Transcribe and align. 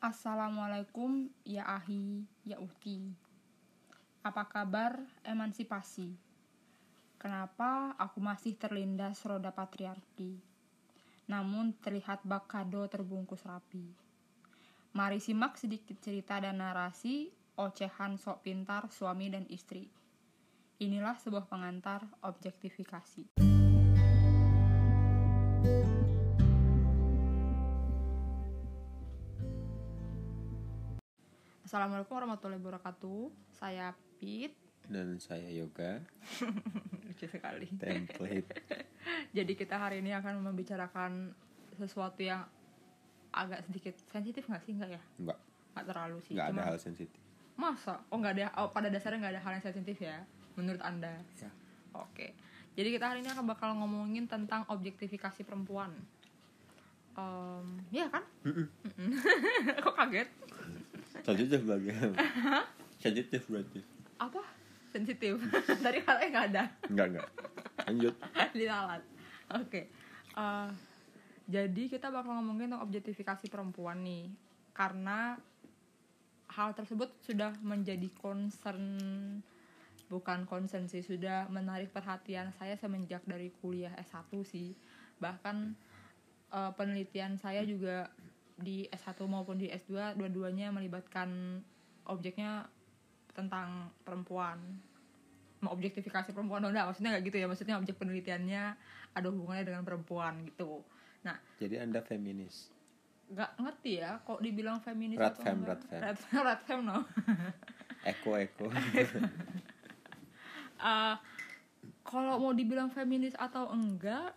Assalamualaikum 0.00 1.28
ya 1.44 1.68
ahi, 1.76 2.24
ya 2.48 2.56
uhti. 2.56 3.04
Apa 4.24 4.48
kabar 4.48 4.96
emansipasi? 5.28 6.16
Kenapa 7.20 7.92
aku 8.00 8.16
masih 8.16 8.56
terlindas 8.56 9.20
roda 9.28 9.52
patriarki? 9.52 10.40
Namun 11.28 11.76
terlihat 11.84 12.24
bak 12.24 12.48
kado 12.48 12.88
terbungkus 12.88 13.44
rapi. 13.44 13.92
Mari 14.96 15.20
simak 15.20 15.60
sedikit 15.60 16.00
cerita 16.00 16.40
dan 16.40 16.64
narasi 16.64 17.28
ocehan 17.60 18.16
sok 18.16 18.40
pintar 18.40 18.88
suami 18.88 19.28
dan 19.28 19.44
istri. 19.52 19.84
Inilah 20.80 21.20
sebuah 21.20 21.44
pengantar 21.44 22.08
objektifikasi. 22.24 23.36
Assalamualaikum 31.70 32.18
warahmatullahi 32.18 32.58
wabarakatuh. 32.66 33.30
Saya 33.54 33.94
Pit. 34.18 34.58
dan 34.90 35.22
saya 35.22 35.46
yoga 35.54 36.02
Lucu 37.06 37.30
sekali. 37.30 37.70
template 37.78 38.50
Jadi 39.38 39.54
kita 39.54 39.78
hari 39.78 40.02
ini 40.02 40.10
akan 40.10 40.42
membicarakan 40.50 41.30
sesuatu 41.78 42.26
yang 42.26 42.42
agak 43.30 43.62
sedikit 43.70 43.94
sensitif 44.10 44.50
nggak 44.50 44.66
sih 44.66 44.74
nggak 44.74 44.98
ya? 44.98 45.02
enggak 45.22 45.38
Nggak 45.78 45.86
terlalu 45.94 46.18
sih. 46.26 46.34
enggak 46.34 46.48
ada 46.58 46.62
hal 46.74 46.76
sensitif 46.82 47.22
Masa? 47.54 48.02
Oh 48.10 48.18
nggak 48.18 48.34
ada. 48.34 48.46
Oh 48.58 48.66
pada 48.74 48.90
dasarnya 48.90 49.22
nggak 49.22 49.34
ada 49.38 49.42
hal 49.46 49.52
yang 49.54 49.66
sensitif 49.70 50.02
ya? 50.02 50.26
Menurut 50.58 50.82
anda? 50.82 51.22
ya 51.38 51.54
Oke. 51.94 52.34
Jadi 52.74 52.98
kita 52.98 53.14
hari 53.14 53.22
ini 53.22 53.30
akan 53.30 53.46
bakal 53.46 53.78
ngomongin 53.78 54.26
tentang 54.26 54.66
objektifikasi 54.66 55.46
perempuan. 55.46 55.94
Em, 57.14 57.78
ya 57.94 58.10
kan? 58.10 58.26
Mm-mm. 58.42 58.66
Kok 59.86 59.94
kaget? 59.94 60.26
Sensitif 61.24 61.60
bagaimana 61.64 62.16
sensitif 63.02 63.42
berarti. 63.48 63.80
Apa? 64.20 64.42
Sensitif. 64.90 65.38
Tadi 65.84 65.98
katanya 66.02 66.28
nggak 66.28 66.46
ada. 66.52 66.64
enggak 66.90 67.06
enggak 67.14 67.28
lanjut. 67.86 68.14
Diralat 68.58 69.02
oke. 69.50 69.80
Eh, 70.36 70.70
jadi 71.50 71.82
kita 71.90 72.14
bakal 72.14 72.38
ngomongin 72.38 72.70
tentang 72.70 72.86
objektifikasi 72.86 73.46
perempuan 73.50 74.04
nih. 74.06 74.30
Karena 74.70 75.34
hal 76.50 76.74
tersebut 76.74 77.10
sudah 77.22 77.54
menjadi 77.62 78.10
concern 78.18 78.82
bukan 80.10 80.42
concern 80.42 80.90
sih 80.90 81.06
sudah 81.06 81.46
menarik 81.54 81.94
perhatian 81.94 82.50
saya 82.58 82.74
semenjak 82.74 83.22
dari 83.26 83.54
kuliah 83.62 83.94
S1 83.98 84.30
sih. 84.46 84.74
Bahkan 85.18 85.56
eh, 86.54 86.72
penelitian 86.74 87.38
saya 87.38 87.62
juga 87.66 88.10
di 88.60 88.86
S1 88.92 89.16
maupun 89.26 89.56
di 89.56 89.72
S2 89.72 90.16
dua-duanya 90.16 90.70
melibatkan 90.70 91.60
objeknya 92.06 92.68
tentang 93.32 93.90
perempuan. 94.04 94.60
Mengobjektifikasi 95.60 96.32
perempuan. 96.32 96.64
Oh, 96.64 96.70
enggak 96.72 96.88
maksudnya 96.88 97.16
nggak 97.16 97.24
gitu 97.28 97.36
ya. 97.40 97.46
Maksudnya 97.48 97.76
objek 97.76 97.96
penelitiannya 98.00 98.64
ada 99.16 99.26
hubungannya 99.28 99.64
dengan 99.64 99.82
perempuan 99.84 100.44
gitu. 100.46 100.80
Nah 101.24 101.36
jadi 101.58 101.84
anda 101.84 102.00
feminis? 102.00 102.70
nggak 103.30 103.62
ngerti 103.62 104.02
ya 104.02 104.18
kok 104.26 104.42
dibilang 104.42 104.82
feminis 104.82 105.14
Rat 105.14 105.38
fem, 105.38 105.62
enggak. 105.62 105.78
rat 105.78 105.82
fem. 105.86 106.00
rat 106.02 106.18
fem 106.18 106.42
rat 106.42 106.60
fem, 106.66 106.80
no. 106.82 106.98
Eko 108.10 108.30
eko. 108.36 108.66
Eh, 110.80 111.14
kalau 112.08 112.40
mau 112.40 112.56
dibilang 112.56 112.88
feminis 112.88 113.36
atau 113.36 113.68
enggak 113.68 114.32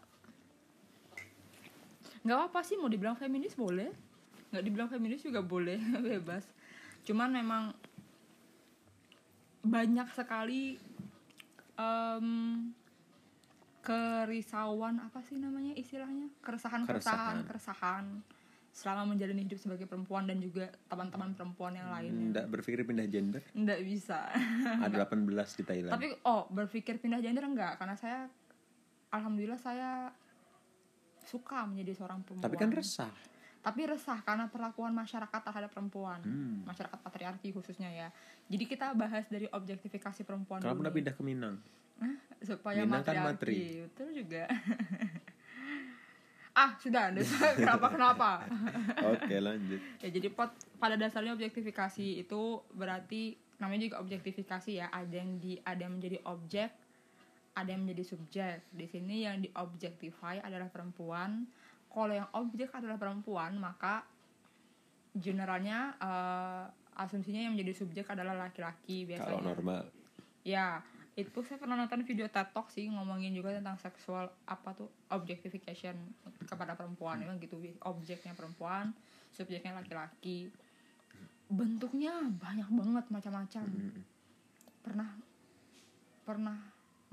nggak 2.27 2.39
apa 2.51 2.59
sih 2.67 2.75
mau 2.75 2.91
dibilang 2.91 3.15
feminis 3.15 3.55
boleh 3.55 3.87
nggak 4.53 4.63
dibilang 4.69 4.89
feminis 4.93 5.25
juga 5.25 5.41
boleh 5.41 5.81
bebas. 6.13 6.45
Cuman 7.01 7.33
memang 7.33 7.73
banyak 9.65 10.07
sekali 10.13 10.77
em, 11.73 12.27
kerisauan 13.81 15.01
apa 15.01 15.25
sih 15.25 15.41
namanya 15.41 15.73
istilahnya? 15.73 16.29
Keresahan 16.45 16.85
keresahan. 16.85 16.85
Keresahan. 16.85 17.37
keresahan 17.49 18.05
selama 18.73 19.13
menjalani 19.13 19.45
hidup 19.45 19.61
sebagai 19.61 19.85
perempuan 19.85 20.25
dan 20.25 20.41
juga 20.41 20.65
teman-teman 20.89 21.37
perempuan 21.37 21.77
yang 21.77 21.93
lainnya. 21.93 22.25
Enggak 22.33 22.45
berpikir 22.49 22.81
pindah 22.85 23.05
gender? 23.05 23.41
Nggak 23.53 23.79
bisa. 23.85 24.33
Ada 24.85 25.05
18 25.09 25.57
di 25.61 25.63
Thailand. 25.65 25.93
Tapi 25.93 26.07
oh 26.25 26.49
berpikir 26.49 26.97
pindah 26.97 27.21
gender 27.21 27.45
enggak 27.45 27.77
karena 27.77 27.93
saya 27.93 28.25
alhamdulillah 29.13 29.61
saya 29.61 30.09
suka 31.25 31.69
menjadi 31.69 32.01
seorang 32.01 32.25
perempuan. 32.25 32.45
Tapi 32.49 32.57
kan 32.57 32.73
resah 32.73 33.13
tapi 33.63 33.87
resah 33.87 34.19
karena 34.27 34.51
perlakuan 34.51 34.91
masyarakat 34.91 35.39
terhadap 35.39 35.71
perempuan. 35.71 36.19
Hmm. 36.19 36.67
masyarakat 36.67 36.99
patriarki 36.99 37.55
khususnya 37.55 37.87
ya. 37.87 38.07
Jadi 38.51 38.63
kita 38.67 38.91
bahas 38.91 39.23
dari 39.31 39.47
objektifikasi 39.47 40.21
perempuan 40.27 40.59
kalau 40.59 40.75
nih. 40.83 40.91
pindah 40.91 41.13
ke 41.15 41.23
Minang? 41.23 41.55
Hah? 42.03 42.15
supaya 42.43 42.83
Minang 42.83 43.07
kan 43.07 43.33
matriarki. 43.33 43.87
betul 43.87 44.07
juga. 44.11 44.43
Ah 46.53 46.77
sudah. 46.77 47.09
Kenapa 47.57 47.89
kenapa? 47.89 48.45
Oke 49.09 49.41
lanjut. 49.41 49.81
Ya 50.05 50.09
jadi 50.13 50.29
pot, 50.29 50.53
pada 50.77 50.93
dasarnya 50.93 51.33
objektifikasi 51.33 52.21
itu 52.21 52.61
berarti 52.77 53.33
namanya 53.57 53.89
juga 53.89 53.97
objektifikasi 54.05 54.77
ya. 54.77 54.85
Ada 54.93 55.17
yang 55.17 55.41
di 55.41 55.57
ada 55.65 55.81
yang 55.81 55.97
menjadi 55.97 56.21
objek 56.29 56.69
ada 57.53 57.69
yang 57.69 57.85
menjadi 57.85 58.03
subjek. 58.05 58.57
Di 58.73 58.85
sini 58.89 59.25
yang 59.25 59.41
di 59.41 59.49
objectify 59.53 60.41
adalah 60.41 60.69
perempuan 60.69 61.45
kalau 61.93 62.13
yang 62.13 62.29
objek 62.33 62.73
adalah 62.73 62.97
perempuan 62.97 63.53
maka 63.61 64.01
generalnya 65.13 65.93
eh, 66.01 66.65
asumsinya 66.97 67.45
yang 67.45 67.53
menjadi 67.53 67.85
subjek 67.85 68.09
adalah 68.09 68.49
laki-laki 68.49 69.05
biasanya 69.05 69.37
kalau 69.37 69.45
normal 69.53 69.85
Ya, 70.43 70.83
itu 71.15 71.39
saya 71.47 71.55
pernah 71.55 71.79
nonton 71.79 72.03
video 72.03 72.27
TED 72.27 72.51
Talk 72.51 72.67
sih 72.67 72.91
ngomongin 72.91 73.31
juga 73.31 73.55
tentang 73.55 73.79
seksual 73.79 74.27
apa 74.43 74.75
tuh 74.75 74.91
objectification 75.07 75.95
kepada 76.43 76.75
perempuan. 76.75 77.23
Emang 77.23 77.39
gitu 77.39 77.55
objeknya 77.87 78.35
perempuan, 78.35 78.91
subjeknya 79.31 79.71
laki-laki. 79.71 80.51
Bentuknya 81.47 82.19
banyak 82.27 82.67
banget 82.67 83.05
macam-macam. 83.07 83.63
Mm. 83.71 84.03
Pernah 84.83 85.09
pernah 86.27 86.59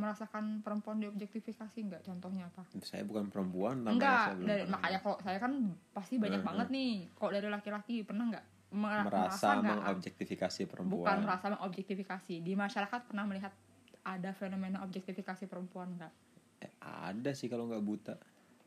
merasakan 0.01 0.65
perempuan 0.65 0.99
diobjektifikasi 0.99 1.79
nggak? 1.85 2.03
Contohnya 2.03 2.49
apa? 2.49 2.65
saya 2.81 3.05
bukan 3.05 3.29
perempuan 3.29 3.85
Enggak, 3.85 4.41
dari, 4.41 4.65
pernah. 4.65 4.73
makanya 4.73 4.99
kalau 4.99 5.19
saya 5.21 5.37
kan 5.37 5.53
pasti 5.93 6.17
banyak 6.17 6.41
Hmm, 6.41 6.49
banget 6.49 6.69
nih. 6.73 6.93
Kok 7.13 7.31
dari 7.31 7.47
laki-laki 7.47 7.97
pernah 8.03 8.25
nggak? 8.27 8.47
Mer- 8.71 9.03
merasa 9.05 9.59
nggak 9.59 9.77
mengobjektifikasi 9.77 10.63
perempuan. 10.65 10.97
Bukan 10.97 11.17
merasa 11.23 11.47
mengobjektifikasi. 11.51 12.35
Di 12.41 12.53
masyarakat 12.55 13.01
pernah 13.05 13.25
melihat 13.27 13.53
ada 14.01 14.31
fenomena 14.33 14.81
objektifikasi 14.81 15.45
perempuan 15.45 15.93
nggak? 15.95 16.13
Eh, 16.61 16.73
ada 16.81 17.31
sih 17.31 17.47
kalau 17.47 17.69
nggak 17.69 17.85
buta. 17.85 18.15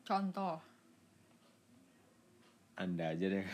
Contoh. 0.03 0.61
Anda 2.73 3.13
aja 3.13 3.25
deh. 3.29 3.45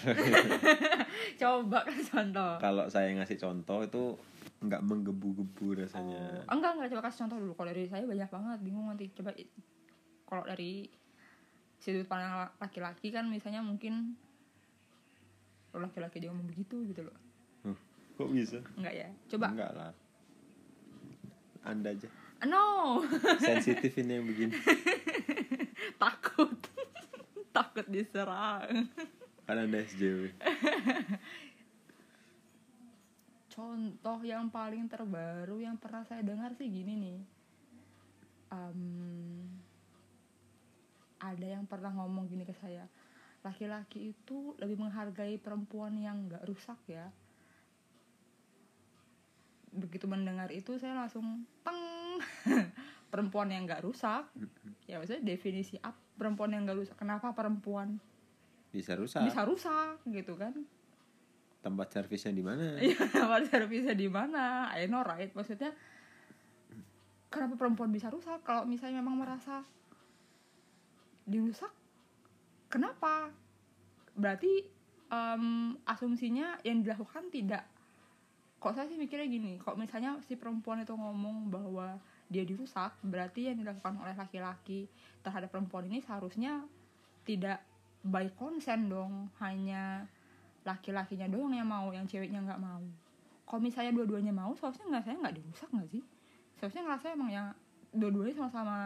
Coba 1.41 1.83
kan 1.83 1.99
contoh. 2.01 2.51
Kalau 2.57 2.85
saya 2.87 3.11
ngasih 3.13 3.35
contoh 3.35 3.83
itu 3.83 4.03
nggak 4.59 4.81
menggebu-gebu 4.83 5.83
rasanya. 5.83 6.43
Oh, 6.47 6.55
enggak 6.55 6.71
enggak. 6.75 6.89
Coba 6.91 7.01
kasih 7.07 7.19
contoh 7.25 7.37
dulu. 7.39 7.53
Kalau 7.55 7.69
dari 7.71 7.85
saya 7.87 8.03
banyak 8.03 8.29
banget. 8.29 8.59
Bingung 8.59 8.85
nanti. 8.91 9.05
Coba 9.15 9.31
kalau 10.27 10.43
dari 10.45 10.91
sudut 11.79 12.03
pandang 12.05 12.43
la- 12.43 12.55
laki-laki 12.59 13.07
kan 13.07 13.23
misalnya 13.31 13.63
mungkin 13.63 14.19
laki-laki 15.71 16.19
dia 16.19 16.27
ngomong 16.27 16.49
begitu 16.49 16.83
gitu 16.91 17.07
loh. 17.07 17.15
Huh, 17.63 17.77
kok 18.19 18.29
bisa? 18.35 18.59
Enggak 18.75 18.93
ya? 18.99 19.07
Coba. 19.31 19.47
Enggak 19.55 19.71
lah. 19.71 19.91
Anda 21.63 21.95
aja. 21.95 22.09
No. 22.43 22.99
Sensitif 23.43 23.95
ini 23.95 24.11
yang 24.19 24.27
begini. 24.27 24.55
Takut. 26.03 26.51
Takut 27.55 27.85
diserang. 27.87 28.91
Kan 29.49 29.57
anda 29.57 29.81
SJW 29.81 30.29
contoh 33.59 34.19
yang 34.23 34.47
paling 34.47 34.87
terbaru 34.87 35.59
yang 35.59 35.75
pernah 35.75 36.07
saya 36.07 36.23
dengar 36.23 36.55
sih 36.55 36.71
gini 36.71 36.95
nih. 36.95 37.19
Em, 38.55 38.81
ada 41.19 41.47
yang 41.59 41.67
pernah 41.67 41.91
ngomong 41.91 42.31
gini 42.31 42.47
ke 42.47 42.55
saya 42.55 42.87
laki-laki 43.39 44.11
itu 44.11 44.51
lebih 44.59 44.79
menghargai 44.79 45.39
perempuan 45.39 45.95
yang 45.95 46.27
nggak 46.27 46.43
rusak 46.47 46.79
ya. 46.87 47.07
Begitu 49.71 50.07
mendengar 50.07 50.51
itu 50.51 50.75
saya 50.79 50.95
langsung 50.95 51.43
teng. 51.63 51.79
Perempuan 53.11 53.47
yang 53.51 53.63
nggak 53.63 53.83
rusak. 53.87 54.27
Ya 54.87 54.99
maksudnya 54.99 55.23
definisi 55.23 55.79
apa 55.79 55.99
perempuan 56.19 56.51
yang 56.51 56.67
nggak 56.67 56.79
rusak 56.83 56.95
kenapa 56.99 57.31
perempuan 57.31 57.95
bisa 58.75 58.93
rusak? 58.99 59.23
Bisa 59.23 59.47
rusak 59.47 60.03
gitu 60.11 60.35
kan 60.35 60.51
tempat 61.59 61.91
servisnya 61.91 62.31
di 62.31 62.43
mana 62.43 62.79
Iya, 62.79 63.03
kamar 63.11 63.43
servisnya 63.47 63.95
di 63.95 64.07
mana? 64.07 64.71
I 64.71 64.87
know 64.87 65.03
right. 65.03 65.31
Maksudnya 65.35 65.75
kenapa 67.27 67.59
perempuan 67.59 67.91
bisa 67.91 68.07
rusak? 68.07 68.41
Kalau 68.47 68.63
misalnya 68.63 69.03
memang 69.03 69.19
merasa 69.19 69.63
dirusak, 71.29 71.69
kenapa? 72.71 73.29
Berarti 74.17 74.65
em, 75.11 75.75
asumsinya 75.85 76.57
yang 76.63 76.81
dilakukan 76.81 77.27
tidak 77.33 77.65
kok 78.59 78.75
saya 78.75 78.91
sih 78.91 78.99
mikirnya 78.99 79.23
gini 79.31 79.55
kok 79.55 79.79
misalnya 79.79 80.19
si 80.27 80.35
perempuan 80.35 80.83
itu 80.83 80.91
ngomong 80.91 81.47
bahwa 81.47 81.95
dia 82.27 82.43
dirusak 82.43 82.91
berarti 83.07 83.47
yang 83.47 83.57
dilakukan 83.57 83.95
oleh 84.03 84.11
laki-laki 84.19 84.91
terhadap 85.23 85.47
perempuan 85.47 85.87
ini 85.87 86.03
seharusnya 86.03 86.67
tidak 87.23 87.63
by 88.03 88.27
consent 88.35 88.91
dong 88.91 89.31
hanya 89.39 90.11
laki-lakinya 90.69 91.27
doang 91.29 91.53
yang 91.57 91.65
mau 91.65 91.89
yang 91.89 92.05
ceweknya 92.05 92.45
nggak 92.45 92.61
mau. 92.61 92.83
Kalau 93.49 93.61
misalnya 93.65 93.97
dua-duanya 93.97 94.29
mau 94.29 94.53
seharusnya 94.53 94.85
nggak 94.93 95.03
saya 95.05 95.15
nggak 95.17 95.35
dirusak 95.41 95.69
nggak 95.73 95.89
sih? 95.89 96.03
Seharusnya 96.61 96.81
ngerasa 96.85 97.05
emang 97.17 97.29
yang 97.33 97.47
dua-duanya 97.89 98.33
sama-sama 98.37 98.77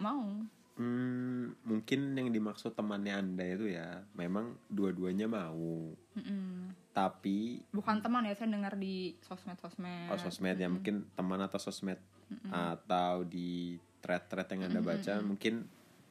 mau. 0.00 0.40
Hmm, 0.80 1.52
mungkin 1.60 2.16
yang 2.16 2.32
dimaksud 2.32 2.72
temannya 2.72 3.12
anda 3.12 3.44
itu 3.44 3.68
ya 3.68 4.00
memang 4.16 4.56
dua-duanya 4.72 5.28
mau. 5.28 5.92
Mm-mm. 6.10 6.74
tapi 6.90 7.62
bukan 7.70 8.02
teman 8.02 8.26
ya 8.26 8.34
saya 8.34 8.50
dengar 8.50 8.74
di 8.74 9.14
sosmed-sosmed. 9.22 10.10
Oh, 10.10 10.18
sosmed 10.18 10.58
ya 10.58 10.66
mungkin 10.66 11.06
teman 11.14 11.38
atau 11.38 11.62
sosmed 11.62 12.02
atau 12.50 13.22
di 13.26 13.78
thread-thread 14.02 14.48
yang 14.54 14.62
anda 14.70 14.80
baca 14.82 15.22
mungkin 15.22 15.66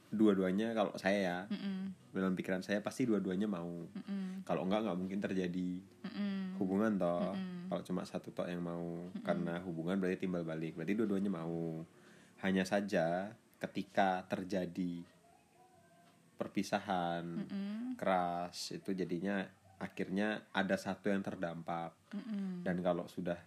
dua-duanya 0.10 0.74
kalau 0.74 0.94
saya 0.98 1.20
ya 1.22 1.40
Mm-mm. 1.54 1.94
dalam 2.18 2.34
pikiran 2.34 2.66
saya 2.66 2.82
pasti 2.82 3.06
dua-duanya 3.06 3.46
mau 3.46 3.86
Mm-mm. 3.94 4.42
kalau 4.42 4.66
enggak 4.66 4.82
nggak 4.90 4.98
mungkin 4.98 5.20
terjadi 5.22 5.72
Mm-mm. 6.10 6.58
hubungan 6.58 6.98
toh 6.98 7.38
Mm-mm. 7.38 7.70
kalau 7.70 7.82
cuma 7.86 8.02
satu 8.10 8.34
toh 8.34 8.50
yang 8.50 8.66
mau 8.66 9.14
karena 9.22 9.62
hubungan 9.62 10.02
berarti 10.02 10.26
timbal 10.26 10.42
balik 10.42 10.74
berarti 10.74 10.98
dua-duanya 10.98 11.30
mau 11.30 11.86
hanya 12.42 12.66
saja 12.66 13.30
ketika 13.62 14.26
terjadi 14.26 15.06
perpisahan 16.42 17.46
Mm-mm. 17.46 17.94
keras 17.94 18.74
itu 18.74 18.98
jadinya 18.98 19.46
akhirnya 19.78 20.50
ada 20.52 20.74
satu 20.74 21.14
yang 21.14 21.22
terdampak 21.22 21.94
Mm-mm. 22.18 22.66
dan 22.66 22.82
kalau 22.82 23.06
sudah 23.06 23.38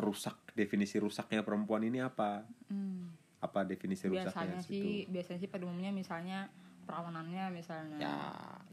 rusak 0.00 0.34
definisi 0.56 0.98
rusaknya 0.98 1.44
perempuan 1.44 1.84
ini 1.84 2.00
apa 2.00 2.48
Mm. 2.72 3.23
Apa 3.44 3.68
definisi 3.68 4.08
rusaknya 4.08 4.32
biasanya 4.32 4.60
sih 4.64 5.04
biasanya 5.12 5.38
sih 5.44 5.50
pada 5.52 5.68
umumnya 5.68 5.92
misalnya 5.92 6.48
perawanannya 6.84 7.44
misalnya. 7.50 7.98
Ya 7.98 8.16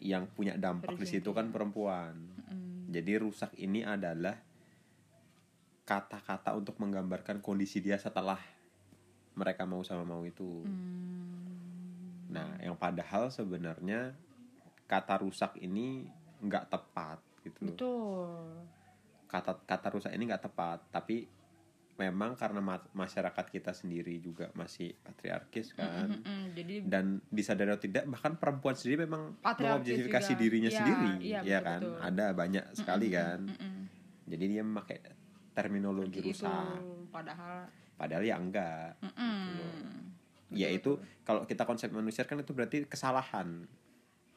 yang 0.02 0.28
punya 0.32 0.60
dampak 0.60 1.00
di 1.00 1.08
situ 1.08 1.32
kan 1.32 1.50
perempuan. 1.50 2.16
Mm. 2.52 2.92
jadi 2.92 3.24
rusak 3.24 3.56
ini 3.56 3.88
adalah 3.88 4.36
kata-kata 5.88 6.52
untuk 6.60 6.76
menggambarkan 6.84 7.40
kondisi 7.40 7.80
dia 7.80 7.96
setelah 7.96 8.40
mereka 9.40 9.64
mau 9.64 9.80
sama 9.88 10.04
mau 10.04 10.22
itu. 10.28 10.68
Mm. 10.68 11.40
nah 12.32 12.48
yang 12.64 12.76
padahal 12.76 13.32
sebenarnya 13.32 14.16
kata 14.88 15.24
rusak 15.24 15.56
ini 15.64 16.08
nggak 16.44 16.68
tepat 16.68 17.20
gitu 17.48 17.72
betul. 17.72 18.28
Kata 19.32 19.56
kata 19.64 19.88
rusak 19.96 20.12
ini 20.12 20.28
nggak 20.28 20.52
tepat 20.52 20.84
tapi 20.92 21.24
memang 22.02 22.34
karena 22.34 22.58
ma- 22.60 22.90
masyarakat 22.92 23.46
kita 23.48 23.72
sendiri 23.72 24.18
juga 24.18 24.50
masih 24.52 24.98
patriarkis 24.98 25.72
kan 25.72 26.10
Mm-mm. 26.10 26.42
jadi 26.52 26.74
dan 26.84 27.06
disadari 27.28 27.70
atau 27.70 27.84
tidak 27.84 28.04
bahkan 28.08 28.34
perempuan 28.36 28.74
sendiri 28.74 29.06
memang 29.06 29.38
mengobjektifikasi 29.38 30.32
dirinya 30.34 30.68
Iya, 30.68 30.78
sendiri 30.78 31.10
iya, 31.22 31.40
ya 31.42 31.60
betul, 31.60 31.68
kan 31.68 31.80
betul. 31.80 31.98
ada 32.02 32.26
banyak 32.34 32.66
sekali 32.74 33.08
kan 33.10 33.40
Mm-mm. 33.46 33.76
jadi 34.26 34.44
dia 34.50 34.64
memakai 34.64 34.98
terminologi 35.52 36.20
rusak 36.20 36.82
padahal 37.10 37.70
padahal 37.94 38.24
ya 38.24 38.36
enggak 38.36 38.98
Mm-mm. 38.98 40.10
ya 40.52 40.68
itu 40.68 40.98
kalau 41.22 41.46
kita 41.46 41.64
konsep 41.64 41.88
manusia 41.90 42.26
kan 42.26 42.42
itu 42.42 42.52
berarti 42.52 42.84
kesalahan 42.84 43.70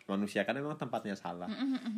manusia 0.05 0.45
kan 0.45 0.53
memang 0.53 0.77
tempatnya 0.77 1.17
salah. 1.17 1.49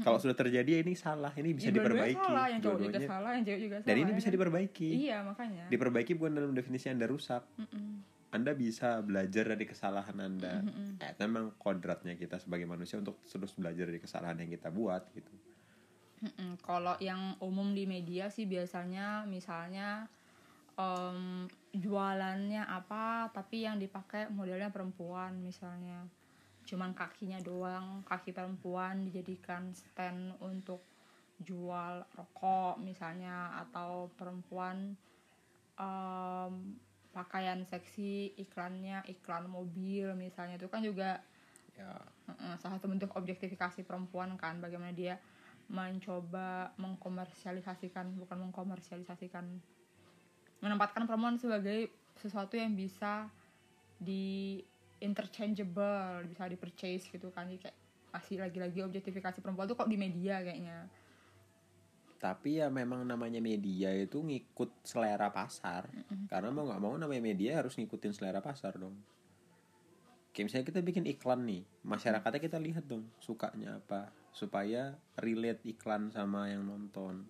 Kalau 0.01 0.19
sudah 0.19 0.33
terjadi 0.33 0.79
ya 0.79 0.81
ini 0.87 0.95
salah 0.95 1.35
ini 1.35 1.51
bisa 1.51 1.69
Ya, 1.69 1.75
diperbaiki. 1.75 2.23
salah, 2.23 2.47
yang 2.47 2.61
cowok 2.63 2.79
juga 2.81 2.99
salah 3.03 3.31
yang 3.35 3.45
cewek 3.45 3.61
juga 3.61 3.77
salah 3.83 3.89
dan 3.89 3.97
ini 3.97 4.07
ya 4.07 4.15
bisa 4.15 4.29
kan? 4.29 4.35
diperbaiki. 4.39 4.89
Iya 4.95 5.17
makanya. 5.27 5.65
Diperbaiki 5.67 6.13
bukan 6.15 6.33
dalam 6.35 6.53
definisi 6.53 6.87
anda 6.87 7.07
rusak. 7.07 7.43
Mm-mm. 7.59 8.15
anda 8.27 8.53
bisa 8.53 9.01
belajar 9.01 9.49
dari 9.49 9.65
kesalahan 9.65 10.17
anda. 10.19 10.61
Mm-mm. 10.61 11.01
eh, 11.01 11.15
memang 11.19 11.57
kodratnya 11.57 12.15
kita 12.15 12.37
sebagai 12.37 12.65
manusia 12.65 13.01
untuk 13.01 13.23
terus 13.25 13.57
belajar 13.57 13.89
dari 13.89 13.99
kesalahan 13.99 14.37
yang 14.39 14.51
kita 14.53 14.69
buat 14.69 15.03
gitu. 15.11 15.33
Mm-mm. 16.23 16.61
Kalau 16.61 16.95
yang 16.99 17.35
umum 17.41 17.73
di 17.73 17.85
media 17.85 18.29
sih 18.29 18.45
biasanya 18.45 19.25
misalnya 19.25 20.05
em, 20.77 21.49
jualannya 21.73 22.63
apa 22.63 23.33
tapi 23.33 23.65
yang 23.65 23.77
dipakai 23.77 24.29
modelnya 24.29 24.69
perempuan 24.69 25.41
misalnya 25.41 26.05
cuman 26.67 26.93
kakinya 26.93 27.39
doang 27.41 28.03
kaki 28.05 28.35
perempuan 28.35 29.07
dijadikan 29.07 29.71
stand 29.73 30.35
untuk 30.43 30.83
jual 31.41 32.03
rokok 32.17 32.83
misalnya 32.83 33.55
atau 33.63 34.11
perempuan 34.19 34.99
em, 35.79 36.53
pakaian 37.15 37.63
seksi 37.65 38.37
iklannya 38.37 39.07
iklan 39.09 39.49
mobil 39.49 40.13
misalnya. 40.19 40.61
Itu 40.61 40.69
kan 40.69 40.85
juga 40.85 41.23
ya. 41.79 41.97
Heeh, 42.27 42.55
salah 42.59 42.83
satu 42.83 42.91
bentuk 42.91 43.15
objektifikasi 43.15 43.87
perempuan 43.87 44.35
kan 44.35 44.59
bagaimana 44.59 44.91
dia 44.91 45.23
mencoba 45.71 46.75
mengkomersialisasikan 46.79 48.19
bukan 48.19 48.51
mengkomersialisasikan 48.51 49.47
menempatkan 50.63 51.07
perempuan 51.07 51.39
sebagai 51.39 51.91
sesuatu 52.19 52.59
yang 52.59 52.75
bisa 52.75 53.31
di 53.99 54.59
interchangeable 55.01 56.25
bisa 56.29 56.49
di 56.49 56.57
purchase 56.57 57.09
gitu 57.11 57.29
kan. 57.33 57.49
Jadi 57.49 57.69
kayak 57.69 57.77
masih 58.13 58.37
lagi-lagi 58.41 58.81
objektifikasi 58.81 59.39
perempuan 59.45 59.69
tuh 59.69 59.77
kok 59.77 59.91
di 59.91 59.99
media 60.01 60.41
kayaknya. 60.41 60.89
Tapi 62.17 62.65
ya 62.65 62.73
memang 62.73 63.05
namanya 63.05 63.45
media 63.45 63.93
itu 63.93 64.25
ngikut 64.25 64.87
selera 64.89 65.29
pasar. 65.29 65.89
Karena 66.33 66.49
mau 66.49 66.65
nggak 66.65 66.81
mau 66.81 66.97
namanya 66.97 67.21
media 67.21 67.61
harus 67.61 67.77
ngikutin 67.77 68.13
selera 68.17 68.41
pasar 68.41 68.81
dong. 68.81 68.97
Kayak 70.33 70.45
misalnya 70.53 70.67
kita 70.69 70.81
bikin 70.85 71.05
iklan 71.09 71.49
nih 71.49 71.65
masyarakatnya 71.85 72.41
kita 72.45 72.59
lihat 72.61 72.85
dong 72.85 73.09
sukanya 73.25 73.81
apa 73.81 74.13
supaya 74.37 74.97
relate 75.21 75.65
iklan 75.65 76.09
sama 76.13 76.49
yang 76.49 76.65
nonton. 76.65 77.25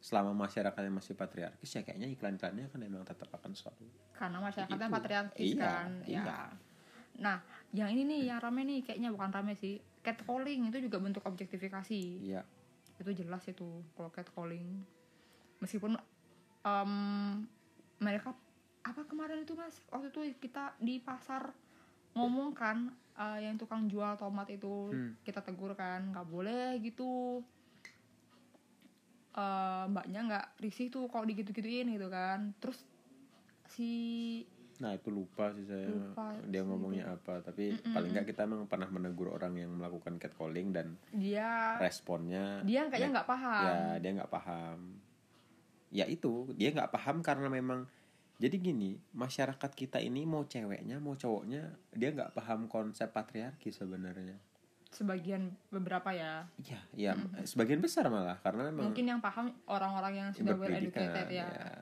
Selama 0.00 0.36
masyarakatnya 0.36 0.92
masih 0.92 1.16
patriarkis 1.16 1.72
ya 1.72 1.82
kayaknya 1.82 2.12
iklan-iklannya 2.12 2.68
kan 2.68 2.80
emang 2.84 3.02
tetap 3.02 3.26
akan 3.32 3.56
selalu 3.56 3.88
karena 4.16 4.38
masyarakatnya 4.40 4.88
patriarkis 4.88 5.50
Iya, 5.56 5.60
kan 5.60 5.90
iya. 6.08 6.22
ya 6.24 6.38
nah 7.16 7.40
yang 7.72 7.88
ini 7.92 8.04
nih 8.04 8.20
yang 8.28 8.38
rame 8.40 8.62
nih 8.64 8.80
kayaknya 8.84 9.10
bukan 9.12 9.30
rame 9.32 9.56
sih. 9.56 9.80
Catcalling 10.04 10.70
itu 10.70 10.78
juga 10.86 11.02
bentuk 11.02 11.24
objektifikasi. 11.26 12.02
Iya. 12.22 12.46
Itu 13.00 13.10
jelas 13.12 13.42
itu 13.48 13.82
kalau 13.96 14.08
catcalling. 14.12 14.84
Meskipun 15.60 15.98
em, 16.62 16.92
mereka 17.98 18.36
apa 18.86 19.02
kemarin 19.04 19.42
itu 19.42 19.58
mas? 19.58 19.80
Waktu 19.90 20.14
itu 20.14 20.20
kita 20.38 20.78
di 20.78 21.02
pasar 21.02 21.50
ngomong 22.14 22.54
kan 22.54 22.92
eh, 23.18 23.48
yang 23.48 23.56
tukang 23.58 23.88
jual 23.90 24.14
tomat 24.16 24.46
itu 24.52 24.92
Hmm. 24.92 25.12
kita 25.24 25.40
tegur 25.42 25.74
kan 25.74 26.12
nggak 26.12 26.28
boleh 26.28 26.78
gitu. 26.80 27.42
Eh, 29.36 29.84
mbaknya 29.92 30.20
nggak 30.24 30.46
risih 30.64 30.88
tuh 30.88 31.10
kalau 31.12 31.28
digitu-gituin 31.28 31.92
gitu 31.92 32.08
kan. 32.08 32.56
Terus 32.62 32.80
si 33.68 33.90
Nah 34.78 34.92
itu 34.92 35.08
lupa 35.08 35.52
sih 35.52 35.64
saya. 35.64 35.88
Lupa 35.88 36.36
dia 36.42 36.60
sih. 36.60 36.68
ngomongnya 36.68 37.04
apa. 37.10 37.40
Tapi 37.40 37.72
paling 37.86 38.10
nggak 38.12 38.26
kita 38.26 38.44
emang 38.44 38.64
pernah 38.64 38.86
menegur 38.86 39.30
orang 39.30 39.54
yang 39.54 39.72
melakukan 39.72 40.16
catcalling 40.16 40.70
dan 40.70 40.96
dia 41.10 41.76
responnya 41.76 42.60
dia 42.62 42.84
kayaknya 42.86 43.00
ya- 43.02 43.14
nggak 43.14 43.28
paham. 43.28 43.62
ya 43.62 43.76
dia 43.98 44.10
nggak 44.12 44.32
paham. 44.32 44.78
Ya 45.88 46.04
itu 46.04 46.32
dia 46.52 46.70
nggak 46.70 46.90
paham 46.90 47.16
karena 47.20 47.48
memang 47.48 47.88
jadi 48.36 48.52
gini 48.54 49.00
masyarakat 49.12 49.70
kita 49.72 49.96
ini 49.96 50.28
mau 50.28 50.44
ceweknya 50.44 51.00
mau 51.00 51.16
cowoknya 51.16 51.72
dia 51.90 52.12
nggak 52.12 52.36
paham 52.36 52.68
konsep 52.68 53.08
patriarki 53.08 53.72
sebenarnya. 53.72 54.36
Sebagian 54.86 55.56
beberapa 55.68 56.12
ya. 56.12 56.44
Iya 56.58 56.80
ya 56.92 57.12
sebagian 57.42 57.80
besar 57.80 58.08
malah 58.08 58.36
karena 58.40 58.68
memang 58.68 58.92
mungkin 58.92 59.04
yang 59.08 59.20
paham 59.20 59.52
orang-orang 59.64 60.12
yang 60.14 60.28
sudah 60.32 60.52
well 60.52 60.68
educated 60.68 61.26
ya, 61.32 61.48
ya. 61.48 61.72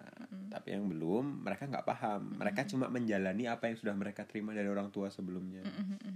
Tapi 0.55 0.71
yang 0.71 0.87
belum 0.87 1.43
mereka 1.43 1.67
nggak 1.67 1.83
paham. 1.83 2.39
Mereka 2.39 2.71
cuma 2.71 2.87
menjalani 2.87 3.51
apa 3.51 3.67
yang 3.67 3.75
sudah 3.75 3.95
mereka 3.99 4.23
terima 4.23 4.55
dari 4.55 4.71
orang 4.71 4.95
tua 4.95 5.11
sebelumnya. 5.11 5.67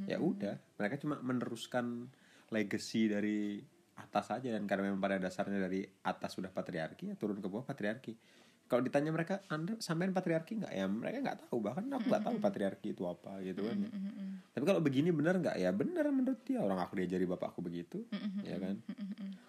Ya 0.06 0.22
udah 0.22 0.78
mereka 0.78 0.94
cuma 1.02 1.18
meneruskan 1.18 2.06
legacy 2.54 3.10
dari 3.10 3.58
atas 3.98 4.30
aja. 4.30 4.54
Dan 4.54 4.70
karena 4.70 4.86
memang 4.86 5.02
pada 5.02 5.18
dasarnya 5.18 5.58
dari 5.58 5.82
atas 6.06 6.38
sudah 6.38 6.54
patriarki 6.54 7.10
ya 7.10 7.18
turun 7.18 7.42
ke 7.42 7.50
bawah 7.50 7.66
patriarki 7.66 8.14
kalau 8.68 8.84
ditanya 8.84 9.08
mereka 9.08 9.40
anda 9.48 9.80
sampean 9.80 10.12
patriarki 10.12 10.60
nggak? 10.60 10.72
Ya 10.76 10.84
mereka 10.84 11.24
nggak 11.24 11.38
tahu. 11.48 11.64
Bahkan 11.64 11.88
aku 11.88 12.04
nggak 12.04 12.24
tahu 12.28 12.36
patriarki 12.36 12.92
itu 12.92 13.02
apa 13.08 13.40
gitu 13.40 13.64
kan 13.64 13.80
ya. 13.80 13.90
tapi 14.52 14.64
kalau 14.68 14.80
begini 14.84 15.08
benar 15.08 15.40
nggak? 15.40 15.56
Ya 15.56 15.72
benar 15.72 16.04
menurut 16.12 16.44
dia. 16.44 16.60
Orang 16.60 16.76
aku 16.76 17.00
diajari 17.00 17.24
bapakku 17.24 17.64
begitu 17.64 18.04
ya 18.44 18.60
kan. 18.60 18.76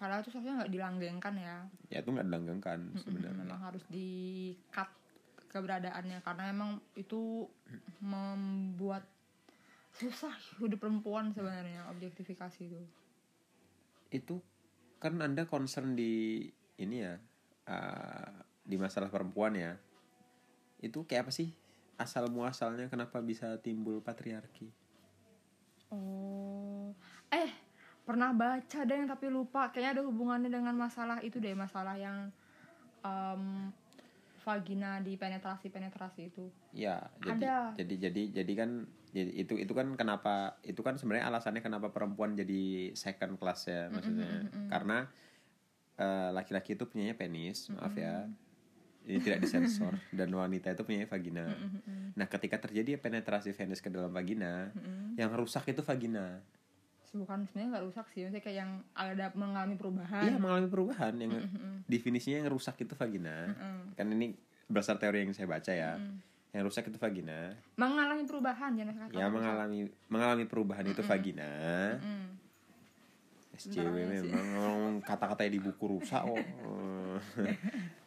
Padahal 0.00 0.24
itu 0.24 0.32
seharusnya 0.32 0.64
nggak 0.64 0.72
dilanggengkan 0.72 1.34
ya. 1.36 1.56
ya 1.92 1.98
itu 2.00 2.08
nggak 2.08 2.26
dilanggengkan 2.32 2.78
sebenarnya. 2.96 3.44
Memang 3.44 3.60
harus 3.60 3.84
di 3.92 4.08
cut 4.72 4.88
keberadaannya. 5.52 6.18
Karena 6.24 6.44
emang 6.48 6.80
itu 6.96 7.44
membuat 8.00 9.04
susah 10.00 10.32
hidup 10.64 10.80
perempuan 10.80 11.36
sebenarnya 11.36 11.92
objektifikasi 11.92 12.62
itu. 12.72 12.82
itu 14.10 14.42
kan 14.98 15.22
anda 15.22 15.46
concern 15.46 15.94
di 15.94 16.42
ini 16.82 16.96
ya 16.98 17.14
uh, 17.70 18.49
di 18.70 18.78
masalah 18.78 19.10
perempuan 19.10 19.58
ya 19.58 19.74
itu 20.78 21.02
kayak 21.02 21.26
apa 21.28 21.32
sih 21.34 21.50
asal 21.98 22.30
muasalnya 22.30 22.86
kenapa 22.86 23.18
bisa 23.20 23.58
timbul 23.60 23.98
patriarki 24.00 24.70
Oh, 25.90 26.94
eh 27.34 27.50
pernah 28.06 28.30
baca 28.30 28.86
deh 28.86 28.94
yang 28.94 29.10
tapi 29.10 29.26
lupa. 29.26 29.74
Kayaknya 29.74 29.90
ada 29.98 30.02
hubungannya 30.06 30.46
dengan 30.46 30.78
masalah 30.78 31.18
itu 31.18 31.42
deh, 31.42 31.50
masalah 31.50 31.98
yang 31.98 32.30
em, 33.02 33.74
vagina 34.40 35.02
di 35.04 35.18
penetrasi 35.20 35.68
penetrasi 35.68 36.30
itu. 36.32 36.46
ya 36.70 36.96
jadi 37.20 37.44
Ada. 37.44 37.58
jadi 37.76 37.94
jadi 38.08 38.22
jadi 38.40 38.52
kan 38.54 38.70
jadi 39.10 39.30
itu 39.42 39.54
itu 39.58 39.72
kan 39.74 39.90
kenapa 39.98 40.56
itu 40.62 40.80
kan 40.80 40.94
sebenarnya 40.96 41.26
alasannya 41.28 41.60
kenapa 41.60 41.90
perempuan 41.90 42.38
jadi 42.38 42.94
second 42.94 43.36
class 43.36 43.66
ya 43.68 43.90
maksudnya 43.90 44.46
karena 44.70 45.10
eh, 45.98 46.30
laki-laki 46.32 46.78
itu 46.78 46.86
punyanya 46.86 47.18
penis 47.18 47.68
maaf 47.74 47.92
ya 47.98 48.30
ini 49.08 49.18
tidak 49.20 49.40
disensor 49.42 49.96
dan 50.12 50.28
wanita 50.30 50.72
itu 50.76 50.82
punya 50.84 51.08
vagina. 51.08 51.48
Nah, 52.14 52.26
ketika 52.28 52.60
terjadi 52.60 53.00
penetrasi 53.00 53.56
penis 53.56 53.80
ke 53.80 53.88
dalam 53.88 54.12
vagina, 54.12 54.70
yang 55.16 55.32
rusak 55.34 55.72
itu 55.72 55.80
vagina. 55.80 56.40
Bukan 57.10 57.42
sebenarnya 57.50 57.68
nggak 57.74 57.84
rusak 57.90 58.06
sih, 58.14 58.22
maksudnya 58.22 58.42
kayak 58.44 58.58
yang 58.62 58.72
ada 58.94 59.34
mengalami 59.34 59.74
perubahan. 59.74 60.22
Iya, 60.30 60.36
mengalami 60.38 60.68
perubahan 60.70 61.12
yang 61.18 61.32
definisinya 61.90 62.46
yang 62.46 62.50
rusak 62.54 62.76
itu 62.86 62.94
vagina. 62.94 63.50
Kan 63.98 64.14
ini 64.14 64.36
berdasar 64.70 65.00
teori 65.00 65.26
yang 65.26 65.34
saya 65.34 65.50
baca 65.50 65.72
ya. 65.74 65.98
Yang 66.54 66.62
rusak 66.70 66.84
itu 66.90 66.98
vagina. 66.98 67.54
Mengalami 67.78 68.22
perubahan 68.26 68.74
jangan 68.78 68.94
kata 68.94 69.14
Ya 69.14 69.26
rusak. 69.26 69.34
mengalami 69.38 69.78
mengalami 70.06 70.44
perubahan 70.46 70.86
itu 70.86 71.02
vagina. 71.02 71.50
Mm. 71.98 72.28
Aja 73.60 73.76
sih. 73.76 74.32
memang 74.32 75.04
kata-katanya 75.04 75.52
di 75.52 75.60
buku 75.60 75.84
rusak 75.84 76.24
oh. 76.24 76.32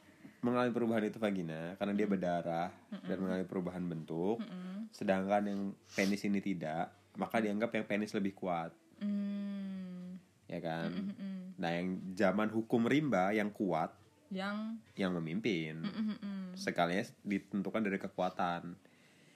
mengalami 0.44 0.76
perubahan 0.76 1.08
itu 1.08 1.18
vagina 1.18 1.74
karena 1.80 1.94
dia 1.96 2.06
berdarah 2.06 2.70
dan 3.08 3.18
mengalami 3.18 3.48
perubahan 3.48 3.84
bentuk. 3.88 4.44
Sedangkan 4.92 5.48
yang 5.48 5.62
penis 5.90 6.28
ini 6.28 6.38
tidak, 6.38 6.92
maka 7.16 7.40
dianggap 7.40 7.72
yang 7.74 7.86
penis 7.88 8.14
lebih 8.14 8.36
kuat, 8.36 8.70
Mm. 9.02 10.16
ya 10.48 10.60
kan? 10.60 10.92
Mm-mm. 10.92 11.58
Nah, 11.60 11.70
yang 11.76 11.88
zaman 12.14 12.48
hukum 12.50 12.88
rimba 12.88 13.34
yang 13.36 13.52
kuat 13.52 13.92
Yang 14.34 14.82
yang 14.96 15.12
memimpin. 15.14 15.82
Mm-mm. 15.84 16.58
Sekalinya 16.58 17.06
ditentukan 17.22 17.86
dari 17.86 18.02
kekuatan. 18.02 18.74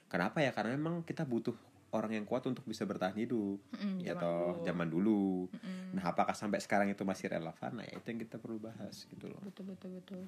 Kenapa 0.08 0.42
ya? 0.42 0.50
Karena 0.50 0.74
memang 0.74 1.06
kita 1.06 1.22
butuh 1.22 1.54
orang 1.94 2.18
yang 2.18 2.26
kuat 2.26 2.42
untuk 2.50 2.66
bisa 2.66 2.82
bertahan 2.82 3.14
hidup. 3.14 3.62
Mm-mm, 3.78 4.02
ya 4.02 4.18
toh, 4.18 4.58
dulu. 4.58 4.64
zaman 4.66 4.88
dulu. 4.90 5.24
Mm-mm. 5.54 5.94
Nah, 5.94 6.10
apakah 6.10 6.34
sampai 6.34 6.58
sekarang 6.58 6.90
itu 6.90 7.06
masih 7.06 7.30
relevan? 7.30 7.72
Nah, 7.78 7.86
itu 7.86 8.06
yang 8.10 8.18
kita 8.18 8.42
perlu 8.42 8.58
bahas 8.58 9.06
gitu 9.06 9.30
loh. 9.30 9.38
betul 9.46 9.70
betul 9.70 9.90
betul 10.02 10.22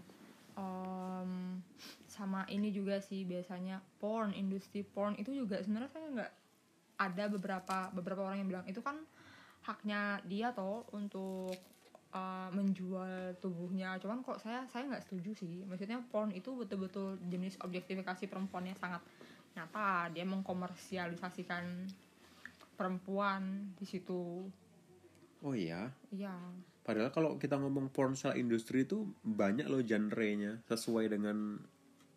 Em, 0.56 1.62
sama 2.10 2.46
ini 2.50 2.74
juga 2.74 2.98
sih 2.98 3.22
biasanya 3.26 3.82
porn 3.98 4.34
industri 4.34 4.82
porn. 4.82 5.16
Itu 5.18 5.34
juga 5.34 5.60
sebenarnya 5.62 5.90
saya 5.90 6.06
nggak 6.10 6.32
ada 7.00 7.24
beberapa 7.32 7.78
beberapa 7.94 8.20
orang 8.26 8.44
yang 8.44 8.48
bilang. 8.50 8.66
Itu 8.66 8.80
kan 8.80 9.00
haknya 9.64 10.24
dia 10.24 10.50
toh 10.56 10.88
untuk 10.96 11.54
eh, 12.14 12.48
menjual 12.54 13.38
tubuhnya. 13.38 13.98
Cuman 14.02 14.24
kok 14.24 14.40
saya 14.40 14.66
saya 14.70 14.88
nggak 14.88 15.04
setuju 15.06 15.36
sih. 15.36 15.62
Maksudnya 15.66 16.02
porn 16.08 16.34
itu 16.34 16.54
betul-betul 16.54 17.20
jenis 17.28 17.58
objektifikasi 17.62 18.26
perempuannya 18.26 18.74
sangat 18.78 19.02
nyata. 19.54 20.10
Dia 20.14 20.24
mengkomersialisasikan 20.26 21.88
perempuan 22.78 23.74
di 23.76 23.84
situ. 23.84 24.48
Oh 25.40 25.56
iya. 25.56 25.88
iya 26.12 26.36
Padahal 26.80 27.10
kalau 27.10 27.36
kita 27.36 27.54
ngomong 27.54 27.88
porn 27.88 28.12
secara 28.12 28.34
industri 28.34 28.82
itu 28.82 29.04
banyak 29.20 29.64
loh 29.64 29.80
genre-nya 29.80 30.64
sesuai 30.64 31.06
dengan 31.08 31.60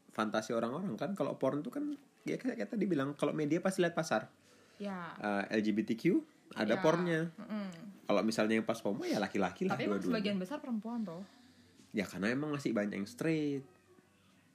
fantasi 0.10 0.52
orang-orang 0.52 0.96
kan. 0.96 1.12
Kalau 1.12 1.36
porn 1.36 1.60
itu 1.60 1.70
kan 1.70 1.94
ya 2.24 2.36
kayak 2.36 2.70
tadi 2.70 2.86
bilang 2.86 3.12
kalau 3.14 3.32
media 3.32 3.60
pasti 3.60 3.82
lihat 3.82 3.94
pasar. 3.94 4.32
ya 4.76 5.14
Eh, 5.16 5.54
LGBTQ 5.54 6.04
ada 6.56 6.76
Ya. 6.76 6.82
pornnya. 6.82 7.22
Mm-mm. 7.36 7.68
Kalau 8.04 8.22
misalnya 8.22 8.56
yang 8.56 8.64
pas 8.64 8.80
homo 8.80 9.04
ya 9.04 9.16
laki-laki 9.18 9.64
lah 9.64 9.74
tapi 9.74 9.86
emang 9.86 10.02
sebagian 10.02 10.36
besar 10.36 10.60
perempuan 10.60 11.02
toh 11.02 11.24
Ya 11.92 12.04
karena 12.04 12.30
emang 12.30 12.50
masih 12.50 12.74
banyak 12.74 12.96
yang 12.96 13.06
straight. 13.06 13.62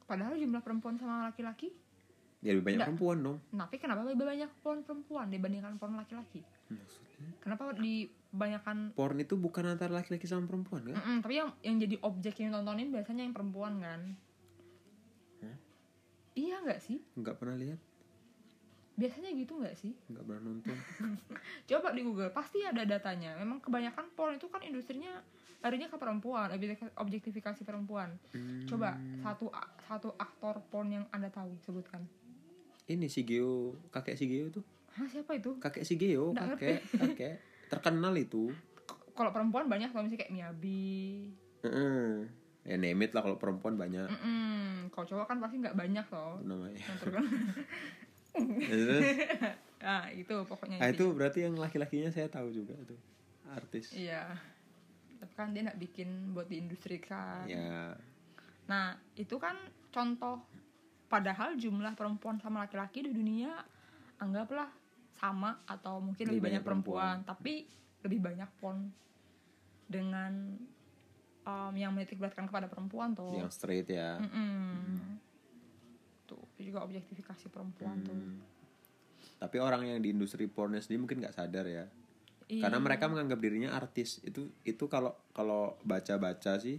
Padahal 0.04 0.34
jumlah 0.34 0.58
perempuan 0.58 0.96
sama 0.96 1.28
laki-laki, 1.28 1.70
Ya 2.38 2.50
lebih 2.50 2.64
banyak 2.64 2.78
Nggak. 2.78 2.88
perempuan 2.92 3.18
dong. 3.20 3.38
tapi 3.52 3.76
kenapa 3.76 4.02
lebih 4.04 4.22
banyak 4.22 4.50
porn 4.58 4.80
perempuan 4.80 5.26
dibandingkan 5.28 5.74
porn 5.76 5.94
laki-laki? 5.94 6.42
Maksudnya 6.68 7.28
Kenapa 7.38 7.74
di 7.74 8.06
kebanyakan 8.28 8.92
porn 8.92 9.18
itu 9.18 9.34
bukan 9.34 9.64
antara 9.64 9.92
laki-laki 9.94 10.28
sama 10.28 10.44
perempuan 10.44 10.84
kan? 10.84 10.96
Mm-mm, 11.00 11.16
tapi 11.24 11.40
yang 11.40 11.50
yang 11.64 11.76
jadi 11.80 11.96
objek 12.04 12.34
yang 12.38 12.52
tontonin 12.52 12.92
biasanya 12.92 13.24
yang 13.24 13.34
perempuan 13.34 13.80
kan? 13.80 14.00
Iya 16.38 16.62
nggak 16.62 16.78
sih? 16.78 17.02
Nggak 17.18 17.34
pernah 17.34 17.58
lihat, 17.58 17.82
Biasanya 18.94 19.34
gitu 19.34 19.58
nggak 19.58 19.74
sih? 19.74 19.90
nggak 20.06 20.22
pernah 20.22 20.42
nonton. 20.42 20.78
Coba 21.70 21.90
di 21.90 22.02
Google 22.06 22.30
pasti 22.30 22.62
ada 22.62 22.86
datanya. 22.86 23.34
Memang 23.38 23.58
kebanyakan 23.58 24.14
porn 24.14 24.38
itu 24.38 24.46
kan 24.46 24.62
industrinya 24.62 25.18
larinya 25.58 25.90
ke 25.90 25.98
perempuan, 25.98 26.50
objek- 26.54 26.94
objektifikasi 26.94 27.62
perempuan. 27.66 28.14
Coba 28.70 28.94
satu 29.18 29.50
satu 29.82 30.14
aktor 30.14 30.62
porn 30.70 30.94
yang 30.94 31.04
anda 31.10 31.26
tahu 31.26 31.58
sebutkan. 31.58 32.06
Ini 32.86 33.10
si 33.10 33.26
Geo, 33.26 33.74
kakek 33.90 34.14
si 34.14 34.30
Geo 34.30 34.46
tuh. 34.50 34.62
Hah 34.94 35.10
siapa 35.10 35.34
itu? 35.34 35.58
Kakek 35.58 35.82
si 35.82 35.94
Geo, 35.98 36.30
kakek, 36.34 36.82
kakek. 36.86 37.36
Terkenal 37.68 38.16
itu. 38.16 38.50
Kalau 39.12 39.30
perempuan 39.34 39.66
banyak 39.66 39.90
kalau 39.92 40.06
misalnya 40.06 40.24
kayak 40.24 40.34
Miyabi, 40.34 41.34
Heeh. 41.62 42.26
Ya 42.68 42.76
name 42.76 43.08
it 43.08 43.16
lah 43.16 43.24
kalau 43.24 43.40
perempuan 43.40 43.80
banyak 43.80 44.04
Mm-mm. 44.12 44.92
Kalau 44.92 45.06
cowok 45.08 45.26
kan 45.26 45.40
pasti 45.40 45.56
nggak 45.56 45.78
banyak 45.78 46.06
loh. 46.12 46.36
itu 46.36 46.46
namanya. 46.52 46.80
Nah 49.80 50.04
itu 50.20 50.34
pokoknya. 50.44 50.76
ah 50.84 50.88
itu 50.92 51.04
berarti 51.16 51.48
yang 51.48 51.56
laki-lakinya 51.56 52.12
saya 52.12 52.28
tahu 52.28 52.52
juga 52.52 52.76
tuh. 52.84 53.00
Artis. 53.48 53.96
Iya. 53.96 54.36
Tapi 55.18 55.32
kan 55.32 55.56
dia 55.56 55.64
nggak 55.64 55.80
bikin 55.80 56.36
buat 56.36 56.46
diindustrikan. 56.46 57.48
Ya. 57.48 57.96
Nah 58.68 59.00
itu 59.16 59.40
kan 59.40 59.56
contoh. 59.88 60.44
Padahal 61.08 61.56
jumlah 61.56 61.96
perempuan 61.96 62.36
sama 62.36 62.68
laki-laki 62.68 63.00
di 63.00 63.16
dunia 63.16 63.64
anggaplah 64.20 64.68
sama 65.18 65.58
atau 65.66 65.98
mungkin 65.98 66.30
Lebih 66.30 66.38
lebih, 66.38 66.42
banyak, 66.46 66.62
banyak 66.62 66.66
perempuan. 66.66 67.16
Tapi 67.26 67.52
lebih 68.06 68.20
banyak 68.22 68.50
porn 68.62 68.78
dengan 69.90 70.32
um, 71.48 71.72
yang 71.74 71.90
menitik 71.96 72.20
beratkan 72.20 72.46
kepada 72.46 72.70
perempuan 72.70 73.16
tuh. 73.16 73.34
Yang 73.34 73.58
straight 73.58 73.88
ya. 73.88 74.20
Mm-mm. 74.20 75.18
Tuh 76.28 76.42
itu 76.54 76.70
juga 76.70 76.84
objektifikasi 76.84 77.48
perempuan 77.48 77.96
tuh. 78.04 78.14
Hmm. 78.14 78.38
Tapi 79.38 79.56
orang 79.58 79.86
yang 79.86 79.98
di 80.02 80.12
industri 80.12 80.44
pornnya 80.46 80.82
sendiri 80.82 81.00
mungkin 81.08 81.18
nggak 81.24 81.36
sadar 81.36 81.66
ya. 81.66 81.84
Iya. 82.48 82.62
Karena 82.64 82.78
mereka 82.80 83.08
menganggap 83.08 83.38
dirinya 83.40 83.70
artis. 83.72 84.20
Itu 84.24 84.52
itu 84.64 84.84
kalau 84.86 85.16
kalau 85.32 85.80
baca-baca 85.84 86.60
sih 86.60 86.76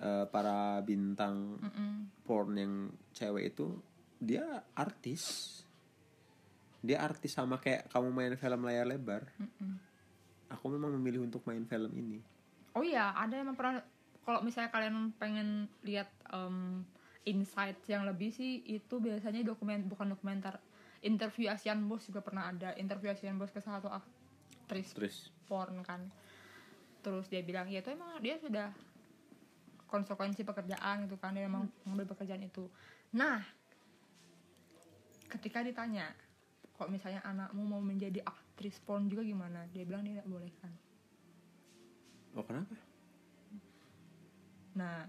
eh, 0.00 0.24
para 0.28 0.80
bintang 0.84 1.60
Mm-mm. 1.60 2.24
porn 2.24 2.54
yang 2.56 2.74
cewek 3.16 3.56
itu 3.56 3.80
dia 4.20 4.44
artis. 4.76 5.64
Dia 6.80 7.04
artis 7.04 7.36
sama 7.36 7.60
kayak 7.60 7.92
kamu 7.92 8.08
main 8.10 8.34
film 8.40 8.60
layar 8.64 8.88
lebar. 8.88 9.28
Mm-mm. 9.36 9.76
Aku 10.50 10.66
memang 10.72 10.90
memilih 10.96 11.22
untuk 11.22 11.44
main 11.46 11.62
film 11.68 11.92
ini. 11.94 12.18
Oh 12.74 12.82
iya, 12.82 13.12
ada 13.14 13.38
yang 13.38 13.54
pernah 13.54 13.84
kalau 14.24 14.40
misalnya 14.44 14.70
kalian 14.70 15.12
pengen 15.16 15.66
lihat 15.82 16.10
um, 16.32 16.84
insight 17.24 17.76
yang 17.88 18.06
lebih 18.08 18.32
sih 18.32 18.64
itu 18.64 19.00
biasanya 19.00 19.44
dokumen 19.44 19.84
bukan 19.88 20.12
dokumenter 20.16 20.56
interview 21.00 21.48
Asian 21.48 21.88
Boss 21.88 22.08
juga 22.08 22.20
pernah 22.20 22.48
ada 22.48 22.76
interview 22.76 23.12
Asian 23.12 23.36
Boss 23.40 23.52
ke 23.52 23.60
salah 23.60 23.80
satu 23.80 23.90
aktris 23.92 24.92
Terus 24.92 25.16
porn 25.48 25.82
kan 25.82 26.06
terus 27.00 27.26
dia 27.32 27.40
bilang 27.40 27.66
ya 27.66 27.80
itu 27.80 27.90
emang 27.90 28.20
dia 28.20 28.36
sudah 28.36 28.68
konsekuensi 29.88 30.44
pekerjaan 30.44 31.08
gitu 31.08 31.16
kan 31.16 31.32
dia 31.32 31.48
memang 31.48 31.66
mengambil 31.82 32.12
pekerjaan 32.12 32.44
itu 32.44 32.68
nah 33.10 33.40
ketika 35.32 35.64
ditanya 35.64 36.12
kok 36.80 36.88
misalnya 36.88 37.20
anakmu 37.20 37.60
mau 37.60 37.84
menjadi 37.84 38.24
aktris 38.24 38.80
porn 38.80 39.12
juga 39.12 39.20
gimana 39.20 39.68
dia 39.68 39.84
bilang 39.84 40.00
dia 40.00 40.16
tidak 40.16 40.28
boleh 40.32 40.52
kan 40.64 40.72
oh 42.32 42.44
kenapa? 42.46 42.72
Nah, 44.70 45.02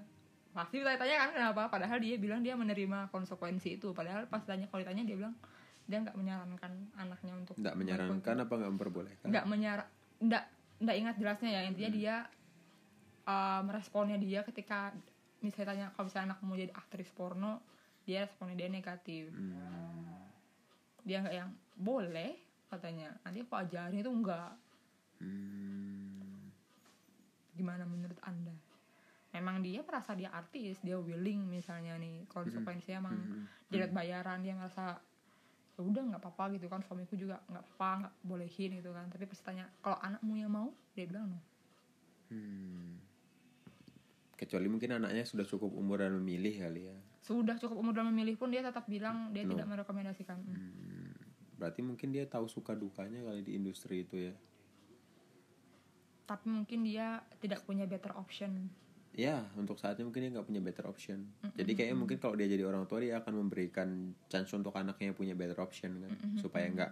pasti 0.52 0.82
ditanya 0.82 1.18
kan 1.22 1.30
kenapa? 1.38 1.70
Padahal 1.70 2.02
dia 2.02 2.18
bilang 2.18 2.42
dia 2.42 2.58
menerima 2.58 3.14
konsekuensi 3.14 3.78
itu. 3.78 3.94
Padahal 3.94 4.26
pas 4.26 4.42
tanya 4.42 4.66
kalau 4.68 4.82
ditanya 4.82 5.06
dia 5.06 5.18
bilang 5.22 5.38
dia 5.86 6.02
nggak 6.02 6.18
menyarankan 6.18 6.72
anaknya 6.98 7.34
untuk 7.38 7.56
Nggak 7.62 7.76
menyarankan 7.78 8.36
apa 8.42 8.54
nggak 8.58 8.72
memperbolehkan? 8.74 9.28
nggak 9.30 9.46
menyar 9.46 9.80
nggak 10.18 10.44
nggak 10.82 10.96
ingat 10.98 11.16
jelasnya 11.22 11.50
ya 11.54 11.62
intinya 11.70 11.92
dia 11.94 12.16
um, 13.30 13.66
responnya 13.70 14.18
dia 14.18 14.42
ketika 14.42 14.98
misalnya 15.46 15.68
tanya 15.70 15.86
kalau 15.94 16.06
misalnya 16.10 16.28
anak 16.34 16.40
mau 16.42 16.58
jadi 16.58 16.74
aktris 16.74 17.10
porno 17.14 17.62
dia 18.06 18.26
responnya 18.26 18.58
dia 18.58 18.70
negatif 18.70 19.30
Hmm. 19.30 20.31
Dia 21.02 21.20
nggak 21.20 21.36
yang 21.36 21.50
boleh 21.74 22.38
katanya. 22.68 23.12
Nanti 23.22 23.42
aku 23.42 23.56
ajarin 23.56 24.00
itu 24.00 24.10
enggak 24.10 24.52
Hmm. 25.22 26.50
gimana 27.52 27.86
menurut 27.86 28.18
anda? 28.22 28.54
Memang 29.32 29.62
dia 29.62 29.80
merasa 29.82 30.12
dia 30.12 30.28
artis 30.28 30.82
dia 30.82 30.98
willing 30.98 31.46
misalnya 31.46 31.96
nih 31.96 32.26
konsekuensinya 32.26 32.98
emang 33.00 33.16
Mhm. 33.16 33.44
dia 33.70 33.78
lihat 33.80 33.94
bayaran 33.94 34.42
dia 34.42 34.58
ngerasa 34.58 34.98
ya 35.72 35.82
udah 35.82 36.04
nggak 36.10 36.22
apa-apa 36.22 36.58
gitu 36.58 36.66
kan. 36.66 36.82
Suamiku 36.82 37.14
juga 37.14 37.38
nggak 37.46 37.64
apa-apa 37.64 37.90
nggak 38.02 38.14
bolehin 38.24 38.72
gitu 38.76 38.90
kan. 38.92 39.06
Tapi 39.08 39.24
pas 39.26 39.40
tanya 39.40 39.70
kalau 39.80 39.98
anakmu 40.00 40.34
yang 40.36 40.50
mau? 40.50 40.70
Dia 40.94 41.06
bilang 41.06 41.30
no. 41.30 41.40
Hmm. 42.30 42.98
kecuali 44.34 44.66
mungkin 44.66 44.98
anaknya 44.98 45.22
sudah 45.22 45.46
cukup 45.46 45.70
umur 45.70 46.02
dan 46.02 46.18
memilih 46.18 46.66
kali 46.66 46.90
ya 46.90 46.98
sudah 47.22 47.54
cukup 47.62 47.78
umur 47.78 47.94
dan 47.94 48.10
memilih 48.10 48.34
pun 48.34 48.50
dia 48.50 48.66
tetap 48.66 48.90
bilang 48.90 49.30
dia 49.30 49.46
No. 49.46 49.54
tidak 49.54 49.68
merekomendasikan. 49.70 50.38
Hmm. 50.42 50.58
Hmm. 50.58 51.14
berarti 51.62 51.86
mungkin 51.86 52.10
dia 52.10 52.26
tahu 52.26 52.50
suka 52.50 52.74
dukanya 52.74 53.22
kali 53.22 53.46
di 53.46 53.54
industri 53.54 54.02
itu 54.02 54.18
ya? 54.18 54.34
Tapi 56.26 56.50
mungkin 56.50 56.82
dia 56.82 57.22
tidak 57.38 57.62
punya 57.70 57.86
better 57.86 58.18
option. 58.18 58.66
Ya 59.14 59.46
untuk 59.54 59.78
saatnya 59.78 60.08
mungkin 60.08 60.26
dia 60.26 60.32
nggak 60.34 60.48
punya 60.50 60.58
better 60.64 60.90
option. 60.90 61.30
Jadi 61.54 61.72
kayaknya 61.78 61.98
mungkin 62.02 62.18
kalau 62.18 62.34
dia 62.34 62.50
jadi 62.50 62.66
orang 62.66 62.90
tua 62.90 63.04
dia 63.06 63.22
akan 63.22 63.46
memberikan 63.46 64.16
chance 64.26 64.50
untuk 64.58 64.74
anaknya 64.74 65.14
yang 65.14 65.18
punya 65.20 65.36
better 65.38 65.60
option 65.62 66.02
kan? 66.02 66.12
Supaya 66.42 66.66
nggak 66.72 66.92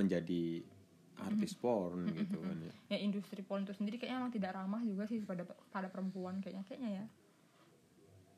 menjadi 0.00 0.64
artis 1.14 1.52
porn 1.54 2.08
gitu 2.16 2.38
kan 2.40 2.56
ya. 2.64 2.72
Ya 2.96 2.98
industri 3.04 3.44
porn 3.44 3.68
itu 3.68 3.74
sendiri 3.76 4.00
kayaknya 4.00 4.24
emang 4.24 4.32
tidak 4.32 4.56
ramah 4.56 4.80
juga 4.80 5.04
sih 5.04 5.20
pada 5.20 5.44
pada 5.68 5.92
perempuan 5.92 6.40
kayaknya. 6.40 6.64
Kayaknya 6.64 6.90
ya 7.02 7.04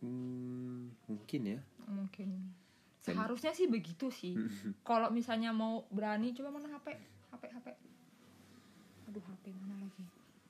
Hmm, 0.05 0.93
mungkin 1.09 1.43
ya. 1.57 1.61
Mungkin. 1.87 2.29
Seharusnya 3.01 3.55
sih 3.55 3.71
begitu 3.71 4.11
sih. 4.11 4.35
Kalau 4.89 5.09
misalnya 5.15 5.55
mau 5.55 5.87
berani 5.95 6.35
coba 6.35 6.51
mana 6.51 6.73
HP 6.75 7.17
HP 7.31 7.45
HP 7.53 7.67
aduh 9.07 9.23
HP 9.23 9.55
mana 9.55 9.75
lagi? 9.81 10.03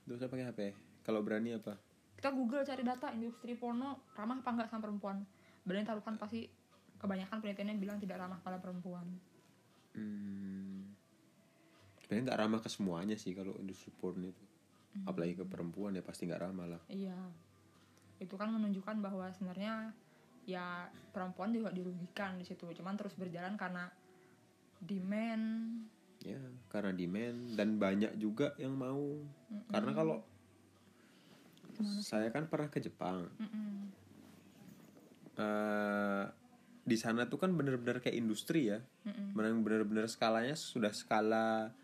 Gak 0.08 0.16
usah 0.16 0.28
pakai 0.32 0.44
HP 0.48 0.60
kalau 1.04 1.20
berani 1.20 1.54
apa? 1.54 1.76
Kita 2.16 2.32
Google 2.32 2.64
cari 2.64 2.82
data 2.82 3.12
industri 3.12 3.52
porno 3.54 4.08
ramah 4.16 4.40
apa 4.40 4.50
enggak 4.56 4.68
sama 4.72 4.82
perempuan? 4.88 5.22
Berani 5.62 5.84
taruhkan 5.84 6.16
pasti 6.16 6.48
kebanyakan 6.96 7.44
penelitiannya 7.44 7.76
bilang 7.76 8.00
tidak 8.00 8.16
ramah 8.24 8.40
pada 8.40 8.56
perempuan. 8.56 9.04
Hmm, 9.92 10.88
sebenarnya 12.00 12.32
nggak 12.32 12.40
ramah 12.40 12.60
ke 12.64 12.68
semuanya 12.72 13.16
sih 13.20 13.36
kalau 13.36 13.52
industri 13.60 13.92
porn 13.92 14.24
itu. 14.24 14.44
Apalagi 15.04 15.36
ke 15.36 15.44
perempuan 15.44 15.92
ya 15.92 16.00
pasti 16.00 16.24
nggak 16.24 16.40
ramah 16.40 16.66
lah. 16.66 16.82
Iya 16.88 17.16
itu 18.22 18.34
kan 18.34 18.48
menunjukkan 18.52 18.96
bahwa 19.04 19.28
sebenarnya 19.32 19.92
ya 20.46 20.88
perempuan 21.10 21.52
juga 21.52 21.74
dirugikan 21.74 22.38
di 22.40 22.44
situ. 22.46 22.64
Cuman 22.72 22.96
terus 22.96 23.16
berjalan 23.18 23.58
karena 23.58 23.90
demand. 24.80 25.46
Ya 26.24 26.40
karena 26.72 26.96
demand 26.96 27.58
dan 27.58 27.76
banyak 27.76 28.16
juga 28.16 28.56
yang 28.56 28.74
mau. 28.74 29.20
Karena 29.68 29.92
kalau 29.92 30.16
saya 32.00 32.32
kan 32.32 32.48
pernah 32.48 32.72
ke 32.72 32.80
Jepang. 32.80 33.28
Mm-mm. 33.36 33.74
eh 35.36 36.24
di 36.86 36.94
sana 36.94 37.26
tuh 37.26 37.42
kan 37.42 37.50
bener-bener 37.52 38.00
kayak 38.00 38.16
industri 38.16 38.72
ya. 38.72 38.80
Mm-mm. 39.04 39.36
Memang 39.36 39.60
bener-bener 39.60 40.08
skalanya 40.08 40.56
sudah 40.56 40.94
skala 40.96 41.74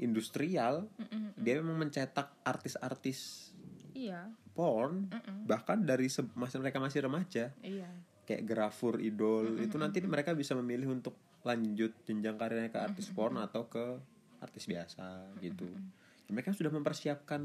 industrial. 0.00 0.88
Mm-mm. 0.96 1.36
dia 1.36 1.60
memang 1.60 1.86
mencetak 1.86 2.34
artis-artis 2.46 3.52
iya 3.98 4.30
porn 4.58 5.06
Mm-mm. 5.06 5.46
bahkan 5.46 5.78
dari 5.86 6.10
masih 6.10 6.58
mereka 6.58 6.82
masih 6.82 7.06
remaja. 7.06 7.54
Iya. 7.62 7.86
Kayak 8.26 8.42
grafur 8.42 8.98
idol 8.98 9.62
itu 9.62 9.78
nanti 9.78 10.02
mereka 10.02 10.34
bisa 10.34 10.58
memilih 10.58 10.90
untuk 10.90 11.14
lanjut 11.46 11.94
jenjang 12.02 12.34
karirnya 12.34 12.74
ke 12.74 12.82
artis 12.82 13.06
porn 13.14 13.38
atau 13.38 13.70
ke 13.70 14.02
artis 14.42 14.66
biasa 14.66 15.38
gitu. 15.38 15.70
Mereka 16.26 16.50
sudah 16.50 16.74
mempersiapkan 16.74 17.40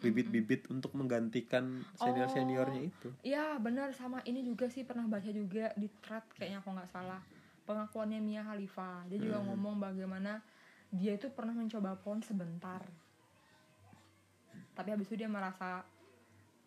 bibit-bibit 0.00 0.66
untuk 0.74 0.96
menggantikan 0.98 1.84
senior 1.94 2.26
seniornya 2.32 2.82
itu. 2.88 3.08
Iya 3.22 3.60
benar. 3.62 3.94
Sama 3.94 4.24
ini 4.26 4.42
juga 4.42 4.66
sih 4.66 4.82
pernah 4.82 5.06
baca 5.06 5.30
juga 5.30 5.70
di 5.78 5.86
thread 6.02 6.24
kayaknya 6.34 6.64
kalau 6.64 6.80
nggak 6.80 6.90
salah. 6.90 7.20
Pengakuannya 7.68 8.18
Mia 8.18 8.42
Khalifa. 8.42 9.06
Dia 9.06 9.20
juga 9.20 9.38
ngomong 9.44 9.78
bagaimana 9.78 10.42
dia 10.90 11.14
itu 11.14 11.30
pernah 11.30 11.54
mencoba 11.54 11.94
porn 12.02 12.24
sebentar. 12.26 12.82
Tapi 14.74 14.88
habis 14.90 15.06
itu 15.06 15.22
dia 15.22 15.30
merasa 15.30 15.86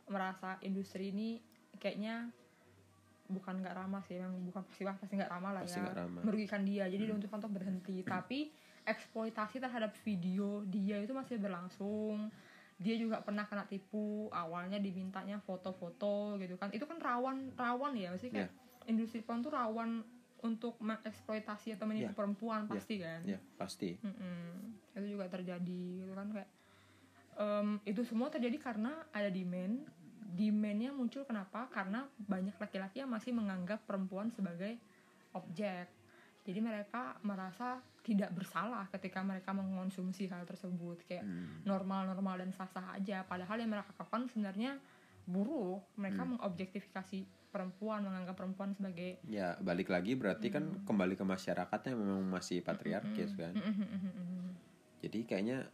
merasa 0.07 0.55
industri 0.61 1.11
ini 1.11 1.39
kayaknya 1.75 2.31
bukan 3.27 3.59
nggak 3.59 3.75
ramah 3.75 3.99
sih 4.01 4.15
memang 4.15 4.39
bukan 4.41 4.63
pasti 4.63 4.87
pasti 4.87 5.13
nggak 5.13 5.27
ramah 5.29 5.51
lah 5.51 5.61
Pasti 5.61 5.77
ya. 5.77 5.91
ramah. 5.93 6.23
merugikan 6.23 6.63
dia. 6.63 6.87
Jadi 6.87 7.03
dia 7.03 7.13
untuk 7.13 7.27
untuk 7.29 7.51
berhenti. 7.51 7.99
Tapi 8.01 8.49
eksploitasi 8.83 9.59
terhadap 9.59 9.91
video 9.99 10.63
dia 10.63 10.95
itu 10.97 11.11
masih 11.11 11.35
berlangsung. 11.35 12.31
Dia 12.77 12.95
juga 12.95 13.19
pernah 13.19 13.43
kena 13.43 13.67
tipu. 13.67 14.31
Awalnya 14.31 14.79
dimintanya 14.79 15.43
foto-foto 15.43 16.39
gitu 16.39 16.55
kan. 16.55 16.71
Itu 16.71 16.87
kan 16.87 16.97
rawan 16.97 17.51
rawan 17.53 17.93
ya. 17.93 18.09
Maksudnya 18.09 18.47
kayak 18.47 18.51
industri 18.87 19.19
porn 19.19 19.43
tuh 19.43 19.51
rawan 19.51 20.07
untuk 20.39 20.79
mengeksploitasi 20.79 21.75
atau 21.75 21.83
menipu 21.83 22.07
Iya. 22.07 22.15
perempuan 22.15 22.63
Iya. 22.63 22.71
pasti 22.71 22.95
kan? 22.97 23.21
Ya 23.25 23.39
pasti. 23.57 23.89
Mm-mm. 23.99 24.71
itu 24.95 25.13
juga 25.13 25.27
terjadi 25.27 25.83
gitu 25.99 26.13
kan 26.15 26.31
kayak 26.31 26.49
em, 27.35 27.77
itu 27.83 28.01
semua 28.01 28.31
terjadi 28.31 28.57
karena 28.57 28.97
ada 29.11 29.27
demand 29.27 29.85
demandnya 30.35 30.91
muncul 30.91 31.23
kenapa? 31.23 31.71
Karena 31.71 32.03
banyak 32.19 32.59
laki-laki 32.59 32.99
yang 32.99 33.11
masih 33.11 33.31
menganggap 33.31 33.83
perempuan 33.87 34.27
sebagai 34.33 34.75
objek. 35.31 35.87
Jadi 36.47 36.59
mereka 36.63 37.19
merasa 37.27 37.83
tidak 38.03 38.31
bersalah 38.31 38.87
ketika 38.87 39.19
mereka 39.19 39.51
mengonsumsi 39.51 40.31
hal 40.31 40.47
tersebut. 40.47 41.03
Kayak 41.03 41.27
Hmm. 41.27 41.63
normal-normal 41.67 42.39
dan 42.39 42.51
sah-sah 42.55 42.95
aja. 42.95 43.27
Padahal 43.27 43.59
yang 43.59 43.71
mereka 43.71 43.91
lakukan 43.99 44.31
sebenarnya 44.31 44.79
buruk. 45.27 45.83
Mereka 45.99 46.23
mengobjektifikasi 46.23 47.27
perempuan 47.47 48.03
menganggap 48.03 48.35
perempuan 48.37 48.75
sebagai 48.75 49.17
ya 49.25 49.55
balik 49.63 49.89
lagi 49.89 50.13
berarti 50.13 50.51
kan 50.51 50.83
kembali 50.83 51.15
ke 51.15 51.25
masyarakatnya 51.25 51.95
memang 51.95 52.21
masih 52.27 52.61
patriarkis 52.61 53.33
kan. 53.33 53.55
jadi 55.01 55.19
kayaknya 55.25 55.65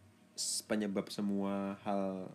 penyebab 0.69 1.09
semua 1.09 1.75
hal 1.83 2.29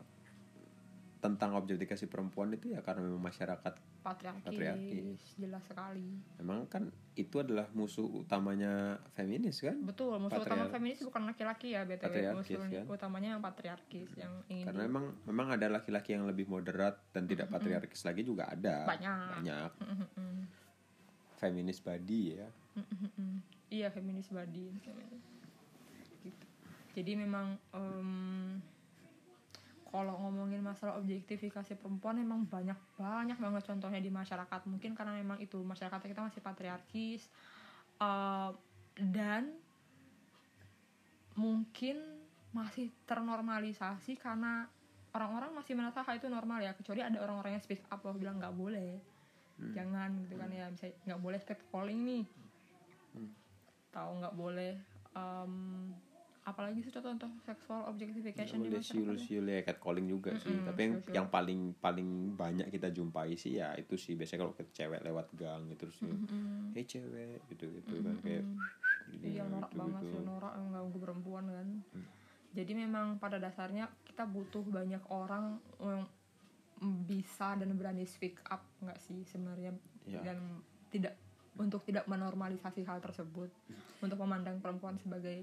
tentang 1.18 1.50
objektifikasi 1.52 2.07
perempuan 2.07 2.48
itu 2.50 2.70
ya 2.70 2.78
karena 2.78 3.02
memang 3.02 3.18
masyarakat 3.20 3.74
patriarkis, 4.00 4.44
Patriarkis. 4.44 5.20
jelas 5.35 5.61
sekali 5.61 6.14
memang 6.37 6.64
kan 6.64 6.87
itu 7.12 7.37
adalah 7.37 7.66
musuh 7.72 8.07
utamanya 8.07 8.70
feminis 9.12 9.59
kan 9.59 9.74
betul 9.81 10.14
musuh 10.16 10.38
utama 10.38 10.64
Patriar- 10.64 10.72
feminis 10.72 11.02
bukan 11.02 11.22
laki-laki 11.24 11.68
ya 11.70 11.83
btw 11.83 12.33
musuh 12.33 12.62
kan? 12.62 12.85
utamanya 12.87 13.28
yang 13.35 13.42
patriarkis 13.42 14.14
yang 14.14 14.31
ingin 14.46 14.64
karena 14.64 14.81
di- 14.81 14.87
memang 14.87 15.04
memang 15.24 15.46
ada 15.50 15.66
laki-laki 15.68 16.12
yang 16.12 16.22
lebih 16.24 16.46
moderat 16.46 17.02
dan 17.11 17.26
tidak 17.26 17.50
patriarkis 17.50 18.02
lagi 18.02 18.22
juga 18.22 18.46
ada 18.46 18.87
Banyak. 18.87 19.18
banyak 19.37 19.70
Mm-mm. 19.81 20.35
feminis 21.37 21.78
body 21.78 22.22
ya 22.37 22.48
Mm-mm. 22.74 23.42
iya 23.68 23.90
feminis 23.90 24.31
body 24.31 24.70
gitu. 26.22 26.46
jadi 26.94 27.12
memang 27.16 27.59
em, 27.72 28.62
kalau 29.88 30.20
ngomongin 30.20 30.61
masalah 30.61 31.01
objektifikasi 31.01 31.81
perempuan 31.81 32.20
memang 32.20 32.44
banyak 32.44 32.77
banyak 33.01 33.40
banget 33.40 33.62
contohnya 33.64 34.01
di 34.05 34.12
masyarakat. 34.12 34.61
Mungkin 34.68 34.92
karena 34.92 35.16
memang 35.16 35.40
itu 35.40 35.57
masyarakat 35.64 35.96
kita 35.96 36.20
masih 36.20 36.40
patriarkis 36.44 37.22
eh, 37.96 38.51
dan 39.01 39.57
mungkin 41.38 41.96
masih 42.53 42.92
ternormalisasi 43.09 44.18
karena 44.20 44.66
orang-orang 45.16 45.57
masih 45.57 45.72
merasa 45.72 46.05
hal 46.05 46.20
itu 46.20 46.29
normal 46.29 46.61
ya. 46.61 46.77
Kecuali 46.77 47.01
ada 47.01 47.16
orang-orang 47.24 47.57
yang 47.57 47.64
speak 47.64 47.81
up 47.88 48.05
loh 48.05 48.12
bilang 48.12 48.37
nggak 48.37 48.53
boleh. 48.53 49.01
Jangan 49.72 50.20
gitu 50.27 50.37
kan 50.37 50.53
ya. 50.53 50.68
Bisa 50.68 50.92
nggak 51.09 51.20
boleh 51.20 51.40
catcalling 51.40 52.01
nih. 52.05 52.24
Tahu 53.88 54.11
nggak 54.20 54.37
boleh 54.37 54.72
em, 55.16 55.53
apalagi 56.49 56.81
sih 56.81 56.89
contoh-contoh 56.89 57.29
seksual 57.45 57.85
objectification 57.93 58.65
di 58.65 58.73
boleh 58.73 58.81
masyarakat 58.81 59.21
siul 59.21 59.47
ya? 59.47 59.61
Catcalling 59.69 60.09
juga 60.09 60.33
sih. 60.41 60.51
Mm-mm, 60.51 60.67
tapi 60.67 60.81
yang 60.81 60.95
yang 61.13 61.27
paling 61.29 61.61
paling 61.77 62.09
banyak 62.33 62.73
kita 62.73 62.89
jumpai 62.89 63.37
sih 63.37 63.61
ya 63.61 63.77
itu 63.77 63.95
sih. 64.01 64.17
Biasanya 64.17 64.41
kalau 64.49 64.55
ke 64.57 64.65
cewek 64.73 65.05
lewat 65.05 65.29
gang 65.37 65.69
gitu 65.69 65.87
terus 65.87 65.99
Mm-mm. 66.03 66.73
hey 66.73 66.85
cewek 66.89 67.45
gitu 67.53 67.69
gitu 67.69 67.95
kan. 68.01 68.17
Kayak 68.25 68.45
gini, 69.13 69.37
iya 69.37 69.45
norak 69.45 69.71
gitu, 69.71 69.81
banget 69.85 70.03
gitu. 70.03 70.13
sih 70.17 70.21
norak. 70.25 70.53
Yang 70.57 70.69
ganggu 70.73 70.99
perempuan 70.99 71.45
kan. 71.53 71.69
Jadi 72.57 72.73
memang 72.73 73.07
pada 73.21 73.37
dasarnya 73.37 73.85
kita 74.09 74.25
butuh 74.25 74.65
banyak 74.65 75.05
orang 75.13 75.61
yang 75.85 76.09
bisa 77.05 77.59
dan 77.59 77.75
berani 77.77 78.09
speak 78.09 78.41
up 78.49 78.65
nggak 78.81 78.99
sih 79.05 79.23
sebenarnya? 79.29 79.77
Iya. 80.09 80.25
dan 80.25 80.39
tidak 80.89 81.21
untuk 81.61 81.85
tidak 81.85 82.09
menormalisasi 82.09 82.87
hal 82.89 83.03
tersebut. 83.05 83.53
Untuk 84.01 84.17
memandang 84.17 84.63
perempuan 84.63 84.97
sebagai 84.97 85.43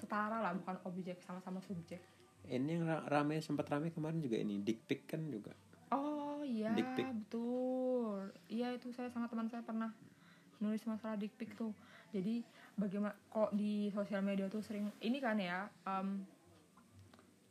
setara 0.00 0.40
lah 0.40 0.56
bukan 0.56 0.76
objek 0.88 1.20
sama-sama 1.20 1.60
subjek. 1.60 2.00
Ini 2.48 2.80
yang 2.80 2.88
ra- 2.88 3.04
rame 3.06 3.38
sempat 3.44 3.68
rame 3.68 3.92
kemarin 3.92 4.24
juga 4.24 4.40
ini 4.40 4.64
dick 4.64 4.82
pic 4.88 5.04
kan 5.04 5.28
juga. 5.28 5.52
Oh 5.92 6.40
iya 6.40 6.72
betul. 6.72 8.32
Iya 8.48 8.74
itu 8.74 8.90
saya 8.96 9.12
sama 9.12 9.28
teman 9.28 9.52
saya 9.52 9.60
pernah 9.60 9.92
nulis 10.58 10.82
masalah 10.88 11.20
dick 11.20 11.36
pic 11.36 11.52
tuh. 11.52 11.76
Jadi 12.10 12.42
bagaimana 12.74 13.14
kok 13.28 13.52
di 13.54 13.92
sosial 13.92 14.24
media 14.24 14.48
tuh 14.48 14.64
sering 14.64 14.88
ini 15.04 15.20
kan 15.20 15.36
ya 15.36 15.68
em, 15.86 16.24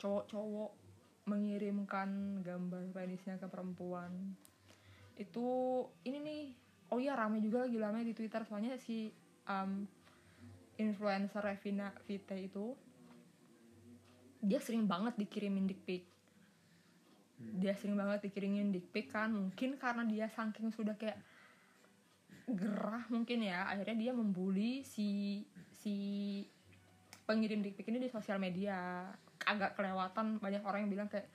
cowok-cowok 0.02 0.72
mengirimkan 1.30 2.42
gambar 2.42 2.90
penisnya 2.96 3.38
ke 3.38 3.46
perempuan. 3.46 4.34
Itu 5.20 5.48
ini 6.08 6.18
nih 6.24 6.42
oh 6.90 6.98
iya 6.98 7.14
rame 7.14 7.44
juga 7.44 7.68
lagi 7.68 7.78
rame 7.78 8.02
di 8.02 8.18
twitter. 8.18 8.42
Soalnya 8.48 8.80
si 8.82 9.14
um, 9.46 9.86
influencer 10.80 11.44
Revina 11.44 11.92
Vite 12.08 12.40
itu 12.40 12.74
dia 14.40 14.64
sering 14.64 14.88
banget 14.88 15.20
dikirimin 15.20 15.68
dick 15.68 15.84
pic. 15.84 16.08
Dia 17.40 17.76
sering 17.76 18.00
banget 18.00 18.32
dikirimin 18.32 18.72
dick 18.72 18.88
pic 18.92 19.12
kan 19.12 19.32
mungkin 19.32 19.76
karena 19.76 20.08
dia 20.08 20.32
saking 20.32 20.72
sudah 20.72 20.96
kayak 20.96 21.20
gerah 22.50 23.06
mungkin 23.14 23.46
ya 23.46 23.70
akhirnya 23.70 24.10
dia 24.10 24.12
membuli 24.16 24.82
si 24.82 25.44
si 25.70 25.96
pengirim 27.28 27.62
dick 27.62 27.76
pic 27.76 27.92
ini 27.92 28.00
di 28.00 28.10
sosial 28.10 28.40
media. 28.40 29.12
Agak 29.44 29.76
kelewatan 29.76 30.40
banyak 30.40 30.64
orang 30.64 30.88
yang 30.88 30.92
bilang 30.92 31.10
kayak 31.12 31.28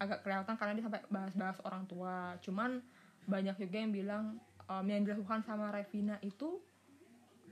agak 0.00 0.24
kelewatan 0.24 0.56
karena 0.56 0.72
dia 0.76 0.84
sampai 0.84 1.02
bahas-bahas 1.08 1.58
orang 1.64 1.84
tua. 1.88 2.36
Cuman 2.44 2.80
banyak 3.28 3.56
juga 3.56 3.76
yang 3.80 3.92
bilang 3.92 4.24
um, 4.68 4.84
yang 4.84 5.04
dilakukan 5.04 5.44
sama 5.44 5.72
Revina 5.72 6.16
itu 6.24 6.60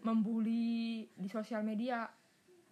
membuli 0.02 1.06
di 1.14 1.28
sosial 1.30 1.62
media. 1.62 2.06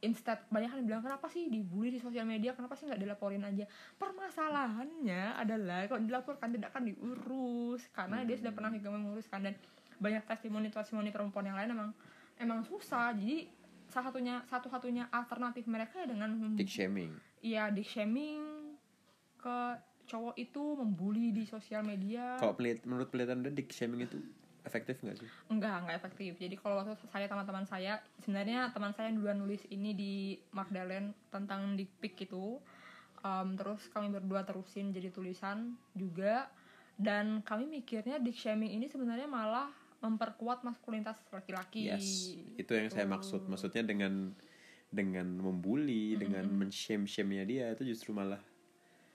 Instead 0.05 0.45
banyak 0.53 0.77
yang 0.77 0.87
bilang 0.87 1.03
kenapa 1.03 1.27
sih 1.33 1.49
dibully 1.49 1.89
di 1.89 2.01
sosial 2.01 2.29
media? 2.29 2.53
Kenapa 2.53 2.77
sih 2.77 2.85
nggak 2.85 3.01
dilaporin 3.01 3.43
aja? 3.43 3.65
Permasalahannya 3.97 5.41
adalah 5.41 5.89
kalau 5.89 6.05
dilaporkan 6.05 6.53
tidak 6.53 6.77
akan 6.77 6.93
diurus 6.93 7.89
karena 7.97 8.23
dia 8.29 8.37
sudah 8.37 8.53
pernah 8.53 8.71
juga 8.77 8.93
menguruskan. 8.93 9.41
Dan 9.41 9.55
banyak 9.97 10.29
testimoni 10.29 10.69
testimoni 10.69 11.09
perempuan 11.09 11.49
yang 11.49 11.57
lain 11.57 11.71
emang 11.73 11.91
emang 12.37 12.61
susah. 12.69 13.17
Jadi 13.17 13.49
salah 13.89 14.13
satunya 14.13 14.35
satu 14.47 14.69
satunya 14.69 15.09
alternatif 15.09 15.65
mereka 15.65 16.05
ya 16.05 16.07
dengan 16.13 16.55
dick 16.55 16.69
shaming. 16.69 17.17
Iya 17.41 17.73
dick 17.73 17.89
shaming 17.89 18.77
ke 19.41 19.59
cowok 20.07 20.35
itu 20.39 20.63
membuli 20.77 21.35
di 21.35 21.49
sosial 21.49 21.83
media. 21.83 22.39
Kalau 22.39 22.55
pelit 22.55 22.85
menurut 22.85 23.09
penelitian 23.11 23.43
dick 23.57 23.73
shaming 23.73 24.07
itu 24.07 24.21
efektif 24.67 24.99
nggak 25.01 25.17
sih? 25.23 25.31
Enggak 25.49 25.87
enggak 25.87 25.97
efektif. 26.03 26.37
Jadi 26.37 26.55
kalau 26.59 26.83
waktu 26.83 26.99
saya 27.09 27.31
teman-teman 27.31 27.65
saya 27.65 28.03
sebenarnya 28.21 28.75
teman 28.75 28.91
saya 28.93 29.09
yang 29.09 29.23
duluan 29.23 29.39
nulis 29.39 29.63
ini 29.71 29.95
di 29.95 30.15
Magdalene 30.51 31.15
tentang 31.31 31.79
dick 31.79 31.95
pic 32.03 32.27
itu 32.27 32.59
Um, 33.25 33.59
terus 33.59 33.83
kami 33.91 34.13
berdua 34.13 34.47
terusin 34.47 34.95
jadi 34.95 35.11
tulisan 35.11 35.75
juga 35.99 36.47
dan 36.95 37.43
kami 37.43 37.67
mikirnya 37.67 38.23
dick 38.23 38.39
shaming 38.39 38.71
ini 38.71 38.87
sebenarnya 38.87 39.27
malah 39.27 39.67
memperkuat 39.99 40.63
maskulinitas 40.63 41.19
laki-laki. 41.35 41.91
Yes 41.91 42.37
itu 42.55 42.71
yang 42.71 42.87
saya 42.93 43.09
Gitu. 43.09 43.15
maksud. 43.19 43.41
Maksudnya 43.51 43.83
dengan 43.83 44.31
dengan 44.93 45.27
membuli 45.27 46.15
dengan 46.15 46.47
men-shame 46.47 47.09
shame-nya 47.11 47.43
dia 47.43 47.67
itu 47.75 47.83
justru 47.91 48.15
malah 48.15 48.39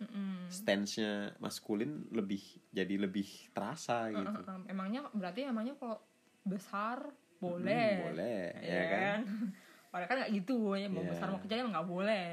Mm-mm. 0.02 0.50
stance-nya 0.50 1.12
maskulin 1.38 2.10
lebih 2.10 2.42
jadi 2.70 2.98
lebih 2.98 3.24
terasa 3.52 4.10
gitu 4.10 4.26
Uh, 4.26 4.42
uh, 4.42 4.58
uh. 4.58 4.66
emangnya 4.68 5.06
berarti 5.12 5.46
emangnya 5.46 5.76
kalau 5.76 6.02
besar 6.42 6.98
Hmm, 7.38 7.58
boleh 7.58 7.90
boleh 8.06 8.42
ya 8.60 8.70
ya 8.72 8.84
kan 8.88 9.20
Padahal 9.92 10.08
kan 10.08 10.18
nggak 10.22 10.34
gitu 10.36 10.58
ya 10.74 10.88
mau 10.88 11.02
Iya. 11.02 11.10
besar 11.10 11.28
mau 11.28 11.38
kecil 11.38 11.58
emang 11.60 11.74
nggak 11.74 11.90
boleh 11.90 12.30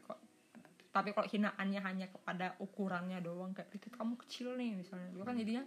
Kok- 0.00 0.22
tapi 0.88 1.10
kalau 1.10 1.26
hinaannya 1.26 1.80
hanya 1.82 2.06
kepada 2.06 2.54
ukurannya 2.56 3.18
doang 3.18 3.50
kayak 3.50 3.66
titik 3.68 3.92
kamu 3.92 4.14
kecil 4.16 4.54
nih 4.54 4.74
misalnya 4.74 5.10
itu 5.10 5.20
kan 5.20 5.34
jadinya 5.34 5.64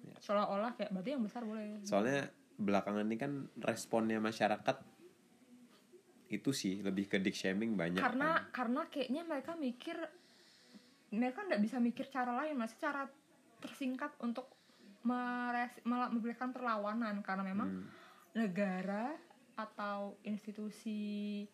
Iya. 0.00 0.16
seolah-olah 0.20 0.72
kayak 0.74 0.90
berarti 0.90 1.10
yang 1.10 1.22
besar 1.22 1.42
boleh 1.42 1.82
soalnya 1.82 2.28
belakangan 2.54 3.02
ini 3.02 3.16
kan 3.16 3.32
responnya 3.58 4.18
masyarakat 4.18 4.76
itu 6.28 6.50
sih 6.50 6.80
lebih 6.80 7.06
ke 7.06 7.18
dick 7.18 7.34
shaming 7.34 7.74
banyak 7.74 8.00
karena 8.00 8.40
kan. 8.40 8.50
karena 8.52 8.80
kayaknya 8.88 9.22
mereka 9.22 9.52
mikir 9.54 9.96
mereka 11.14 11.46
nggak 11.46 11.62
bisa 11.62 11.78
mikir 11.78 12.10
cara 12.10 12.34
lain 12.42 12.58
masih 12.58 12.78
cara 12.82 13.06
tersingkat 13.62 14.12
untuk 14.20 14.50
memberikan 15.04 16.50
perlawanan. 16.50 17.22
Karena 17.22 17.44
memang 17.46 17.70
Hmm. 17.70 17.86
negara 18.34 19.14
atau 19.54 20.18
institusi 20.26 21.46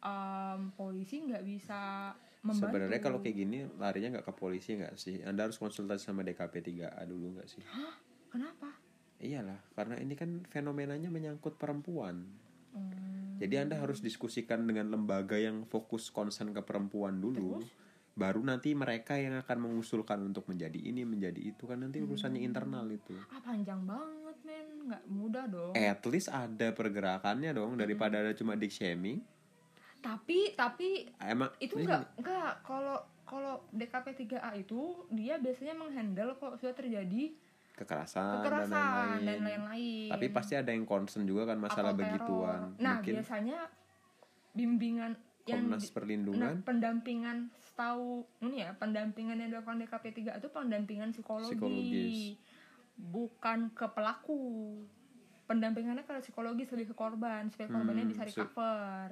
um, 0.00 0.72
polisi 0.72 1.20
nggak 1.20 1.44
bisa 1.44 2.12
membantu. 2.42 2.72
Sebenarnya 2.72 3.00
kalau 3.04 3.18
kayak 3.20 3.36
gini 3.36 3.58
larinya 3.76 4.18
nggak 4.18 4.26
ke 4.26 4.34
polisi 4.34 4.74
nggak 4.80 4.96
sih? 4.96 5.20
Anda 5.22 5.46
harus 5.46 5.60
konsultasi 5.60 6.08
sama 6.08 6.24
DKP 6.24 6.54
3A 6.64 7.02
dulu 7.04 7.38
nggak 7.38 7.48
sih? 7.48 7.62
Kenapa? 8.32 8.72
Iyalah 9.22 9.60
karena 9.78 10.00
ini 10.02 10.18
kan 10.18 10.42
fenomenanya 10.50 11.12
menyangkut 11.12 11.54
perempuan. 11.60 12.26
Hmm, 12.72 13.36
jadi 13.38 13.68
anda 13.68 13.76
harus 13.78 14.00
diskusikan 14.00 14.64
dengan 14.64 14.88
lembaga 14.88 15.36
yang 15.36 15.68
fokus 15.68 16.08
concern 16.08 16.50
ke 16.56 16.62
perempuan 16.64 17.20
dulu. 17.20 17.60
Terus? 17.60 17.81
Baru 18.12 18.44
nanti 18.44 18.76
mereka 18.76 19.16
yang 19.16 19.40
akan 19.40 19.58
mengusulkan 19.68 20.20
untuk 20.20 20.44
menjadi 20.44 20.76
ini 20.76 21.08
menjadi 21.08 21.40
itu 21.40 21.64
kan 21.64 21.80
nanti 21.80 22.04
urusannya 22.04 22.44
Hmm. 22.44 22.48
internal 22.52 22.86
itu. 22.92 23.16
Ah 23.32 23.40
panjang 23.40 23.80
banget 23.88 24.36
men. 24.44 24.66
Nggak 24.92 25.02
mudah 25.08 25.44
dong. 25.48 25.72
At 25.72 26.04
least 26.04 26.28
ada 26.28 26.76
pergerakannya 26.76 27.56
dong 27.56 27.80
daripada 27.80 28.20
ada 28.20 28.36
cuma 28.36 28.52
dick 28.52 28.68
shaming. 28.68 29.24
Tapi 30.02 30.52
tapi 30.52 31.08
emang 31.22 31.48
itu 31.56 31.78
enggak 31.78 32.10
enggak 32.20 32.60
kalau 32.66 33.00
kalau 33.24 33.64
DKP 33.72 34.28
3A 34.28 34.50
itu 34.60 35.08
dia 35.08 35.40
biasanya 35.40 35.72
menghandle 35.72 36.36
kalau 36.36 36.58
sudah 36.58 36.74
terjadi 36.76 37.32
kekerasan, 37.72 38.44
kekerasan 38.44 39.24
dan 39.24 39.40
lain-lain. 39.40 40.12
tapi 40.12 40.28
pasti 40.28 40.52
ada 40.52 40.68
yang 40.68 40.84
concern 40.84 41.24
juga 41.24 41.48
kan 41.48 41.56
masalah 41.56 41.96
Atau 41.96 42.04
begituan. 42.04 42.76
Nah 42.76 43.00
mungkin 43.00 43.14
biasanya 43.16 43.58
bimbingan 44.52 45.16
yang 45.48 45.66
Komnas 45.66 45.88
nah, 45.88 45.94
Perlindungan? 45.96 46.54
pendampingan 46.62 47.38
setahu 47.72 48.28
ini 48.38 48.60
ya 48.60 48.76
pendampingan 48.76 49.34
yang 49.34 49.48
dilakukan 49.50 49.80
DKP 49.80 50.04
3 50.28 50.36
itu 50.36 50.48
pendampingan 50.48 51.08
psikologi. 51.10 51.48
Psikologis. 51.50 52.20
bukan 52.94 53.72
ke 53.72 53.88
pelaku. 53.88 54.40
Pendampingannya 55.42 56.04
ke 56.04 56.12
psikologis 56.20 56.68
lebih 56.70 56.92
ke 56.92 56.94
korban 56.94 57.48
supaya 57.48 57.66
korbannya 57.66 58.04
Hmm, 58.04 58.12
bisa 58.12 58.22
recover. 58.22 59.08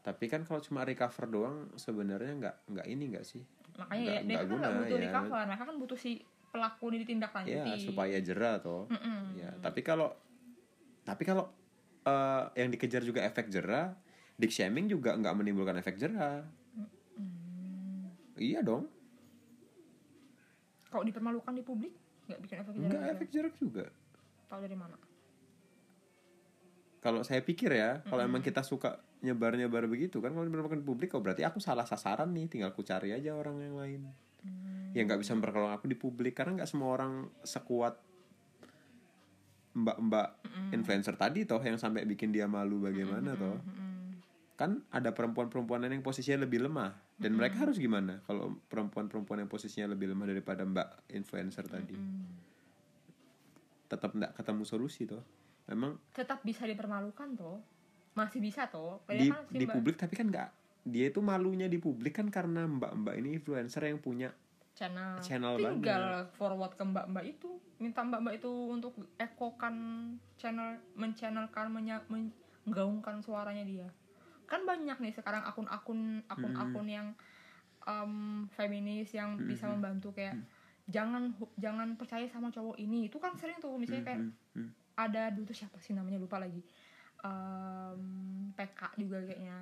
Tapi 0.00 0.24
kan 0.26 0.40
kalau 0.42 0.58
cuma 0.58 0.82
recover 0.82 1.28
doang 1.28 1.68
sebenarnya 1.74 2.32
nggak 2.34 2.56
nggak 2.66 2.86
ini 2.88 3.04
nggak 3.12 3.22
sih? 3.22 3.44
Makanya 3.76 4.00
Nggak- 4.00 4.16
ya, 4.16 4.20
dia 4.24 4.36
kan 4.40 4.56
nggak 4.58 4.74
butuh 4.74 4.96
ya. 4.96 5.04
recover. 5.04 5.42
Mereka 5.44 5.62
kan 5.62 5.76
butuh 5.76 5.98
si 6.00 6.10
pelaku 6.48 6.84
ini 6.88 6.96
ditindaklanjuti. 7.04 7.70
Ya 7.70 7.76
supaya 7.78 8.16
jerah 8.18 8.56
toh. 8.58 8.88
Mm-mm. 8.88 9.20
ya 9.36 9.52
tapi 9.60 9.84
kalau 9.84 10.08
tapi 11.04 11.22
kalau 11.22 11.52
eh, 12.02 12.44
yang 12.56 12.72
dikejar 12.72 13.04
juga 13.04 13.20
efek 13.22 13.52
jerah 13.52 13.92
dick 14.34 14.48
shaming 14.48 14.88
juga 14.88 15.12
nggak 15.12 15.34
menimbulkan 15.36 15.76
efek 15.76 15.94
jerah 15.94 16.42
iya 18.40 18.60
dong. 18.64 18.88
Kalau 20.88 21.04
dipermalukan 21.04 21.52
di 21.52 21.64
publik 21.64 21.92
nggak 22.28 22.40
bikin 22.44 22.56
efek 22.60 22.74
jerah 22.76 23.00
nggak 23.00 23.14
efek 23.16 23.28
jerah 23.32 23.52
juga. 23.56 23.84
Tahu 24.48 24.60
dari 24.64 24.76
mana? 24.76 24.96
Kalau 26.98 27.22
saya 27.22 27.40
pikir 27.40 27.72
ya 27.72 28.02
kalau 28.04 28.24
emang 28.24 28.42
kita 28.42 28.60
suka 28.64 29.00
nyebar 29.18 29.58
nyebar 29.58 29.90
begitu 29.90 30.22
kan 30.22 30.30
kalau 30.30 30.46
dipermalukan 30.46 30.78
di 30.78 30.86
publik 30.86 31.10
oh 31.18 31.22
berarti 31.22 31.42
aku 31.42 31.58
salah 31.58 31.82
sasaran 31.82 32.30
nih 32.30 32.46
tinggal 32.46 32.70
ku 32.70 32.86
cari 32.86 33.10
aja 33.10 33.34
orang 33.34 33.58
yang 33.62 33.76
lain. 33.76 34.02
Hmm. 34.38 34.94
yang 34.94 35.10
nggak 35.10 35.18
bisa 35.18 35.34
memperkenalkan 35.34 35.82
aku 35.82 35.86
di 35.90 35.98
publik 35.98 36.38
karena 36.38 36.62
nggak 36.62 36.70
semua 36.70 36.94
orang 36.94 37.26
sekuat 37.42 37.98
mbak-mbak 39.74 40.38
influencer 40.70 41.18
tadi 41.18 41.42
toh 41.42 41.58
yang 41.58 41.74
sampai 41.74 42.06
bikin 42.06 42.30
dia 42.30 42.46
malu 42.46 42.78
bagaimana 42.78 43.34
toh. 43.34 43.58
Mm-mm. 43.58 44.14
kan 44.54 44.82
ada 44.94 45.10
perempuan-perempuan 45.10 45.90
yang 45.90 46.06
posisinya 46.06 46.46
lebih 46.46 46.70
lemah 46.70 47.07
dan 47.18 47.34
mereka 47.34 47.66
harus 47.66 47.82
gimana 47.82 48.22
kalau 48.22 48.62
perempuan-perempuan 48.70 49.42
yang 49.42 49.50
posisinya 49.50 49.90
lebih 49.90 50.14
lemah 50.14 50.30
daripada 50.30 50.62
mbak 50.62 51.10
influencer 51.10 51.66
tadi? 51.66 51.98
Mm. 51.98 52.46
tetap 53.88 54.12
nggak 54.12 54.36
ketemu 54.36 54.62
solusi 54.68 55.08
toh. 55.08 55.24
Memang 55.64 55.96
tetap 56.12 56.44
bisa 56.44 56.68
dipermalukan 56.68 57.32
toh. 57.40 57.56
Masih 58.12 58.36
bisa 58.36 58.68
toh. 58.68 59.00
Padahal 59.08 59.24
di 59.24 59.28
kan 59.32 59.42
di 59.48 59.64
Mbak- 59.64 59.74
publik 59.80 59.96
tapi 59.96 60.14
kan 60.14 60.28
nggak. 60.28 60.50
Dia 60.84 61.08
itu 61.08 61.24
malunya 61.24 61.72
di 61.72 61.80
publik 61.80 62.20
kan 62.20 62.28
karena 62.28 62.68
mbak-mbak 62.68 63.16
ini 63.16 63.40
influencer 63.40 63.88
yang 63.88 63.96
punya 63.96 64.28
channel, 64.76 65.16
channel 65.24 65.56
tinggal 65.56 66.28
forward 66.36 66.76
ke 66.76 66.84
mbak-mbak 66.84 67.24
itu. 67.32 67.48
Minta 67.80 68.04
mbak-mbak 68.04 68.44
itu 68.44 68.52
untuk 68.68 68.92
ekokan 69.16 69.76
channel 70.36 70.76
menchannelkan 70.92 71.72
menya, 71.72 72.04
menggaungkan 72.12 73.24
suaranya 73.24 73.64
dia 73.64 73.88
kan 74.48 74.64
banyak 74.64 74.96
nih 74.96 75.12
sekarang 75.12 75.44
akun-akun 75.44 76.00
akun-akun 76.26 76.88
yang 76.88 77.06
em, 77.84 78.12
feminis 78.50 79.12
yang 79.12 79.36
bisa 79.38 79.68
membantu 79.68 80.10
kayak 80.10 80.40
jangan 80.84 81.36
hu- 81.36 81.52
jangan 81.54 81.94
percaya 81.94 82.24
sama 82.26 82.48
cowok 82.48 82.76
ini. 82.76 83.06
Itu 83.06 83.16
kan 83.16 83.36
sering 83.36 83.56
tuh 83.58 83.76
misalnya 83.76 84.04
kayak 84.04 84.20
Hmm, 84.24 84.32
hmm. 84.56 84.68
ada 84.96 85.28
dulu 85.28 85.44
tuh 85.46 85.56
siapa 85.56 85.76
sih 85.78 85.92
namanya 85.92 86.16
lupa 86.16 86.36
lagi. 86.36 86.64
Em, 87.22 88.02
PK 88.52 88.80
juga 88.96 89.20
kayaknya 89.20 89.58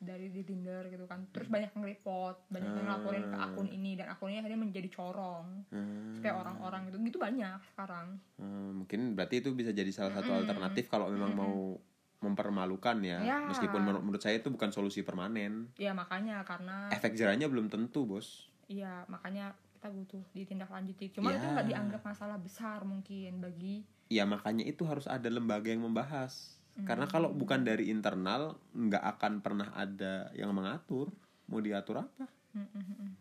dari 0.00 0.32
di 0.32 0.40
Tinder 0.40 0.88
gitu 0.88 1.04
kan. 1.04 1.28
Terus 1.28 1.46
banyak 1.46 1.70
yang 1.70 1.84
report 1.84 2.48
banyak 2.48 2.72
yang 2.72 2.86
ngelaporin 2.86 3.24
ke 3.26 3.36
akun 3.38 3.68
ini 3.68 3.92
dan 3.94 4.08
akunnya 4.08 4.40
akhirnya 4.40 4.56
menjadi 4.58 4.88
corong. 4.88 5.68
Hmm. 5.68 6.16
supaya 6.16 6.36
orang-orang 6.36 6.88
gitu 6.88 6.96
gitu 7.00 7.16
banyak 7.16 7.60
sekarang. 7.72 8.20
Hmm, 8.36 8.82
mungkin 8.82 9.14
berarti 9.14 9.40
itu 9.40 9.52
bisa 9.52 9.70
jadi 9.70 9.88
salah 9.88 10.12
satu 10.12 10.32
alternatif 10.34 10.84
kalau 10.86 11.08
memang 11.08 11.32
mau 11.32 11.80
mempermalukan 12.20 13.00
ya. 13.00 13.18
Ya. 13.20 13.38
Meskipun 13.48 13.80
menurut, 13.80 14.02
menurut 14.04 14.22
saya 14.22 14.38
itu 14.38 14.48
bukan 14.48 14.70
solusi 14.70 15.00
permanen. 15.00 15.72
ya 15.76 15.92
makanya 15.92 16.44
karena 16.44 16.88
Efek 16.88 17.16
jerahnya 17.16 17.48
belum 17.48 17.68
tentu, 17.68 18.04
Bos. 18.04 18.48
iya 18.68 19.02
makanya 19.08 19.50
kita 19.74 19.88
butuh 19.88 20.20
ditindaklanjuti 20.30 21.10
cuma 21.10 21.32
Ya. 21.32 21.40
itu 21.40 21.46
nggak 21.48 21.66
dianggap 21.66 22.02
masalah 22.04 22.36
besar 22.36 22.84
mungkin 22.84 23.40
bagi 23.40 23.82
Ya 24.10 24.26
makanya 24.26 24.66
itu 24.66 24.82
harus 24.84 25.06
ada 25.06 25.30
lembaga 25.30 25.70
yang 25.70 25.80
membahas. 25.80 26.58
Karena 26.82 27.06
Hmm. 27.06 27.12
kalau 27.12 27.28
bukan 27.30 27.62
dari 27.62 27.88
internal 27.88 28.58
nggak 28.72 29.04
akan 29.16 29.38
pernah 29.38 29.70
ada 29.72 30.28
yang 30.34 30.50
mengatur. 30.50 31.14
Mau 31.46 31.58
diatur 31.58 32.02
apa? 32.02 32.26
Mm, 32.50 32.58
mm, 32.58 32.68
mm, 32.74 32.96
mm. 33.00 33.12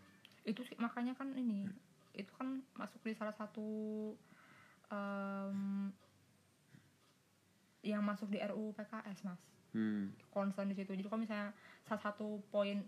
itu 0.44 0.62
sih 0.64 0.74
makanya 0.76 1.14
kan 1.14 1.30
ini 1.32 1.70
itu 2.12 2.32
kan 2.34 2.58
masuk 2.74 2.98
di 3.02 3.14
salah 3.14 3.32
satu 3.32 3.70
em, 4.90 5.90
yang 7.82 8.02
masuk 8.02 8.28
di 8.28 8.39
RUU 8.39 8.74
PKS 8.74 9.24
mas 9.24 9.42
Hmm. 9.70 10.10
concern 10.34 10.65
di 10.65 10.74
situ 10.74 10.98
jadi 10.98 11.06
kalau 11.06 11.22
misalnya 11.22 11.54
salah 11.86 12.02
satu 12.02 12.42
poin 12.50 12.82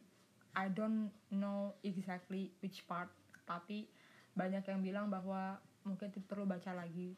I 0.52 0.66
don't 0.68 1.14
know 1.30 1.78
exactly 1.86 2.50
which 2.58 2.82
part 2.86 3.06
tapi 3.46 3.86
banyak 4.34 4.66
yang 4.66 4.82
bilang 4.82 5.06
bahwa 5.08 5.62
mungkin 5.86 6.10
perlu 6.26 6.50
baca 6.50 6.74
lagi 6.74 7.14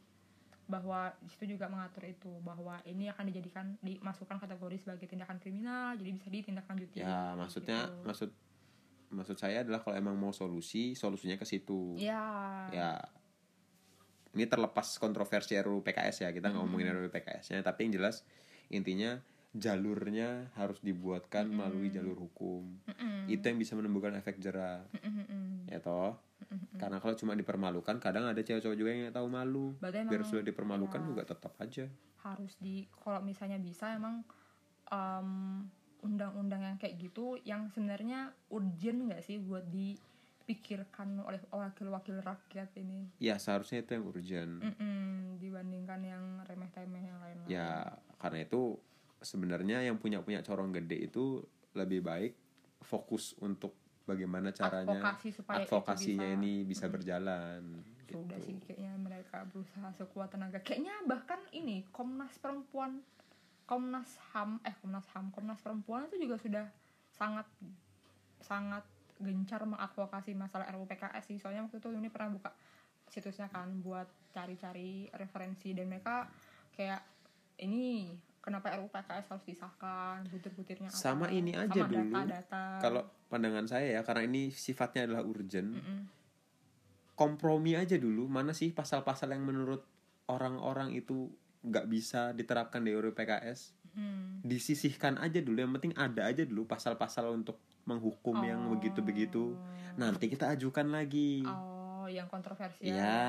bahwa 0.63 1.15
di 1.19 1.27
situ 1.27 1.55
juga 1.55 1.67
mengatur 1.67 2.03
itu 2.05 2.27
bahwa 2.39 2.79
ini 2.83 3.07
akan 3.07 3.23
dijadikan 3.27 3.65
dimasukkan 3.79 4.35
kategori 4.35 4.79
sebagai 4.79 5.07
tindakan 5.07 5.39
kriminal 5.39 5.95
jadi 5.95 6.11
bisa 6.11 6.27
ditindaklanjuti 6.27 6.99
Ya 6.99 7.31
maksudnya 7.33 7.87
gitu. 7.87 8.03
maksud 8.03 8.29
maksud 9.13 9.37
saya 9.37 9.63
adalah 9.63 9.79
kalau 9.79 9.95
emang 9.95 10.17
mau 10.17 10.33
solusi, 10.33 10.91
solusinya 10.91 11.37
ke 11.37 11.45
situ. 11.45 11.95
ya 11.95 12.67
Ya 12.67 12.99
ini 14.33 14.45
terlepas 14.45 14.97
kontroversi 14.97 15.53
RUU 15.55 15.81
PKS 15.81 16.25
ya 16.25 16.29
kita 16.33 16.49
nggak 16.49 16.61
ngomongin 16.61 16.89
RUU 16.91 17.09
PKS-nya, 17.09 17.61
tapi 17.61 17.85
yang 17.87 18.01
jelas 18.01 18.25
intinya 18.67 19.21
jalurnya 19.53 20.49
harus 20.57 20.81
dibuatkan 20.81 21.45
melalui 21.45 21.93
jalur 21.93 22.17
hukum. 22.17 22.65
Mm-mm. 22.89 23.29
Itu 23.29 23.45
yang 23.45 23.61
bisa 23.61 23.77
menimbulkan 23.77 24.17
efek 24.17 24.41
jerah, 24.41 24.81
Mm-mm-mm. 24.97 25.69
ya 25.69 25.77
toh. 25.77 26.17
Karena 26.77 26.97
kalau 26.97 27.13
cuma 27.13 27.37
dipermalukan, 27.37 28.01
kadang 28.01 28.25
ada 28.25 28.41
cewek-cewek 28.41 28.77
juga 28.77 28.89
yang 28.89 29.13
tahu 29.13 29.29
malu. 29.29 29.77
Berarti 29.77 30.09
Biar 30.09 30.21
sudah 30.25 30.43
dipermalukan 30.43 31.01
ya. 31.01 31.07
juga 31.07 31.21
tetap 31.23 31.53
aja. 31.61 31.85
harus 32.23 32.55
di 32.55 32.87
kalau 33.03 33.19
misalnya 33.19 33.59
bisa 33.59 33.93
emang 33.93 34.23
em, 34.87 35.59
undang-undang 36.01 36.63
yang 36.63 36.77
kayak 36.79 36.95
gitu 36.95 37.35
yang 37.43 37.67
sebenarnya 37.67 38.31
urgent 38.47 39.11
nggak 39.11 39.19
sih 39.19 39.43
buat 39.43 39.67
dipikirkan 40.43 41.23
oleh 41.23 41.39
wakil-wakil 41.47 42.19
rakyat 42.19 42.75
ini 42.75 43.07
Ya 43.15 43.39
seharusnya 43.39 43.79
itu 43.79 43.95
yang 43.95 44.03
urgent. 44.05 44.59
Mm-mm, 44.59 45.39
dibandingkan 45.39 46.03
yang 46.03 46.23
remeh-temeh 46.43 46.99
yang 47.01 47.15
lain-lain 47.17 47.47
Ya 47.47 47.95
karena 48.19 48.43
itu 48.43 48.75
sebenarnya 49.17 49.79
yang 49.81 49.95
punya 49.95 50.19
punya 50.19 50.43
corong 50.43 50.75
gede 50.75 51.07
itu 51.07 51.39
lebih 51.71 52.03
baik 52.03 52.35
fokus 52.77 53.39
untuk 53.39 53.71
bagaimana 54.03 54.51
caranya 54.51 54.99
Advokasi 54.99 55.31
supaya 55.31 55.63
advokasinya 55.63 56.27
bisa- 56.27 56.35
ini 56.37 56.53
bisa 56.61 56.85
berjalan. 56.87 57.61
sudah 58.03 58.35
gitu. 58.35 58.45
sih 58.45 58.55
kayaknya 58.59 58.93
mereka 58.93 59.47
berusaha 59.47 59.89
sekuat 59.95 60.27
tenaga 60.29 60.59
kayaknya 60.59 60.91
bahkan 61.07 61.39
ini 61.49 61.87
Komnas 61.89 62.35
Perempuan 62.37 62.99
Komnas 63.63 64.19
HAM 64.29 64.59
eh 64.61 64.75
Komnas 64.75 65.07
HAM 65.09 65.31
Komnas 65.31 65.57
Perempuan 65.57 66.05
itu 66.05 66.27
juga 66.27 66.35
sudah 66.37 66.65
sangat 67.09 67.47
sangat 68.37 68.83
gencar 69.23 69.63
mengadvokasi 69.63 70.35
masalah 70.35 70.67
RUU 70.75 70.85
PKS 70.85 71.31
sih. 71.31 71.37
Soalnya 71.39 71.63
waktu 71.65 71.79
itu 71.79 71.89
ini 71.95 72.11
pernah 72.11 72.35
buka 72.35 72.51
situsnya 73.07 73.47
kan 73.47 73.71
buat 73.79 74.05
cari-cari 74.35 75.07
referensi. 75.15 75.71
Dan 75.71 75.89
mereka 75.89 76.27
kayak 76.75 77.01
ini 77.63 78.11
kenapa 78.43 78.75
RUU 78.75 78.91
PKS 78.91 79.31
harus 79.31 79.45
disahkan? 79.47 80.27
Butir-butirnya 80.27 80.91
apa? 80.91 80.99
Sama 80.99 81.31
ini 81.31 81.55
aja 81.55 81.87
sama 81.87 81.89
dulu. 81.89 82.11
data-data. 82.11 82.63
Kalau 82.83 83.03
pandangan 83.31 83.65
saya 83.65 83.97
ya 83.97 84.01
karena 84.03 84.27
ini 84.27 84.51
sifatnya 84.51 85.09
adalah 85.09 85.23
urgent, 85.25 85.73
Mm-mm. 85.73 85.99
kompromi 87.15 87.79
aja 87.79 87.95
dulu. 87.95 88.27
Mana 88.27 88.51
sih 88.51 88.75
pasal-pasal 88.75 89.31
yang 89.31 89.47
menurut 89.47 89.87
orang-orang 90.27 90.91
itu 90.93 91.31
nggak 91.63 91.87
bisa 91.87 92.35
diterapkan 92.35 92.83
di 92.83 92.91
RUU 92.91 93.15
PKS 93.15 93.82
Hmm. 93.93 94.41
disisihkan 94.41 95.15
aja 95.17 95.37
dulu 95.37 95.61
yang 95.61 95.71
penting 95.71 95.93
ada 95.93 96.25
aja 96.25 96.41
dulu 96.43 96.65
pasal-pasal 96.65 97.29
untuk 97.31 97.61
menghukum 97.83 98.41
yang 98.41 98.65
Oh. 98.65 98.73
begitu-begitu 98.73 99.53
nanti 99.95 100.27
kita 100.27 100.49
ajukan 100.49 100.89
lagi 100.89 101.45
Oh, 101.45 102.05
yang 102.05 102.25
kontroversial. 102.25 102.81
ya 102.83 103.21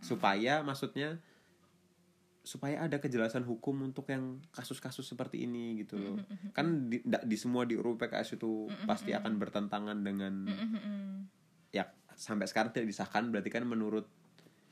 supaya 0.00 0.60
maksudnya 0.60 1.22
supaya 2.42 2.78
ada 2.80 2.98
kejelasan 2.98 3.42
hukum 3.42 3.82
untuk 3.82 4.06
yang 4.06 4.38
kasus-kasus 4.50 5.02
seperti 5.04 5.42
ini 5.42 5.78
gitu 5.78 5.94
loh 5.96 6.16
kan 6.52 6.86
di, 6.86 7.02
di 7.02 7.36
semua 7.36 7.62
di 7.62 7.74
RUU 7.74 7.94
PKS 7.96 8.38
itu 8.38 8.66
pasti 8.82 9.10
akan 9.10 9.34
bertentangan 9.34 9.98
dengan 9.98 10.46
ya 11.70 11.86
sampai 12.12 12.46
sekarang 12.46 12.70
tidak 12.70 12.86
disahkan 12.88 13.30
berarti 13.30 13.50
kan 13.50 13.62
menurut 13.62 14.06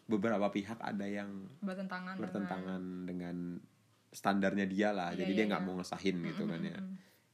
beberapa 0.05 0.47
pihak 0.49 0.79
ada 0.79 1.03
yang 1.03 1.51
bertentangan. 1.59 2.15
bertentangan 2.15 2.83
dengan 3.05 3.37
standarnya 4.15 4.65
dia 4.71 4.95
lah. 4.95 5.11
Iya, 5.11 5.27
jadi 5.27 5.33
iya, 5.35 5.39
dia 5.43 5.47
nggak 5.51 5.63
iya. 5.63 5.69
mau 5.69 5.75
ngesahin 5.83 6.17
gitu 6.23 6.43
kan 6.47 6.61
ya. 6.63 6.79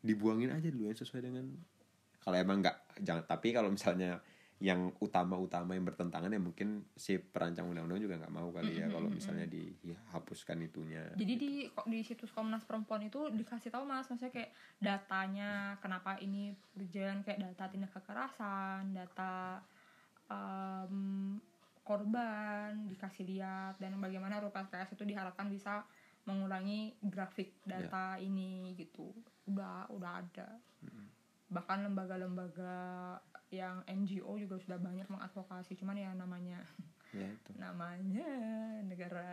dibuangin 0.01 0.49
aja 0.49 0.73
dulu 0.73 0.89
yang 0.89 0.97
sesuai 0.97 1.29
dengan 1.29 1.45
kalau 2.25 2.37
emang 2.41 2.65
nggak 2.65 3.05
jangan 3.05 3.25
tapi 3.29 3.53
kalau 3.53 3.69
misalnya 3.69 4.17
yang 4.61 4.93
utama-utama 5.01 5.73
yang 5.73 5.89
bertentangan 5.89 6.29
ya 6.29 6.37
mungkin 6.37 6.85
si 6.93 7.17
perancang 7.17 7.73
undang-undang 7.73 7.97
juga 7.97 8.21
nggak 8.21 8.33
mau 8.33 8.53
kali 8.53 8.77
ya 8.77 8.93
kalau 8.93 9.09
misalnya 9.09 9.49
dihapuskan 9.49 10.61
itunya. 10.61 11.01
Jadi 11.17 11.35
di 11.41 11.51
kok 11.73 11.89
di 11.89 12.05
situs 12.05 12.29
Komnas 12.29 12.69
Perempuan 12.69 13.01
itu 13.09 13.33
dikasih 13.33 13.73
tahu 13.73 13.89
Mas, 13.89 14.05
maksudnya 14.13 14.29
kayak 14.29 14.53
datanya 14.77 15.81
kenapa 15.81 16.21
ini 16.21 16.53
urgent 16.77 17.25
kayak 17.25 17.41
data 17.41 17.73
tindak 17.73 17.89
kekerasan, 17.97 18.93
data 18.93 19.65
em, 20.29 21.41
korban 21.81 22.85
dikasih 22.93 23.25
lihat 23.33 23.81
dan 23.81 23.97
bagaimana 23.97 24.45
RUU 24.45 24.53
PKS 24.53 24.93
itu 24.93 25.09
diharapkan 25.09 25.49
bisa 25.49 25.89
mengurangi 26.29 26.97
grafik 27.01 27.61
data 27.65 28.21
ini 28.21 28.77
gitu. 28.77 29.13
Udah 29.49 29.89
udah 29.93 30.21
ada. 30.21 30.49
Bahkan 31.51 31.91
lembaga-lembaga 31.91 32.77
yang 33.51 33.83
NGO 33.91 34.39
juga 34.39 34.57
sudah 34.63 34.79
banyak 34.79 35.11
mengadvokasi, 35.11 35.75
cuman 35.75 35.99
ya 35.99 36.15
namanya 36.15 36.63
ya 37.11 37.27
itu. 37.27 37.51
namanya 37.59 38.29
negara 38.87 39.31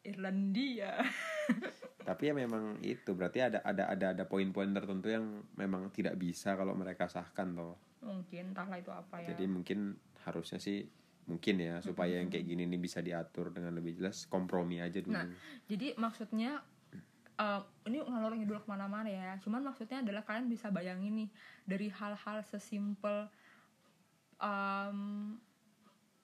Irlandia. 0.00 0.96
Tapi 2.08 2.32
ya 2.32 2.34
memang 2.34 2.80
itu. 2.80 3.12
Berarti 3.12 3.44
ada 3.44 3.60
ada 3.60 3.84
ada 3.92 4.06
ada 4.16 4.24
poin-poin 4.24 4.72
tertentu 4.72 5.12
yang 5.12 5.44
memang 5.60 5.92
tidak 5.92 6.16
bisa 6.16 6.56
kalau 6.56 6.72
mereka 6.72 7.04
sahkan 7.04 7.52
toh. 7.52 7.76
Mungkin 8.00 8.56
entahlah 8.56 8.80
itu 8.80 8.88
apa 8.88 9.20
ya. 9.20 9.36
Jadi 9.36 9.44
mungkin 9.44 10.00
harusnya 10.24 10.56
sih 10.56 10.88
mungkin 11.28 11.60
ya 11.60 11.84
supaya 11.84 12.18
yang 12.18 12.32
kayak 12.32 12.48
gini 12.48 12.64
nih 12.64 12.80
bisa 12.80 13.04
diatur 13.04 13.52
dengan 13.52 13.76
lebih 13.76 14.00
jelas 14.00 14.24
kompromi 14.24 14.80
aja 14.80 14.98
dulu. 15.04 15.12
Nah, 15.12 15.28
jadi 15.68 15.92
maksudnya 16.00 16.64
eh, 17.36 17.62
ini 17.86 18.00
ngalor 18.00 18.32
ngidul 18.34 18.64
ke 18.64 18.68
mana-mana 18.68 19.12
ya. 19.12 19.36
Cuman 19.44 19.60
maksudnya 19.60 20.00
adalah 20.00 20.24
kalian 20.24 20.48
bisa 20.48 20.72
bayangin 20.72 21.24
nih 21.24 21.30
dari 21.68 21.92
hal-hal 21.92 22.40
sesimpel 22.48 23.28
em, 24.40 25.36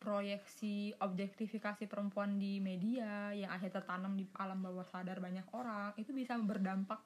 proyeksi 0.00 0.92
objektifikasi 1.00 1.88
perempuan 1.88 2.36
di 2.36 2.60
media 2.60 3.32
yang 3.32 3.48
akhirnya 3.48 3.80
tertanam 3.80 4.12
di 4.16 4.28
alam 4.36 4.60
bawah 4.60 4.84
sadar 4.84 5.16
banyak 5.16 5.48
orang 5.56 5.96
itu 5.96 6.12
bisa 6.12 6.36
berdampak 6.36 7.00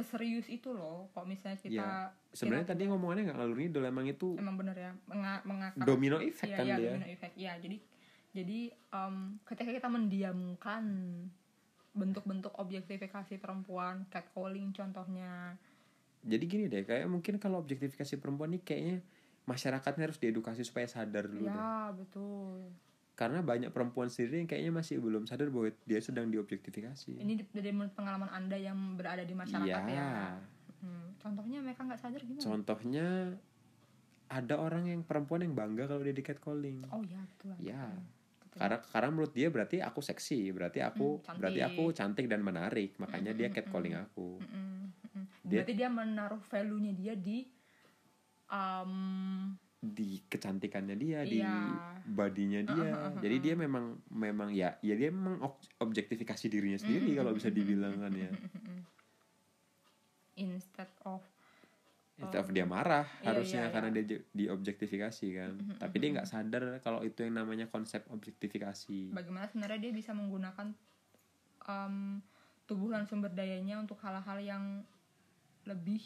seserius 0.00 0.48
itu 0.48 0.72
loh 0.72 1.12
kok 1.12 1.24
misalnya 1.24 1.60
kita 1.60 1.76
Ya, 1.76 2.08
sebenarnya 2.32 2.68
tadi 2.68 2.88
ngomongannya 2.88 3.28
nggak 3.28 3.38
ngalur 3.38 3.58
ngidul 3.58 3.84
emang 3.84 4.06
itu 4.06 4.28
emang 4.34 4.56
bener 4.56 4.76
ya 4.76 4.92
menga- 5.06 5.76
domino 5.76 6.16
effect 6.18 6.48
Iya, 6.48 6.56
kan 6.56 6.64
iya, 6.64 6.76
dia 6.76 6.90
domino 6.90 7.06
effect. 7.06 7.34
Iya, 7.36 7.52
jadi 7.58 7.76
jadi 8.30 8.58
em, 8.72 9.16
ketika 9.42 9.70
kita 9.70 9.88
mendiamkan 9.90 10.84
bentuk-bentuk 11.90 12.54
objektifikasi 12.54 13.34
perempuan, 13.36 14.06
catcalling 14.08 14.70
contohnya. 14.70 15.58
jadi 16.20 16.44
gini 16.44 16.64
deh 16.68 16.84
kayak 16.84 17.08
mungkin 17.08 17.40
kalau 17.40 17.58
objektifikasi 17.58 18.20
perempuan 18.20 18.52
nih 18.52 18.62
kayaknya 18.62 18.96
masyarakatnya 19.44 20.04
harus 20.06 20.20
diedukasi 20.20 20.62
supaya 20.62 20.84
sadar 20.84 21.26
dulu 21.26 21.48
deh 21.48 21.50
Ya, 21.50 21.90
betul. 21.90 22.70
Karena 23.20 23.44
banyak 23.44 23.68
perempuan 23.68 24.08
sendiri 24.08 24.40
yang 24.40 24.48
kayaknya 24.48 24.72
masih 24.72 24.96
belum 24.96 25.28
sadar 25.28 25.46
bahwa 25.46 25.68
dia 25.84 26.00
sedang 26.00 26.26
diobjektifikasi 26.26 27.20
Ini 27.20 27.44
dari 27.46 27.68
menurut 27.68 27.92
pengalaman 27.92 28.30
Anda 28.30 28.56
yang 28.56 28.96
berada 28.96 29.20
di 29.20 29.34
masyarakat 29.34 29.68
Iya. 29.84 29.92
ya. 29.92 30.40
Hmm, 30.80 31.12
Contohnya 31.14 31.60
mereka 31.60 31.84
nggak 31.84 32.00
sadar 32.00 32.16
gimana? 32.18 32.40
contohnya 32.40 33.36
ada 34.26 34.54
orang 34.56 34.86
yang 34.86 35.02
perempuan 35.02 35.42
yang 35.42 35.52
bangga 35.52 35.84
kalau 35.84 36.00
dia 36.00 36.14
di 36.14 36.22
catcalling 36.22 36.80
Oh 36.88 37.02
iya, 37.02 37.20
betul. 37.28 37.52
Ya. 37.60 37.92
Karena 38.50 38.80
karena 38.80 39.08
menurut 39.10 39.30
dia 39.30 39.46
berarti 39.46 39.78
aku 39.78 40.00
seksi 40.00 40.48
berarti 40.50 40.80
aku 40.80 41.06
Hmm, 41.12 41.22
cantik. 41.22 41.38
berarti 41.38 41.60
aku 41.62 41.84
cantik 41.92 42.26
dan 42.26 42.40
menarik 42.40 42.96
makanya 42.96 43.30
dia 43.30 43.46
catcalling 43.48 43.94
aku 43.94 44.40
Mm-mm, 44.40 44.74
mm-mm. 45.04 45.24
Dia- 45.44 45.60
Berarti 45.60 45.74
dia 45.76 45.88
menaruh 45.88 46.40
value-nya 46.42 46.92
dia 46.92 47.14
di 47.14 47.44
um, 48.48 49.54
di 49.80 50.20
kecantikannya 50.22 50.92
dia 50.94 51.24
di 51.24 51.40
Iya. 51.40 51.56
badinya 52.04 52.60
dia. 52.62 53.16
jadi 53.16 53.36
dia 53.40 53.54
memang 53.56 53.96
memang 54.08 54.52
ya 54.52 54.76
ya 54.78 54.92
dia 54.92 55.08
memang 55.08 55.40
ob- 55.40 55.64
objektifikasi 55.80 56.46
dirinya 56.46 56.76
sendiri 56.76 57.14
kalau 57.14 57.32
bisa 57.32 57.48
dibilang 57.48 57.96
kan 57.96 58.12
ya. 58.12 58.28
Instead 60.36 60.88
of 61.02 61.20
Instead 62.16 62.36
of 62.38 62.52
dia 62.52 62.68
marah 62.68 63.08
Iya, 63.18 63.26
harusnya 63.26 63.62
iya, 63.62 63.72
karena 63.72 63.88
iya. 63.88 63.96
dia 63.96 64.04
je- 64.06 64.24
diobjektifikasi 64.34 65.26
kan. 65.32 65.52
Tapi 65.78 65.96
dia 65.96 66.08
nggak 66.12 66.28
sadar 66.28 66.62
kalau 66.80 67.00
itu 67.00 67.24
yang 67.24 67.40
namanya 67.40 67.64
konsep 67.66 68.04
objektifikasi. 68.06 69.08
Bagaimana 69.10 69.48
sebenarnya 69.48 69.80
dia 69.80 69.92
bisa 69.94 70.12
menggunakan 70.12 70.76
em, 71.62 72.20
tubuh 72.64 72.92
dan 72.92 73.08
sumber 73.08 73.32
dayanya 73.32 73.80
untuk 73.80 73.96
hal-hal 73.98 74.36
yang 74.38 74.84
lebih 75.64 76.04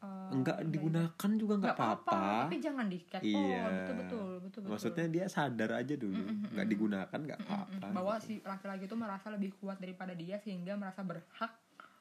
eh, 0.00 0.30
enggak 0.30 0.58
digunakan 0.66 1.30
juga 1.34 1.54
nggak 1.56 1.70
Nggak 1.70 1.76
apa-apa 1.76 2.20
tapi 2.42 2.56
jangan 2.58 2.86
di 2.86 2.98
catcall 3.02 3.28
Iya. 3.44 3.62
betul 3.62 3.94
betul 3.94 3.98
betul 4.40 4.60
betul. 4.60 4.70
Maksudnya 4.70 5.06
dia 5.08 5.26
sadar 5.26 5.70
aja 5.74 5.94
dulu. 5.94 6.24
Nggak 6.50 6.66
digunakan 6.66 7.18
nggak 7.20 7.40
apa-apa 7.42 7.86
bahwa 7.90 8.14
si 8.16 8.40
laki-laki 8.40 8.84
itu 8.84 8.96
merasa 8.96 9.26
lebih 9.28 9.50
kuat 9.56 9.76
daripada 9.76 10.12
dia 10.12 10.36
sehingga 10.36 10.74
merasa 10.74 11.00
berhak 11.00 11.52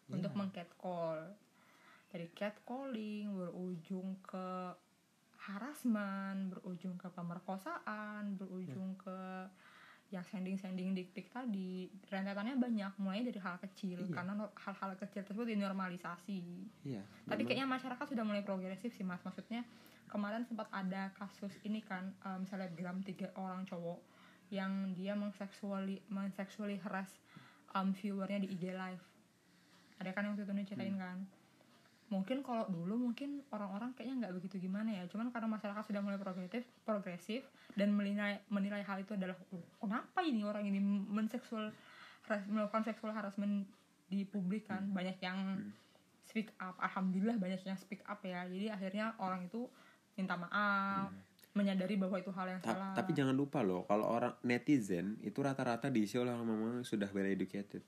Iya. 0.07 0.15
untuk 0.15 0.31
mengcatcall. 0.33 1.19
Dari 2.09 2.25
catcalling 2.31 3.29
berujung 3.29 4.17
ke 4.19 4.47
harassment 5.39 6.51
berujung 6.51 6.95
ke 6.95 7.07
pemerkosaan 7.09 8.35
berujung 8.35 8.95
ke 8.95 9.47
yang 10.09 10.25
sending-sending 10.25 10.97
dik-dik 10.97 11.29
tadi 11.29 11.85
rentetannya 12.09 12.57
banyak 12.57 12.93
mulai 12.97 13.21
dari 13.21 13.37
hal 13.37 13.61
kecil. 13.61 14.01
Iya. 14.01 14.13
karena 14.13 14.33
hal-hal 14.57 14.91
kecil 14.97 15.21
tersebut 15.21 15.53
dinormalisasi. 15.53 16.41
Iya 16.85 17.01
tapi 17.29 17.45
kayaknya 17.45 17.69
masyarakat 17.69 18.05
sudah 18.09 18.25
mulai 18.25 18.41
progresif 18.41 18.89
sih 18.97 19.05
mas. 19.05 19.21
Maksudnya 19.21 19.61
kemarin 20.09 20.41
sempat 20.49 20.65
ada 20.73 21.13
kasus 21.13 21.53
ini 21.61 21.85
kan 21.85 22.09
um, 22.25 22.41
selebgram 22.49 23.05
tiga 23.05 23.29
orang 23.37 23.69
cowok 23.69 24.01
yang 24.49 24.97
dia 24.97 25.13
mengseksuali 25.13 26.01
mengseksuali 26.09 26.81
harass 26.81 27.13
um, 27.77 27.93
viewernya 27.93 28.41
di 28.41 28.49
IG 28.49 28.73
live. 28.73 29.05
Ada 30.01 30.09
kan 30.15 30.25
yang 30.25 30.33
waktu 30.33 30.49
itu 30.49 30.53
diceritain 30.57 30.97
Hmm. 30.97 31.03
kan 31.05 31.17
mungkin 32.09 32.41
kalau 32.41 32.65
dulu 32.65 33.09
mungkin 33.09 33.45
orang-orang 33.53 33.93
kayaknya 33.93 34.25
nggak 34.25 34.33
begitu 34.41 34.57
gimana 34.59 34.89
ya. 34.91 35.03
Cuman 35.05 35.29
karena 35.29 35.45
masyarakat 35.47 35.83
sudah 35.85 36.01
mulai 36.01 36.17
progresif 36.17 36.65
progresif 36.81 37.41
dan 37.73 37.93
menilai 37.93 38.41
menilai 38.49 38.81
hal 38.81 38.97
itu 38.99 39.13
adalah 39.13 39.37
"Oh, 39.53 39.61
kenapa 39.77 40.25
ini 40.25 40.41
orang 40.41 40.65
ini 40.65 40.81
menseksual 41.05 41.69
melakukan 42.49 42.83
seksual 42.83 43.13
harassment 43.13 43.65
di 44.09 44.25
publik 44.25 44.65
kan? 44.65 44.85
Hmm. 44.85 44.93
banyak 44.93 45.17
yang 45.21 45.37
speak 46.25 46.53
up 46.57 46.77
alhamdulillah 46.77 47.37
banyak 47.37 47.61
yang 47.63 47.77
speak 47.77 48.01
up 48.05 48.21
ya. 48.21 48.45
Jadi 48.45 48.69
akhirnya 48.69 49.13
orang 49.17 49.45
itu 49.45 49.69
minta 50.13 50.35
maaf 50.35 51.09
menyadari 51.49 51.97
bahwa 51.97 52.21
itu 52.21 52.29
hal 52.29 52.45
yang 52.47 52.61
Ta- 52.61 52.77
salah. 52.77 52.93
tapi 52.93 53.11
jangan 53.13 53.33
lupa 53.33 53.65
loh 53.65 53.81
kalau 53.83 54.05
orang 54.05 54.37
netizen 54.43 55.17
itu 55.21 55.41
rata-rata 55.41 55.89
diisi 55.89 56.17
oleh 56.17 56.29
orang-orang 56.29 56.81
yang 56.81 56.87
sudah 56.87 57.09
well 57.09 57.25
educated. 57.25 57.81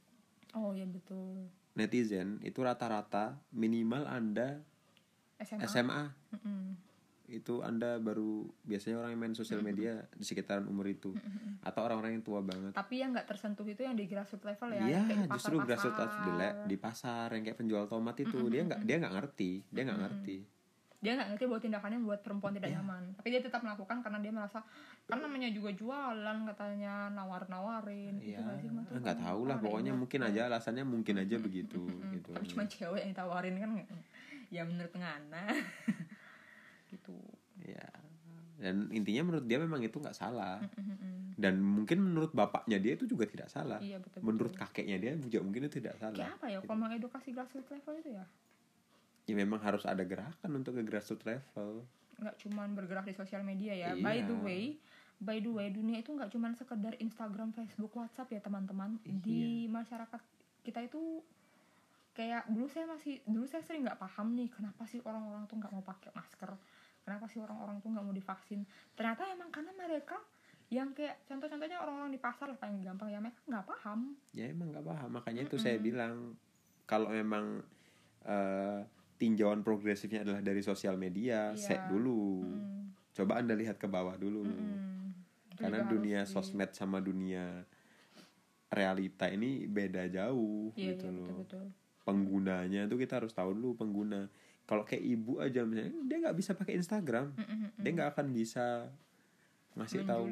Oh 0.51 0.73
ya 0.73 0.83
betul 0.83 1.45
netizen 1.73 2.39
itu 2.41 2.59
rata-rata 2.59 3.39
minimal 3.49 4.03
anda 4.03 4.59
SMA, 5.39 5.65
SMA 5.65 6.03
Mm-mm. 6.35 6.61
itu 7.27 7.63
anda 7.63 7.95
baru 7.97 8.43
biasanya 8.61 8.99
orang 8.99 9.15
yang 9.15 9.21
main 9.21 9.33
sosial 9.33 9.63
media 9.63 10.03
di 10.11 10.21
sekitaran 10.21 10.67
umur 10.67 10.85
itu. 10.85 11.15
Atau 11.61 11.81
orang-orang 11.81 12.19
yang 12.19 12.21
tua 12.21 12.43
banget. 12.43 12.75
Tapi 12.75 12.99
yang 12.99 13.15
nggak 13.15 13.25
tersentuh 13.25 13.63
itu 13.63 13.81
yang 13.81 13.95
di 13.95 14.05
grassroots 14.05 14.43
level 14.43 14.69
ya 14.69 14.81
Iya, 14.81 14.89
yang 14.91 15.05
kayak 15.07 15.21
di 15.21 15.31
justru 15.31 15.55
grassroots 15.57 16.15
di, 16.19 16.31
le- 16.33 16.57
di 16.67 16.75
pasar 16.75 17.31
yang 17.31 17.43
kayak 17.43 17.57
penjual 17.57 17.87
tomat 17.87 18.19
itu. 18.19 18.37
Dia 18.49 18.61
nggak 18.67 18.81
dia 18.83 18.95
nggak 18.99 19.13
ngerti 19.15 19.51
dia 19.71 19.81
nggak 19.87 19.99
ngerti 20.03 20.37
dia 21.01 21.17
nggak 21.17 21.33
ngerti 21.33 21.45
bahwa 21.49 21.61
tindakannya 21.61 21.97
membuat 21.97 22.21
perempuan 22.21 22.53
tidak 22.53 22.69
Iya. 22.69 22.77
nyaman. 22.77 23.03
Tapi 23.17 23.27
dia 23.27 23.41
tetap 23.41 23.61
melakukan 23.61 23.97
karena 23.99 24.19
dia 24.21 24.29
merasa 24.29 24.61
kan 25.03 25.17
namanya 25.17 25.49
juga 25.49 25.73
jualan 25.73 26.37
katanya 26.45 27.09
nawar-nawarin 27.09 28.21
Iya, 28.21 28.37
Itu 28.37 28.69
nggak 28.69 28.85
sih, 28.85 29.01
nggak 29.01 29.17
tahu 29.17 29.41
lah 29.43 29.57
pokoknya 29.57 29.91
mungkin 29.91 30.21
aja 30.21 30.45
alasannya 30.45 30.85
mungkin 30.85 31.17
aja 31.17 31.35
begitu 31.35 31.81
gitu 32.11 32.29
tapi 32.31 32.45
cuma 32.47 32.63
cewek 32.63 33.01
yang 33.01 33.11
ditawarin 33.11 33.55
kan 33.57 33.69
ya 34.47 34.61
menurut 34.61 34.93
Ngana. 34.93 35.43
Gitu. 36.91 37.17
Ya 37.61 37.87
dan 38.61 38.93
intinya 38.93 39.25
menurut 39.25 39.49
dia 39.49 39.57
memang 39.57 39.81
itu 39.81 39.97
nggak 39.97 40.13
salah. 40.13 40.61
Dan 41.33 41.57
mungkin 41.57 41.97
menurut 41.97 42.29
bapaknya 42.29 42.77
dia 42.77 42.93
itu 42.93 43.09
juga 43.09 43.25
tidak 43.25 43.49
salah. 43.49 43.81
Iya 43.81 43.97
betul 43.97 44.21
menurut 44.21 44.53
kakeknya 44.53 45.01
dia 45.01 45.11
juga 45.17 45.41
mungkin 45.41 45.65
itu 45.65 45.81
tidak 45.81 45.97
salah 45.97 46.13
kayak 46.13 46.37
apa 46.37 46.45
ya 46.45 46.57
kalau 46.61 46.77
mengedukasi 46.77 47.33
grassroots 47.33 47.73
level 47.73 47.97
itu 47.97 48.13
ya 48.13 48.25
ya 49.31 49.35
memang 49.37 49.63
harus 49.63 49.87
ada 49.87 50.03
gerakan 50.03 50.51
untuk 50.53 50.75
ke 50.75 50.83
grassroots 50.83 51.23
level. 51.23 51.87
Nggak 52.19 52.35
cuman 52.43 52.75
bergerak 52.75 53.07
di 53.07 53.15
sosial 53.15 53.41
media 53.41 53.71
ya. 53.71 53.95
Iya. 53.95 54.03
by 54.03 54.17
the 54.21 54.37
way 54.37 54.63
by 55.21 55.37
the 55.37 55.47
way 55.47 55.69
dunia 55.69 56.01
itu 56.01 56.11
nggak 56.11 56.33
cuman 56.33 56.51
sekedar 56.53 56.97
Instagram 56.97 57.55
Facebook 57.55 57.95
WhatsApp 57.95 58.27
ya 58.29 58.41
teman-teman. 58.43 58.99
Di 59.01 59.65
Iya. 59.65 59.71
masyarakat 59.71 60.21
kita 60.61 60.83
itu 60.83 61.23
kayak 62.11 62.43
dulu 62.51 62.67
saya 62.67 62.85
masih 62.91 63.23
dulu 63.23 63.47
saya 63.47 63.63
sering 63.63 63.87
nggak 63.87 63.95
paham 63.95 64.35
nih 64.35 64.51
kenapa 64.51 64.83
sih 64.83 64.99
orang-orang 64.99 65.47
tuh 65.47 65.55
nggak 65.55 65.71
mau 65.71 65.81
pakai 65.81 66.11
masker? 66.11 66.51
Kenapa 67.01 67.25
sih 67.31 67.39
orang-orang 67.39 67.79
tuh 67.79 67.89
nggak 67.89 68.03
mau 68.03 68.13
divaksin? 68.13 68.61
Ternyata 68.93 69.25
emang 69.31 69.49
karena 69.49 69.71
mereka 69.73 70.19
yang 70.71 70.95
kayak 70.95 71.19
contoh-contohnya 71.27 71.83
orang-orang 71.83 72.11
di 72.15 72.21
pasar 72.21 72.47
lah 72.47 72.55
paling 72.55 72.79
gampang 72.79 73.11
ya 73.11 73.19
mereka 73.19 73.39
nggak 73.47 73.65
paham. 73.67 73.99
Ya 74.35 74.45
emang 74.51 74.69
nggak 74.75 74.85
paham. 74.85 75.09
Makanya 75.17 75.41
itu 75.47 75.55
saya 75.57 75.77
bilang 75.79 76.35
kalau 76.85 77.09
memang 77.09 77.63
eh, 78.21 78.79
tinjauan 79.21 79.61
progresifnya 79.61 80.25
adalah 80.25 80.41
dari 80.41 80.65
sosial 80.65 80.97
media 80.97 81.53
Iya. 81.53 81.61
set 81.61 81.81
dulu. 81.85 82.41
Hmm. 82.41 82.89
coba 83.11 83.37
anda 83.37 83.53
lihat 83.53 83.75
ke 83.75 83.85
bawah 83.85 84.17
dulu. 84.17 84.41
Hmm. 84.47 85.13
Itu 85.51 85.61
karena 85.61 85.83
dunia 85.85 86.23
sosmed 86.25 86.71
sama 86.73 86.97
dunia 86.97 87.67
realita 88.71 89.27
ini 89.27 89.67
beda 89.67 90.07
jauh 90.07 90.71
iya, 90.73 90.95
gitu 90.95 91.11
iya, 91.11 91.15
loh. 91.19 91.27
betul-betul. 91.27 91.65
Penggunanya 92.01 92.81
tuh 92.87 92.97
kita 92.97 93.19
harus 93.19 93.35
tahu 93.35 93.51
dulu 93.51 93.77
pengguna. 93.77 94.31
Kalau 94.63 94.87
kayak 94.87 95.03
ibu 95.03 95.37
aja 95.37 95.67
misalnya 95.67 95.91
dia 96.07 96.17
nggak 96.23 96.37
bisa 96.39 96.55
pakai 96.55 96.79
Instagram. 96.79 97.35
Dia 97.77 97.91
nggak 97.91 98.09
akan 98.15 98.27
bisa 98.31 98.87
ngasih 99.75 100.07
tahu 100.07 100.23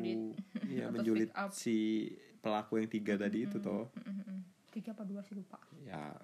ya 0.67 0.87
menjulit 0.89 1.29
up. 1.35 1.51
si 1.51 2.07
pelaku 2.39 2.79
yang 2.79 2.87
tiga 2.87 3.19
tadi 3.19 3.43
itu 3.43 3.59
toh. 3.59 3.91
Mm-mm. 3.99 4.39
tiga 4.71 4.95
apa 4.95 5.03
dua 5.03 5.19
sih 5.19 5.35
lupa. 5.35 5.59
Ya 5.83 6.15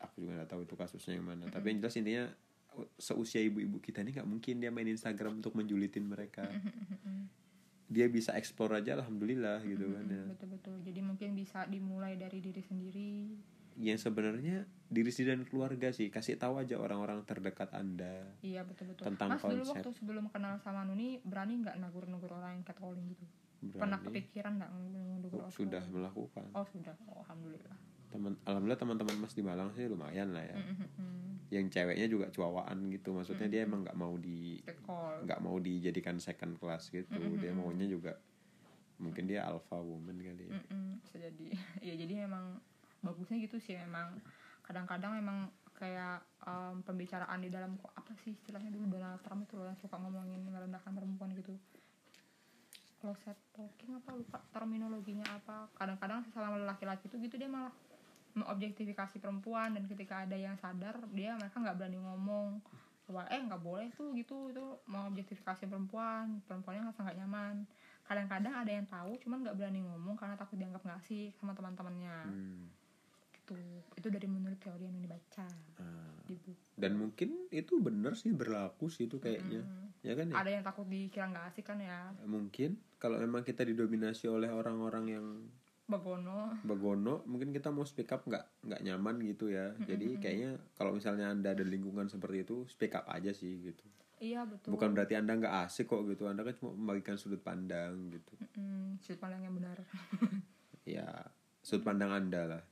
aku 0.00 0.24
juga 0.24 0.40
nggak 0.40 0.50
tahu 0.50 0.60
itu 0.64 0.74
kasusnya 0.74 1.20
yang 1.20 1.28
mana. 1.28 1.46
Tapi 1.52 1.76
yang 1.76 1.78
jelas 1.84 1.96
intinya 2.00 2.24
seusia 2.96 3.42
ibu-ibu 3.44 3.82
kita 3.82 4.00
ini 4.00 4.14
nggak 4.14 4.28
mungkin 4.28 4.62
dia 4.62 4.70
main 4.72 4.88
Instagram 4.88 5.42
untuk 5.42 5.54
menjulitin 5.54 6.06
mereka. 6.08 6.48
Dia 7.90 8.06
bisa 8.06 8.38
explore 8.38 8.78
aja 8.78 8.94
alhamdulillah 8.94 9.66
gitu 9.66 9.90
kan 9.90 10.06
ya. 10.06 10.22
betul-betul. 10.30 10.78
Jadi 10.86 11.00
mungkin 11.02 11.34
bisa 11.34 11.66
dimulai 11.66 12.14
dari 12.14 12.38
diri 12.38 12.62
sendiri. 12.62 13.34
Yang 13.74 14.06
sebenarnya 14.06 14.62
diri 14.86 15.10
sendiri 15.10 15.34
dan 15.34 15.42
keluarga 15.42 15.90
sih. 15.90 16.06
Kasih 16.06 16.38
tahu 16.38 16.62
aja 16.62 16.78
orang-orang 16.78 17.26
terdekat 17.26 17.74
anda 17.74 18.30
iya 18.46 18.62
betul-betul. 18.62 19.10
Tentang 19.10 19.34
mas 19.34 19.42
dulu 19.42 19.66
konsep. 19.66 19.74
waktu 19.74 19.90
sebelum 19.98 20.24
kenal 20.30 20.62
sama 20.62 20.86
Nuni 20.86 21.18
berani 21.26 21.66
nggak 21.66 21.82
nagur-nagur 21.82 22.30
orang 22.30 22.62
yang 22.62 22.64
catcalling 22.64 23.10
gitu? 23.10 23.26
Pernah 23.74 23.98
berani. 23.98 24.06
kepikiran 24.22 24.52
nggak 24.62 24.70
nagur 24.70 25.42
Oh, 25.42 25.50
sudah 25.50 25.82
melakukan. 25.90 26.46
Oh 26.54 26.66
sudah. 26.70 26.94
Oh, 27.10 27.26
alhamdulillah 27.26 27.90
teman 28.10 28.34
alhamdulillah 28.42 28.80
teman-teman 28.80 29.16
mas 29.22 29.34
di 29.38 29.42
Malang 29.46 29.70
sih 29.72 29.86
lumayan 29.86 30.34
lah 30.34 30.42
ya. 30.42 30.58
Mm-mm. 30.58 31.46
yang 31.50 31.66
ceweknya 31.66 32.06
juga 32.06 32.30
cuawaan 32.30 32.90
gitu 32.94 33.10
maksudnya 33.10 33.50
dia 33.50 33.66
emang 33.66 33.82
nggak 33.82 33.98
mau 33.98 34.14
di 34.14 34.62
nggak 35.26 35.40
mau 35.42 35.58
dijadikan 35.58 36.18
second 36.22 36.58
class 36.58 36.90
gitu. 36.90 37.10
Dia 37.38 37.50
maunya 37.50 37.86
juga 37.90 38.14
mungkin 39.00 39.26
dia 39.26 39.48
alpha 39.48 39.80
woman 39.80 40.20
kali 40.20 40.46
ya. 40.46 40.54
Mm-mm, 40.54 41.00
bisa 41.02 41.16
jadi. 41.18 41.46
Ya 41.90 41.94
jadi 41.98 42.28
memang 42.28 42.60
bagusnya 43.00 43.40
gitu 43.40 43.56
sih 43.58 43.74
memang 43.80 44.20
kadang-kadang 44.62 45.16
memang 45.18 45.50
kayak 45.74 46.20
em, 46.44 46.84
pembicaraan 46.84 47.40
di 47.40 47.48
dalam 47.48 47.80
apa 47.96 48.12
sih 48.20 48.36
istilahnya 48.36 48.68
dulu 48.70 48.92
Donald 48.92 49.18
Trump 49.24 49.48
itu 49.48 49.56
loh 49.56 49.66
yang 49.66 49.78
suka 49.80 49.96
ngomongin 49.96 50.44
merendahkan 50.44 50.92
perempuan 50.92 51.32
gitu. 51.34 51.56
Closet 53.00 53.38
talking 53.56 53.96
apa 53.96 54.12
lupa 54.12 54.38
terminologinya 54.52 55.24
apa. 55.34 55.72
Kadang-kadang 55.72 56.20
sesama 56.28 56.60
laki-laki 56.60 57.08
itu 57.08 57.16
gitu 57.16 57.40
dia 57.40 57.48
malah 57.48 57.72
mengobjektifikasi 58.36 59.16
perempuan 59.18 59.74
dan 59.74 59.84
ketika 59.86 60.24
ada 60.24 60.36
yang 60.36 60.54
sadar 60.58 60.98
dia 61.14 61.34
mereka 61.36 61.60
nggak 61.60 61.76
berani 61.76 61.98
ngomong. 61.98 62.62
Bahwa 63.10 63.26
eh 63.26 63.42
nggak 63.42 63.62
boleh 63.62 63.88
tuh 63.94 64.14
gitu 64.14 64.54
itu 64.54 64.64
mengobjektifikasi 64.86 65.66
perempuan. 65.66 66.42
Perempuannya 66.46 66.88
ngerasa 66.88 67.00
nggak 67.06 67.18
nyaman. 67.24 67.56
Kadang-kadang 68.06 68.54
ada 68.54 68.70
yang 68.70 68.86
tahu 68.86 69.18
cuman 69.22 69.38
nggak 69.46 69.56
berani 69.58 69.80
ngomong 69.86 70.14
karena 70.18 70.34
takut 70.38 70.58
dianggap 70.58 70.82
nggak 70.82 70.98
asik 71.02 71.32
sama 71.38 71.52
teman-temannya. 71.54 72.18
Hmm. 72.26 72.66
gitu. 73.34 73.58
Itu 73.98 74.08
dari 74.14 74.26
menurut 74.30 74.58
teori 74.62 74.86
yang 74.86 74.98
dibaca. 75.02 75.46
Ah. 75.82 76.14
di 76.30 76.38
buku 76.38 76.70
dan 76.80 76.96
mungkin 76.96 77.50
itu 77.52 77.76
bener 77.76 78.16
sih 78.16 78.32
berlaku 78.32 78.88
sih 78.88 79.04
itu 79.04 79.20
kayaknya. 79.20 79.60
Ya 80.00 80.16
kan 80.16 80.32
ya? 80.32 80.34
Ada 80.40 80.50
yang 80.56 80.64
takut 80.64 80.88
dikira 80.88 81.28
nggak 81.28 81.52
asik 81.52 81.68
kan 81.68 81.76
ya. 81.76 82.08
Mungkin. 82.24 82.80
Kalau 82.96 83.20
memang 83.20 83.44
kita 83.44 83.68
didominasi 83.68 84.32
oleh 84.32 84.48
orang-orang 84.48 85.04
yang 85.12 85.26
bagono. 85.90 86.54
Begono 86.62 87.26
mungkin 87.26 87.50
kita 87.50 87.74
mau 87.74 87.82
speak 87.82 88.14
up 88.14 88.22
nggak 88.24 88.64
nggak 88.70 88.80
nyaman 88.86 89.18
gitu 89.26 89.50
ya. 89.50 89.74
Jadi 89.82 90.16
kayaknya 90.22 90.56
kalau 90.78 90.94
misalnya 90.94 91.28
anda 91.34 91.50
ada 91.52 91.66
lingkungan 91.66 92.06
seperti 92.06 92.46
itu 92.46 92.56
speak 92.70 92.94
up 92.94 93.10
aja 93.10 93.34
sih 93.34 93.58
gitu. 93.60 93.82
Iya 94.20 94.44
betul. 94.44 94.76
Bukan 94.76 94.92
berarti 94.92 95.16
anda 95.16 95.32
nggak 95.34 95.66
asik 95.66 95.88
kok 95.90 96.04
gitu 96.06 96.28
anda 96.28 96.44
kan 96.44 96.54
cuma 96.54 96.76
membagikan 96.76 97.16
sudut 97.18 97.40
pandang 97.42 98.12
gitu. 98.12 98.36
Mm, 98.54 99.00
sudut 99.02 99.18
pandang 99.18 99.42
yang 99.42 99.54
benar. 99.58 99.76
Ya 100.88 101.06
sudut 101.60 101.84
pandang 101.84 102.08
anda 102.10 102.48
lah. 102.48 102.62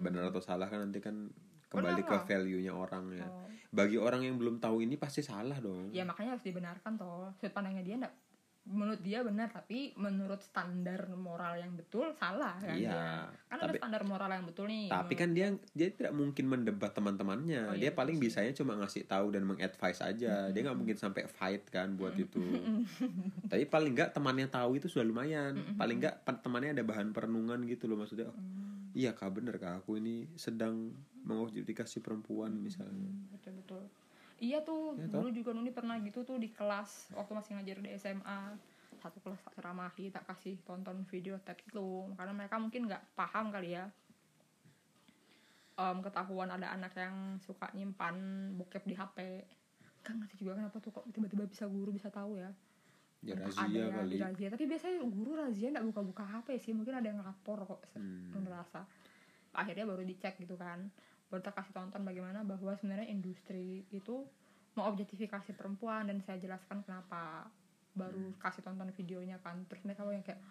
Benar 0.00 0.32
atau 0.32 0.40
salah 0.40 0.66
kan 0.66 0.80
nanti 0.80 0.98
kan 0.98 1.28
kembali 1.70 2.02
ke 2.02 2.08
Benar. 2.08 2.18
lah. 2.18 2.26
value 2.26 2.60
nya 2.64 2.72
orang 2.74 3.04
ya. 3.14 3.28
Oh. 3.28 3.46
bagi 3.70 3.94
orang 3.94 4.26
yang 4.26 4.34
belum 4.34 4.58
tahu 4.58 4.82
ini 4.82 4.98
pasti 4.98 5.22
salah 5.22 5.54
dong. 5.62 5.94
Ya 5.94 6.02
makanya 6.02 6.34
harus 6.34 6.42
dibenarkan 6.42 6.98
toh. 6.98 7.30
Sudut 7.38 7.52
pandangnya 7.54 7.84
dia 7.84 7.94
enggak 8.00 8.14
menurut 8.62 9.00
dia 9.00 9.20
benar 9.20 9.48
tapi 9.48 9.96
menurut 9.96 10.38
standar 10.38 11.08
moral 11.10 11.56
yang 11.56 11.72
betul 11.72 12.12
salah 12.12 12.54
kan? 12.54 12.72
Iya, 12.72 12.92
dia. 12.92 13.06
kan 13.46 13.56
ada 13.56 13.66
tapi- 13.66 13.80
standar 13.80 14.02
moral 14.04 14.30
yang 14.30 14.44
betul 14.44 14.66
nih 14.66 14.86
tapi 14.86 15.14
kan 15.14 15.30
dia 15.30 15.48
dia 15.72 15.88
tidak 15.88 16.12
mungkin 16.12 16.44
mendebat 16.46 16.92
teman-temannya. 16.92 17.62
Oh, 17.66 17.74
iya, 17.74 17.88
dia 17.88 17.92
paling 17.92 18.14
sih. 18.14 18.22
bisanya 18.22 18.52
cuma 18.52 18.76
ngasih 18.76 19.04
tahu 19.04 19.30
dan 19.30 19.42
mengadvise 19.42 20.00
aja. 20.00 20.48
Dia 20.48 20.60
nggak 20.62 20.76
mungkin 20.76 20.94
sampai 20.94 21.24
fight 21.26 21.66
kan 21.66 21.94
buat 21.94 22.14
itu. 22.14 22.38
Tapi 23.50 23.64
paling 23.64 23.92
nggak 23.92 24.12
temannya 24.12 24.46
tahu 24.46 24.76
itu 24.76 24.86
sudah 24.86 25.04
lumayan. 25.04 25.56
Paling 25.74 25.96
nggak 25.98 26.14
temannya 26.38 26.70
ada 26.72 26.84
bahan 26.84 27.10
perenungan 27.10 27.64
gitu 27.64 27.86
loh 27.86 27.96
maksudnya. 27.96 28.26
Oh, 28.26 28.36
Mm. 28.36 28.92
iya 28.92 29.10
kak 29.12 29.30
bener 29.32 29.56
kak. 29.56 29.80
Aku 29.80 29.94
ini 29.94 30.26
sedang 30.34 30.90
mengobjektifikasi 31.22 31.96
perempuan 31.98 32.52
misalnya. 32.52 33.08
Betul 33.30 33.54
betul 33.56 33.82
iya 34.40 34.58
tuh 34.60 34.96
toh? 34.98 35.20
dulu 35.20 35.28
juga 35.30 35.50
Nuni 35.52 35.70
pernah 35.70 35.96
gitu 35.98 36.20
tuh 36.20 36.36
di 36.36 36.48
kelas 36.48 37.12
waktu 37.12 37.32
masih 37.32 37.50
ngajar 37.54 37.76
di 37.78 37.90
SMA 37.94 38.40
satu 38.96 39.16
kelas 39.18 39.40
tak 39.40 39.54
ceramahi 39.54 40.08
tak 40.08 40.24
kasih 40.26 40.60
tonton 40.60 41.04
video 41.04 41.36
TED 41.38 41.56
itu 41.62 41.88
karena 42.14 42.32
mereka 42.34 42.56
mungkin 42.56 42.84
nggak 42.84 43.14
paham 43.14 43.48
kali 43.48 43.72
ya. 43.72 43.88
Em, 45.74 45.96
ketahuan 45.98 46.50
ada 46.50 46.68
anak 46.68 46.92
yang 46.94 47.16
suka 47.38 47.72
nyimpan 47.72 48.16
bokep 48.54 48.84
di 48.84 48.92
HP 48.92 49.18
kan 50.00 50.16
ngerti 50.16 50.36
juga 50.38 50.56
kenapa 50.56 50.76
tuh 50.78 50.90
kok 50.90 51.04
tiba-tiba 51.08 51.44
bisa 51.44 51.64
guru 51.64 51.88
bisa 51.90 52.08
tahu 52.08 52.36
ya. 52.36 52.52
Ya 53.20 53.36
Entah 53.36 53.48
razia 53.48 53.60
ada 53.62 53.78
yang 53.78 53.92
kali. 53.94 54.16
razia. 54.18 54.48
tapi 54.48 54.64
biasanya 54.66 54.96
guru 55.02 55.32
razia 55.34 55.68
nggak 55.70 55.86
buka-buka 55.86 56.24
HP 56.26 56.48
sih. 56.58 56.72
Mungkin 56.72 56.92
ada 56.94 57.06
yang 57.06 57.20
lapor 57.20 57.60
kok 57.62 57.80
Hmm. 57.92 58.32
merasa. 58.38 58.84
Akhirnya 59.50 59.84
baru 59.84 60.00
dicek 60.02 60.36
gitu 60.36 60.54
kan 60.54 60.88
baru 61.30 61.40
kasih 61.40 61.70
tonton 61.70 62.02
bagaimana 62.02 62.42
bahwa 62.42 62.74
sebenarnya 62.74 63.06
industri 63.06 63.86
itu 63.88 64.26
mengobjektifikasi 64.72 65.54
perempuan 65.54 66.06
dan 66.06 66.18
saya 66.20 66.38
jelaskan 66.38 66.82
kenapa 66.82 67.46
baru 67.90 68.18
Hmm. 68.20 68.38
kasih 68.38 68.62
tonton 68.62 68.90
videonya 68.92 69.38
kan. 69.38 69.62
Terus 69.64 69.82
mereka 69.82 70.06
yang 70.06 70.22
kayak 70.22 70.42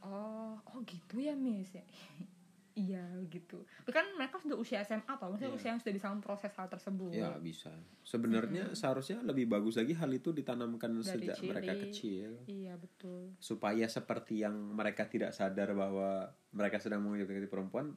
oh 0.00 0.58
oh 0.64 0.80
gitu 0.82 1.18
ya 1.18 1.34
miss. 1.34 1.70
Ya 1.72 1.84
iya 2.72 3.02
gitu. 3.26 3.60
Tapi 3.82 3.92
kan 3.92 4.06
mereka 4.14 4.38
sudah 4.38 4.54
usia 4.54 4.80
SMA 4.80 5.04
atau 5.04 5.28
maksudnya 5.28 5.50
Iya. 5.50 5.58
usia 5.58 5.68
yang 5.68 5.78
sudah 5.78 5.92
bisa 5.92 6.06
memproses 6.08 6.52
hal 6.52 6.66
tersebut. 6.66 7.12
Ya 7.12 7.34
bisa. 7.36 7.70
Sebenarnya 8.00 8.72
seharusnya 8.72 9.20
lebih 9.20 9.46
bagus 9.46 9.74
lagi 9.76 9.92
hal 9.92 10.08
itu 10.08 10.30
ditanamkan 10.30 10.88
Dari 10.94 11.04
sejak 11.26 11.36
mereka 11.40 11.72
cilik. 11.72 11.82
kecil. 11.86 12.30
Iya 12.46 12.74
betul. 12.74 13.34
Supaya 13.38 13.86
seperti 13.86 14.40
yang 14.40 14.54
mereka 14.72 15.04
tidak 15.04 15.30
sadar 15.30 15.74
bahwa 15.74 16.26
mereka 16.50 16.78
sedang 16.78 17.02
mengobjektifikasi 17.02 17.46
perempuan 17.46 17.94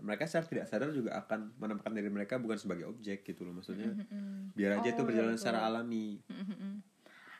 mereka 0.00 0.24
secara 0.24 0.46
tidak 0.46 0.66
sadar 0.66 0.90
juga 0.90 1.16
akan 1.16 1.56
menempatkan 1.56 1.92
diri 1.92 2.08
mereka 2.08 2.36
bukan 2.36 2.56
sebagai 2.56 2.86
objek 2.86 3.22
gitu 3.22 3.42
loh 3.42 3.54
maksudnya 3.54 3.90
Mm-mm. 3.90 4.52
biar 4.52 4.76
aja 4.76 4.88
Oh, 4.88 4.92
itu 4.92 5.02
berjalan 5.04 5.32
betul. 5.32 5.40
secara 5.40 5.60
alami 5.62 6.20
Mm-mm. 6.26 6.72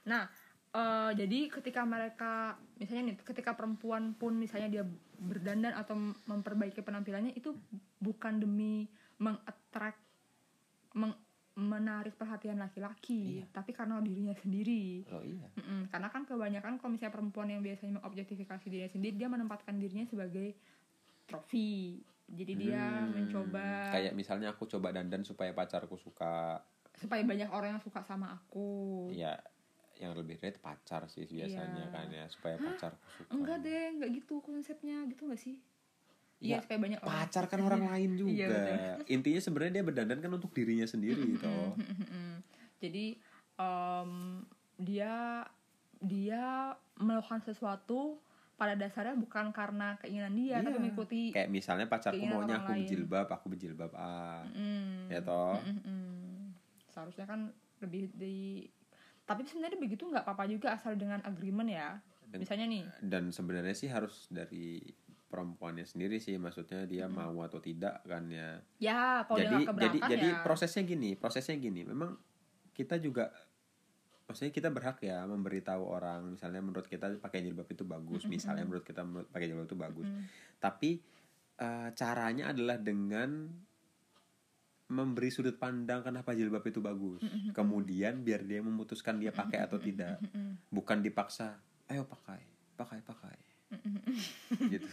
Nah, 0.02 0.24
eh, 0.70 1.10
jadi 1.14 1.38
ketika 1.50 1.84
mereka, 1.84 2.32
misalnya 2.74 3.12
nih, 3.12 3.16
ketika 3.20 3.52
perempuan 3.52 4.12
pun 4.12 4.32
misalnya 4.34 4.68
dia 4.70 4.84
berdandan 5.18 5.74
atau 5.74 5.92
memperbaiki 6.24 6.80
penampilannya 6.80 7.34
itu 7.34 7.52
bukan 7.98 8.38
demi 8.38 8.88
mengattract, 9.16 10.00
meng- 10.94 11.20
menarik 11.52 12.16
perhatian 12.16 12.56
laki-laki, 12.56 13.44
Iya. 13.44 13.52
tapi 13.52 13.70
karena 13.70 14.00
dirinya 14.00 14.32
sendiri. 14.32 15.04
oh 15.06 15.20
iya 15.20 15.44
Mm-mm. 15.52 15.92
Karena 15.92 16.08
kan 16.08 16.24
kebanyakan 16.24 16.80
kalau 16.80 16.90
misalnya 16.90 17.12
perempuan 17.12 17.48
yang 17.50 17.60
biasanya 17.60 18.00
mengobjektifikasi 18.00 18.64
dirinya 18.64 18.88
sendiri, 18.88 19.14
dia 19.14 19.28
menempatkan 19.28 19.76
dirinya 19.76 20.08
sebagai 20.08 20.56
trofi. 21.26 22.00
Jadi 22.30 22.52
dia 22.54 22.78
Hmm, 23.02 23.10
mencoba. 23.10 23.90
Kayak 23.90 24.14
misalnya 24.14 24.54
aku 24.54 24.64
coba 24.66 24.94
dandan 24.94 25.26
supaya 25.26 25.50
pacarku 25.50 25.98
suka. 25.98 26.62
Supaya 26.94 27.26
banyak 27.26 27.50
orang 27.50 27.74
yang 27.76 27.82
suka 27.82 28.02
sama 28.02 28.30
aku. 28.32 29.10
ya 29.10 29.34
yang 30.00 30.16
lebih 30.16 30.40
rate 30.40 30.56
pacar 30.56 31.04
sih 31.12 31.28
biasanya 31.28 31.84
Iya. 31.84 31.92
kan 31.92 32.06
ya 32.08 32.24
supaya 32.32 32.56
pacarku 32.56 33.04
suka. 33.18 33.30
Enggak 33.36 33.58
deh, 33.60 33.84
enggak 33.92 34.10
gitu 34.16 34.40
konsepnya, 34.40 35.04
gitu 35.04 35.28
gak 35.28 35.36
sih? 35.36 35.60
Ya, 36.40 36.56
Iya, 36.56 36.58
supaya 36.64 36.78
banyak 36.80 37.00
orang. 37.04 37.12
pacar 37.20 37.44
kan 37.46 37.60
orang 37.60 37.84
lain 37.84 38.10
juga. 38.16 38.32
Iya, 38.32 39.04
intinya 39.12 39.40
sebenarnya 39.44 39.72
dia 39.76 39.84
berdandan 39.84 40.18
kan 40.24 40.32
untuk 40.32 40.56
dirinya 40.56 40.88
sendiri 40.88 41.36
toh. 41.36 41.76
Jadi 42.80 43.20
em, 43.60 44.12
dia 44.80 45.44
dia 46.00 46.72
melakukan 46.96 47.44
sesuatu 47.44 48.16
pada 48.60 48.76
dasarnya 48.76 49.16
bukan 49.16 49.48
karena 49.50 49.96
keinginan 49.96 50.36
dia, 50.36 50.60
tapi 50.60 50.68
Iya. 50.70 50.76
mengikuti 50.78 51.20
kayak 51.30 51.48
misalnya 51.48 51.88
pacarku 51.88 52.20
maunya 52.20 52.60
aku 52.60 52.68
lain. 52.68 52.84
berjilbab 52.84 53.26
aku 53.26 53.46
berjilbab 53.48 53.92
ah 53.94 54.44
Mm, 54.46 55.08
ya 55.08 55.20
toh 55.20 55.56
mm-mm. 55.56 56.52
Seharusnya 56.86 57.24
kan 57.24 57.48
lebih 57.80 58.12
di 58.12 58.68
tapi 59.22 59.42
sebenarnya 59.42 59.78
begitu 59.78 60.04
nggak 60.04 60.22
apa-apa 60.22 60.44
juga 60.44 60.74
asal 60.74 60.92
dengan 60.94 61.22
agreement 61.22 61.66
ya. 61.66 61.96
Dan- 62.26 62.38
Misalnya 62.38 62.66
nih, 62.68 62.84
dan 63.00 63.30
sebenarnya 63.30 63.72
sih 63.72 63.88
harus 63.88 64.28
dari 64.28 64.82
perempuannya 65.26 65.82
sendiri 65.82 66.18
sih 66.18 66.36
maksudnya 66.36 66.84
dia 66.84 67.06
mau 67.06 67.32
atau 67.40 67.58
tidak 67.58 68.02
kan 68.02 68.26
ya 68.26 68.58
ya 68.76 69.22
kalau 69.24 69.38
dia 69.38 69.46
jadi 69.46 69.54
jadi 69.54 69.64
keberatan 69.64 70.10
jadi 70.10 70.28
ya. 70.28 70.42
prosesnya 70.42 70.82
gini 70.84 71.10
prosesnya 71.14 71.56
gini 71.56 71.80
memang 71.82 72.18
kita 72.70 72.98
juga 72.98 73.30
maksudnya 74.30 74.54
kita 74.54 74.70
berhak 74.70 75.02
ya 75.02 75.26
memberitahu 75.26 75.82
orang 75.82 76.38
misalnya 76.38 76.62
menurut 76.62 76.86
kita 76.86 77.18
pakai 77.18 77.42
jilbab 77.42 77.66
itu 77.66 77.82
bagus 77.82 78.22
misalnya 78.30 78.62
menurut 78.62 78.86
kita 78.86 79.02
menurut 79.02 79.26
pakai 79.26 79.46
jilbab 79.50 79.66
itu 79.66 79.78
bagus. 79.78 80.06
Mm. 80.06 80.24
tapi 80.62 80.90
eh, 81.58 81.88
caranya 81.98 82.54
adalah 82.54 82.78
dengan 82.78 83.50
memberi 84.90 85.30
sudut 85.30 85.54
pandang 85.54 86.02
kenapa 86.02 86.34
jilbab 86.34 86.66
itu 86.66 86.82
bagus. 86.82 87.22
Kemudian 87.54 88.26
biar 88.26 88.42
dia 88.42 88.58
memutuskan 88.58 89.22
dia 89.22 89.30
pakai 89.30 89.62
atau 89.62 89.78
tidak. 89.78 90.18
Bukan 90.66 90.98
dipaksa 90.98 91.62
ayo 91.90 92.06
pakai 92.06 92.42
pakai 92.78 92.98
pakai 93.02 93.49
gitu 94.66 94.88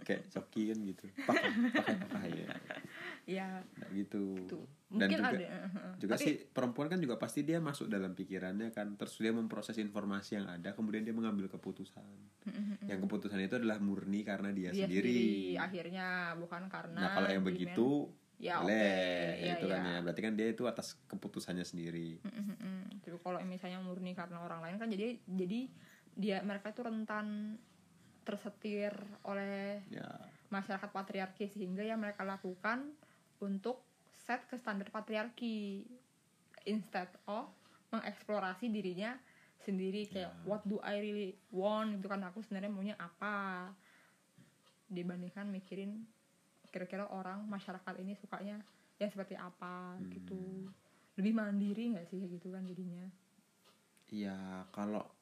kayak 0.00 0.22
coki 0.30 0.62
kan 0.70 0.78
gitu 0.80 1.04
pakai 1.24 1.50
pakai 1.72 1.94
pakai 2.06 2.30
ya 2.36 2.48
ya 3.24 3.48
Nah, 3.74 3.88
gitu 3.90 4.36
tuh. 4.46 4.64
dan 4.92 5.08
Mungkin 5.08 5.18
juga 5.18 5.30
ada 5.32 5.46
uh-huh. 5.64 5.92
juga 5.96 6.14
Tapi- 6.14 6.24
sih 6.24 6.34
perempuan 6.44 6.86
kan 6.86 7.00
juga 7.00 7.16
pasti 7.16 7.40
dia 7.40 7.58
masuk 7.58 7.88
dalam 7.88 8.12
pikirannya 8.12 8.68
kan 8.70 8.94
terus 8.94 9.16
dia 9.16 9.32
memproses 9.32 9.74
informasi 9.76 10.36
yang 10.36 10.46
ada 10.46 10.70
kemudian 10.72 11.02
dia 11.02 11.10
mengambil 11.10 11.48
keputusan 11.48 12.04
yang 12.84 13.00
keputusan 13.00 13.40
itu 13.40 13.56
adalah 13.56 13.80
murni 13.80 14.20
karena 14.22 14.52
dia, 14.52 14.70
dia 14.70 14.84
sendiri. 14.84 15.08
sendiri 15.08 15.56
akhirnya 15.56 16.06
bukan 16.36 16.68
karena 16.68 17.00
nah 17.00 17.10
kalau 17.12 17.28
yang 17.28 17.40
demand. 17.40 17.50
begitu 17.50 17.88
Ya, 18.34 18.58
boleh 18.58 18.74
oke. 19.30 19.46
Ya, 19.46 19.52
itu 19.54 19.66
kan 19.68 19.78
ya. 19.80 19.88
ya 19.88 19.98
berarti 20.02 20.20
kan 20.20 20.32
dia 20.34 20.46
itu 20.50 20.62
atas 20.66 20.98
keputusannya 21.06 21.62
sendiri 21.62 22.18
Mm-mm. 22.20 22.98
Tapi 22.98 23.16
kalau 23.22 23.38
misalnya 23.40 23.78
murni 23.78 24.10
karena 24.12 24.42
orang 24.42 24.58
lain 24.58 24.76
kan 24.76 24.90
jadi 24.90 25.22
jadi 25.24 25.70
dia 26.12 26.42
mereka 26.42 26.74
itu 26.74 26.82
rentan 26.82 27.56
tersetir 28.24 28.92
oleh 29.28 29.84
ya. 29.92 30.08
masyarakat 30.50 30.90
patriarki 30.90 31.46
sehingga 31.46 31.84
yang 31.84 32.00
mereka 32.00 32.24
lakukan 32.24 32.90
untuk 33.38 33.84
set 34.10 34.48
ke 34.48 34.56
standar 34.56 34.88
patriarki 34.88 35.84
instead 36.64 37.12
of 37.28 37.52
mengeksplorasi 37.92 38.72
dirinya 38.72 39.20
sendiri. 39.62 40.08
Kayak 40.08 40.32
Ya. 40.34 40.46
what 40.48 40.62
do 40.64 40.80
I 40.80 40.98
really 40.98 41.30
want? 41.52 42.00
Itu 42.00 42.08
kan. 42.08 42.24
Aku 42.26 42.40
sebenarnya 42.40 42.72
maunya 42.72 42.96
apa? 42.98 43.70
Dibandingkan 44.88 45.48
mikirin 45.48 46.04
kira-kira 46.72 47.06
orang 47.06 47.46
masyarakat 47.46 47.94
ini 48.02 48.18
sukanya 48.18 48.58
yang 48.98 49.10
seperti 49.10 49.38
apa 49.38 49.94
Hmm. 49.98 50.10
gitu 50.10 50.66
lebih 51.14 51.30
mandiri 51.30 51.94
nggak 51.94 52.06
sih 52.10 52.26
gitu 52.26 52.50
kan 52.50 52.66
jadinya? 52.66 53.06
Ya 54.10 54.66
kalau 54.70 55.13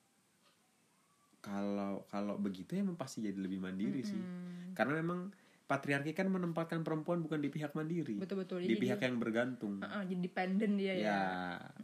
kalau 1.42 2.06
kalau 2.06 2.38
begitu 2.38 2.72
emang 2.74 2.94
pasti 2.94 3.18
jadi 3.20 3.36
lebih 3.36 3.58
mandiri 3.58 4.00
sih. 4.00 4.14
Mm-mm. 4.14 4.72
karena 4.72 4.96
memang 4.96 5.28
patriarki 5.62 6.12
kan 6.12 6.26
menempatkan 6.26 6.80
perempuan 6.80 7.18
bukan 7.18 7.36
di 7.36 7.48
pihak 7.48 7.72
mandiri. 7.72 8.16
Betul-betul 8.16 8.60
di 8.60 8.70
Jadi 8.70 8.80
pihak 8.80 8.96
dia- 8.96 9.06
yang 9.06 9.16
bergantung. 9.16 9.74
Uh-uh, 9.78 10.02
jadi 10.02 10.20
dependen 10.22 10.70
dia 10.74 10.92
ya, 10.92 11.00
ya. 11.02 11.20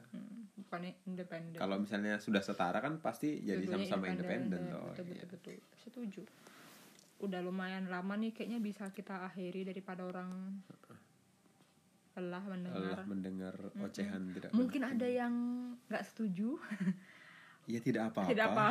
Hmm, 0.09 0.45
bukannya 0.59 0.93
independen 1.05 1.57
kalau 1.57 1.77
misalnya 1.79 2.17
sudah 2.17 2.39
setara 2.39 2.79
kan 2.79 2.97
pasti 2.99 3.41
jadi 3.41 3.65
sama-sama 3.65 4.07
independen 4.07 4.61
ya. 4.63 4.73
toh 4.73 4.83
betul, 4.91 5.05
Iya. 5.07 5.25
betul, 5.27 5.29
betul. 5.29 5.55
setuju. 5.77 6.23
Udah 7.19 7.41
lumayan 7.41 7.89
lama 7.89 8.15
nih 8.15 8.31
kayaknya 8.31 8.59
bisa 8.59 8.89
kita 8.89 9.27
akhiri 9.27 9.65
daripada 9.65 10.05
orang 10.05 10.61
lelah 12.15 12.45
mendengar. 12.45 12.95
Allah 12.95 13.07
mendengar 13.07 13.55
ocehan 13.79 14.23
tidak 14.33 14.51
mungkin 14.51 14.83
ada 14.83 15.07
yang 15.07 15.35
nggak 15.87 16.03
setuju 16.05 16.59
ya 17.69 17.81
tidak 17.85 18.03
apa-apa. 18.11 18.33
Tidak 18.33 18.47
apa 18.49 18.67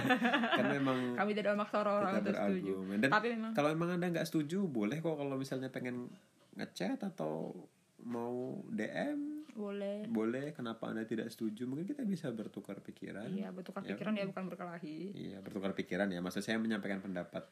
kan 0.60 0.64
memang 0.68 0.98
kami 1.16 1.30
tidak 1.32 1.56
memaksa 1.56 1.76
orang-orang 1.80 2.12
untuk 2.20 2.36
setuju. 2.36 2.74
dan 3.00 3.08
tapi 3.08 3.26
memang 3.32 3.52
kalau 3.56 3.68
emang 3.72 3.88
anda 3.96 4.06
nggak 4.12 4.28
setuju 4.28 4.68
boleh 4.68 5.00
kok 5.00 5.16
kalau 5.16 5.34
misalnya 5.40 5.72
pengen 5.72 6.12
ngechat 6.54 7.00
atau 7.00 7.56
mau 8.04 8.60
DM 8.68 9.34
boleh. 9.54 10.10
Boleh 10.10 10.50
kenapa 10.50 10.90
anda 10.90 11.06
tidak 11.06 11.30
setuju? 11.30 11.62
Mungkin 11.70 11.86
kita 11.86 12.02
bisa 12.02 12.26
bertukar 12.34 12.82
pikiran. 12.82 13.30
Iya 13.30 13.54
bertukar 13.54 13.86
Ya, 13.86 13.94
pikiran 13.94 14.18
ya 14.18 14.26
bukan 14.26 14.44
berkelahi. 14.50 14.98
Iya 15.14 15.38
bertukar 15.46 15.70
pikiran 15.78 16.10
ya. 16.10 16.18
Maksud 16.18 16.42
saya 16.42 16.58
menyampaikan 16.58 16.98
pendapat 16.98 17.46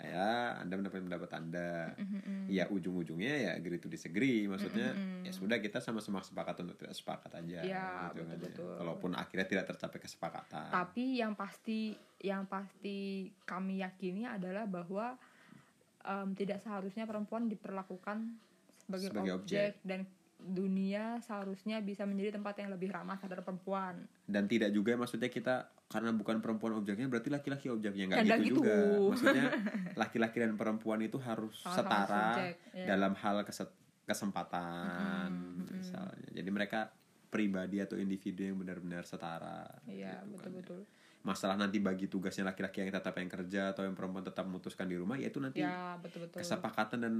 saya 0.00 0.56
anda 0.56 0.80
menyampaikan 0.80 1.12
pendapat 1.12 1.30
anda. 1.36 1.92
Ya 2.48 2.64
ujung-ujungnya 2.66 3.34
ya 3.36 3.50
agree 3.52 3.76
to 3.76 3.86
disagree 3.86 4.48
maksudnya 4.48 4.96
ya 5.20 5.30
sudah 5.30 5.60
kita 5.60 5.76
sama-sama 5.78 6.24
sepakat 6.24 6.64
untuk 6.64 6.80
tidak 6.80 6.96
sepakat 6.96 7.30
aja 7.36 7.60
Iya, 7.60 7.84
gitu 8.08 8.24
kan 8.24 8.32
ya. 8.32 8.40
betul-betul. 8.40 8.72
kalaupun 8.80 9.10
akhirnya 9.12 9.46
tidak 9.46 9.64
tercapai 9.68 9.98
kesepakatan. 10.00 10.68
Tapi 10.72 11.04
yang 11.20 11.36
pasti 11.36 11.92
yang 12.18 12.48
pasti 12.48 13.28
kami 13.44 13.84
yakini 13.84 14.24
adalah 14.24 14.64
bahwa 14.64 15.20
em, 16.00 16.32
tidak 16.32 16.58
seharusnya 16.58 17.04
perempuan 17.04 17.44
diperlakukan 17.46 18.40
sebagai, 18.80 19.12
Sebagai 19.12 19.32
objek, 19.36 19.78
dan 19.84 20.08
dunia 20.42 21.20
seharusnya 21.20 21.84
bisa 21.84 22.08
menjadi 22.08 22.40
tempat 22.40 22.54
yang 22.60 22.70
lebih 22.72 22.90
ramah 22.90 23.20
terhadap 23.20 23.44
perempuan. 23.44 24.08
Dan 24.24 24.48
tidak 24.48 24.72
juga 24.72 24.96
maksudnya 24.96 25.28
kita 25.28 25.68
karena 25.90 26.14
bukan 26.14 26.38
perempuan 26.38 26.78
objeknya 26.78 27.10
berarti 27.10 27.28
laki-laki 27.28 27.66
objeknya. 27.68 28.08
Nggak 28.08 28.24
gitu, 28.24 28.42
gitu. 28.42 28.54
juga. 28.62 28.76
Maksudnya 29.12 29.46
laki-laki 30.02 30.36
dan 30.40 30.52
perempuan 30.54 31.00
itu 31.02 31.18
harus 31.18 31.54
Sama-sama 31.60 31.76
setara 31.76 32.24
subjek, 32.34 32.54
ya. 32.72 32.86
dalam 32.96 33.12
hal 33.18 33.36
kesempatan 34.06 35.30
misalnya. 35.70 36.28
Jadi 36.30 36.50
mereka 36.50 36.90
pribadi 37.30 37.78
atau 37.78 37.94
individu 37.94 38.42
yang 38.42 38.58
benar-benar 38.58 39.06
setara. 39.06 39.66
Iya 39.86 40.20
gitu 40.26 40.42
kan. 40.42 40.50
betul-betul. 40.50 40.80
Masalah 41.20 41.54
nanti 41.54 41.78
bagi 41.78 42.08
tugasnya 42.08 42.48
laki-laki 42.50 42.82
yang 42.82 42.90
tetap 42.90 43.14
yang 43.14 43.30
kerja 43.30 43.62
atau 43.76 43.86
yang 43.86 43.94
perempuan 43.94 44.24
tetap 44.26 44.48
memutuskan 44.48 44.88
di 44.90 44.96
rumah 44.96 45.20
ya 45.20 45.28
itu 45.28 45.38
nanti 45.38 45.60
ya 45.62 46.00
kesepakatan 46.32 46.98
dan 47.04 47.14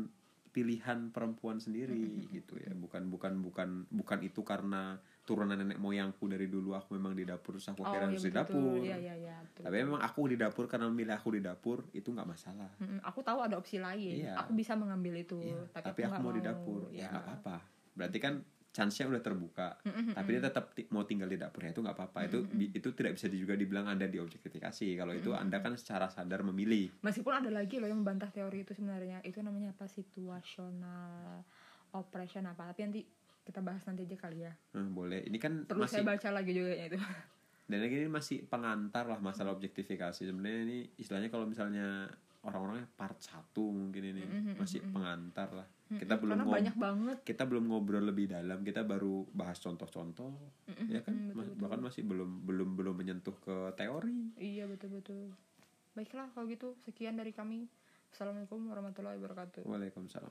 pilihan 0.50 1.14
perempuan 1.14 1.62
sendiri 1.62 2.26
gitu 2.30 2.58
ya. 2.58 2.74
Bukan 2.74 3.06
bukan 3.06 3.38
bukan 3.38 3.68
bukan 3.90 4.18
itu 4.26 4.42
karena 4.42 4.98
turunan 5.22 5.54
nenek 5.54 5.78
moyangku 5.78 6.26
dari 6.26 6.50
dulu 6.50 6.74
aku 6.74 6.98
memang 6.98 7.14
di 7.14 7.22
dapur 7.22 7.54
terus 7.54 7.70
aku 7.70 7.86
akhirnya 7.86 8.18
iya 8.18 8.20
di 8.20 8.32
dapur. 8.34 8.78
Iya, 8.82 8.96
iya, 8.98 9.14
iya, 9.14 9.36
betul. 9.46 9.62
tapi 9.62 9.76
memang 9.86 10.02
aku 10.02 10.20
di 10.26 10.36
dapur 10.36 10.64
karena 10.66 10.86
memilih 10.90 11.14
aku 11.14 11.28
di 11.38 11.40
dapur 11.40 11.78
itu 11.94 12.10
nggak 12.10 12.28
masalah. 12.28 12.70
Aku 13.06 13.22
tahu 13.22 13.38
ada 13.40 13.54
opsi 13.54 13.78
lain. 13.78 14.26
Iya. 14.26 14.34
aku 14.34 14.52
bisa 14.58 14.74
mengambil 14.74 15.22
itu 15.22 15.38
Iya, 15.38 15.70
tapi, 15.70 15.86
tapi, 15.86 16.00
aku, 16.02 16.10
nggak 16.10 16.22
mau 16.22 16.32
di 16.34 16.42
dapur. 16.42 16.80
Ya 16.90 17.06
Iya. 17.06 17.08
nggak 17.14 17.24
apa-apa. 17.24 17.56
Berarti 17.94 18.18
kan 18.18 18.34
chance-nya 18.70 19.06
udah 19.08 19.18
terbuka 19.20 19.82
tapi 20.12 20.28
dia 20.30 20.42
tetap 20.44 20.70
ti- 20.70 20.86
mau 20.88 21.02
tinggal 21.02 21.26
di 21.26 21.34
dapur 21.34 21.60
ya 21.60 21.70
itu 21.70 21.80
nggak 21.80 21.90
apa-apa. 21.92 22.18
Itu 22.24 22.38
bi- 22.48 22.70
itu 22.70 22.88
tidak 22.92 23.12
bisa 23.14 23.26
juga 23.26 23.52
dibilang 23.52 23.86
anda 23.86 24.06
diobjektifikasi. 24.06 24.86
Kalau 24.94 25.10
itu 25.12 25.30
anda 25.32 25.58
kan 25.58 25.74
secara 25.74 26.06
sadar 26.06 26.40
memilih. 26.42 26.86
Meskipun 27.00 27.34
ada 27.36 27.50
lagi 27.50 27.76
loh 27.76 27.86
yang 27.86 27.98
membantah 27.98 28.28
teori 28.28 28.62
itu 28.62 28.70
sebenarnya. 28.70 29.18
Itu 29.22 29.40
namanya 29.40 29.72
apa? 29.72 29.86
Situational 29.86 31.42
oppression 31.92 32.46
apa? 32.46 32.70
Tapi 32.70 32.80
nanti 32.82 33.00
kita 33.40 33.58
bahas 33.58 33.82
nanti 33.82 34.04
aja 34.04 34.16
kali 34.16 34.38
ya. 34.40 34.52
Nah, 34.74 34.86
boleh. 34.86 35.26
Ini 35.26 35.38
kan 35.38 35.52
perlu 35.64 35.82
masih 35.82 36.00
saya 36.00 36.06
baca 36.06 36.28
lagi 36.30 36.52
juga 36.52 36.70
itu. 36.70 36.98
Dan 37.70 37.78
lagi 37.80 37.96
ini 37.96 38.08
masih 38.08 38.46
pengantar 38.46 39.06
lah 39.06 39.18
masalah 39.18 39.50
objektifikasi. 39.50 40.22
Sebenarnya 40.22 40.60
ini 40.62 40.78
istilahnya 40.94 41.26
kalau 41.26 41.46
misalnya 41.46 42.06
orang-orangnya 42.40 42.86
part 42.88 43.18
satu 43.18 43.68
mungkin 43.68 44.02
ini 44.06 44.22
masih 44.56 44.80
pengantar 44.86 45.50
lah 45.52 45.66
kita 45.90 46.14
belum 46.16 46.46
ngob- 46.46 46.54
banyak 46.54 46.76
banget. 46.78 47.18
kita 47.26 47.42
belum 47.50 47.64
ngobrol 47.66 48.04
lebih 48.06 48.30
dalam 48.30 48.62
kita 48.62 48.86
baru 48.86 49.26
bahas 49.34 49.58
contoh-contoh 49.58 50.30
ya 50.86 51.02
kan? 51.02 51.34
Mas- 51.34 51.50
bahkan 51.58 51.82
masih 51.82 52.06
belum 52.06 52.46
belum 52.46 52.78
belum 52.78 52.94
menyentuh 52.94 53.34
ke 53.42 53.74
teori. 53.74 54.30
Iya 54.38 54.70
betul 54.70 55.02
betul 55.02 55.34
baiklah 55.90 56.30
kalau 56.30 56.46
gitu 56.46 56.78
sekian 56.86 57.18
dari 57.18 57.34
kami. 57.34 57.66
Assalamualaikum 58.10 58.70
warahmatullahi 58.70 59.18
wabarakatuh. 59.18 59.66
Waalaikumsalam 59.66 60.30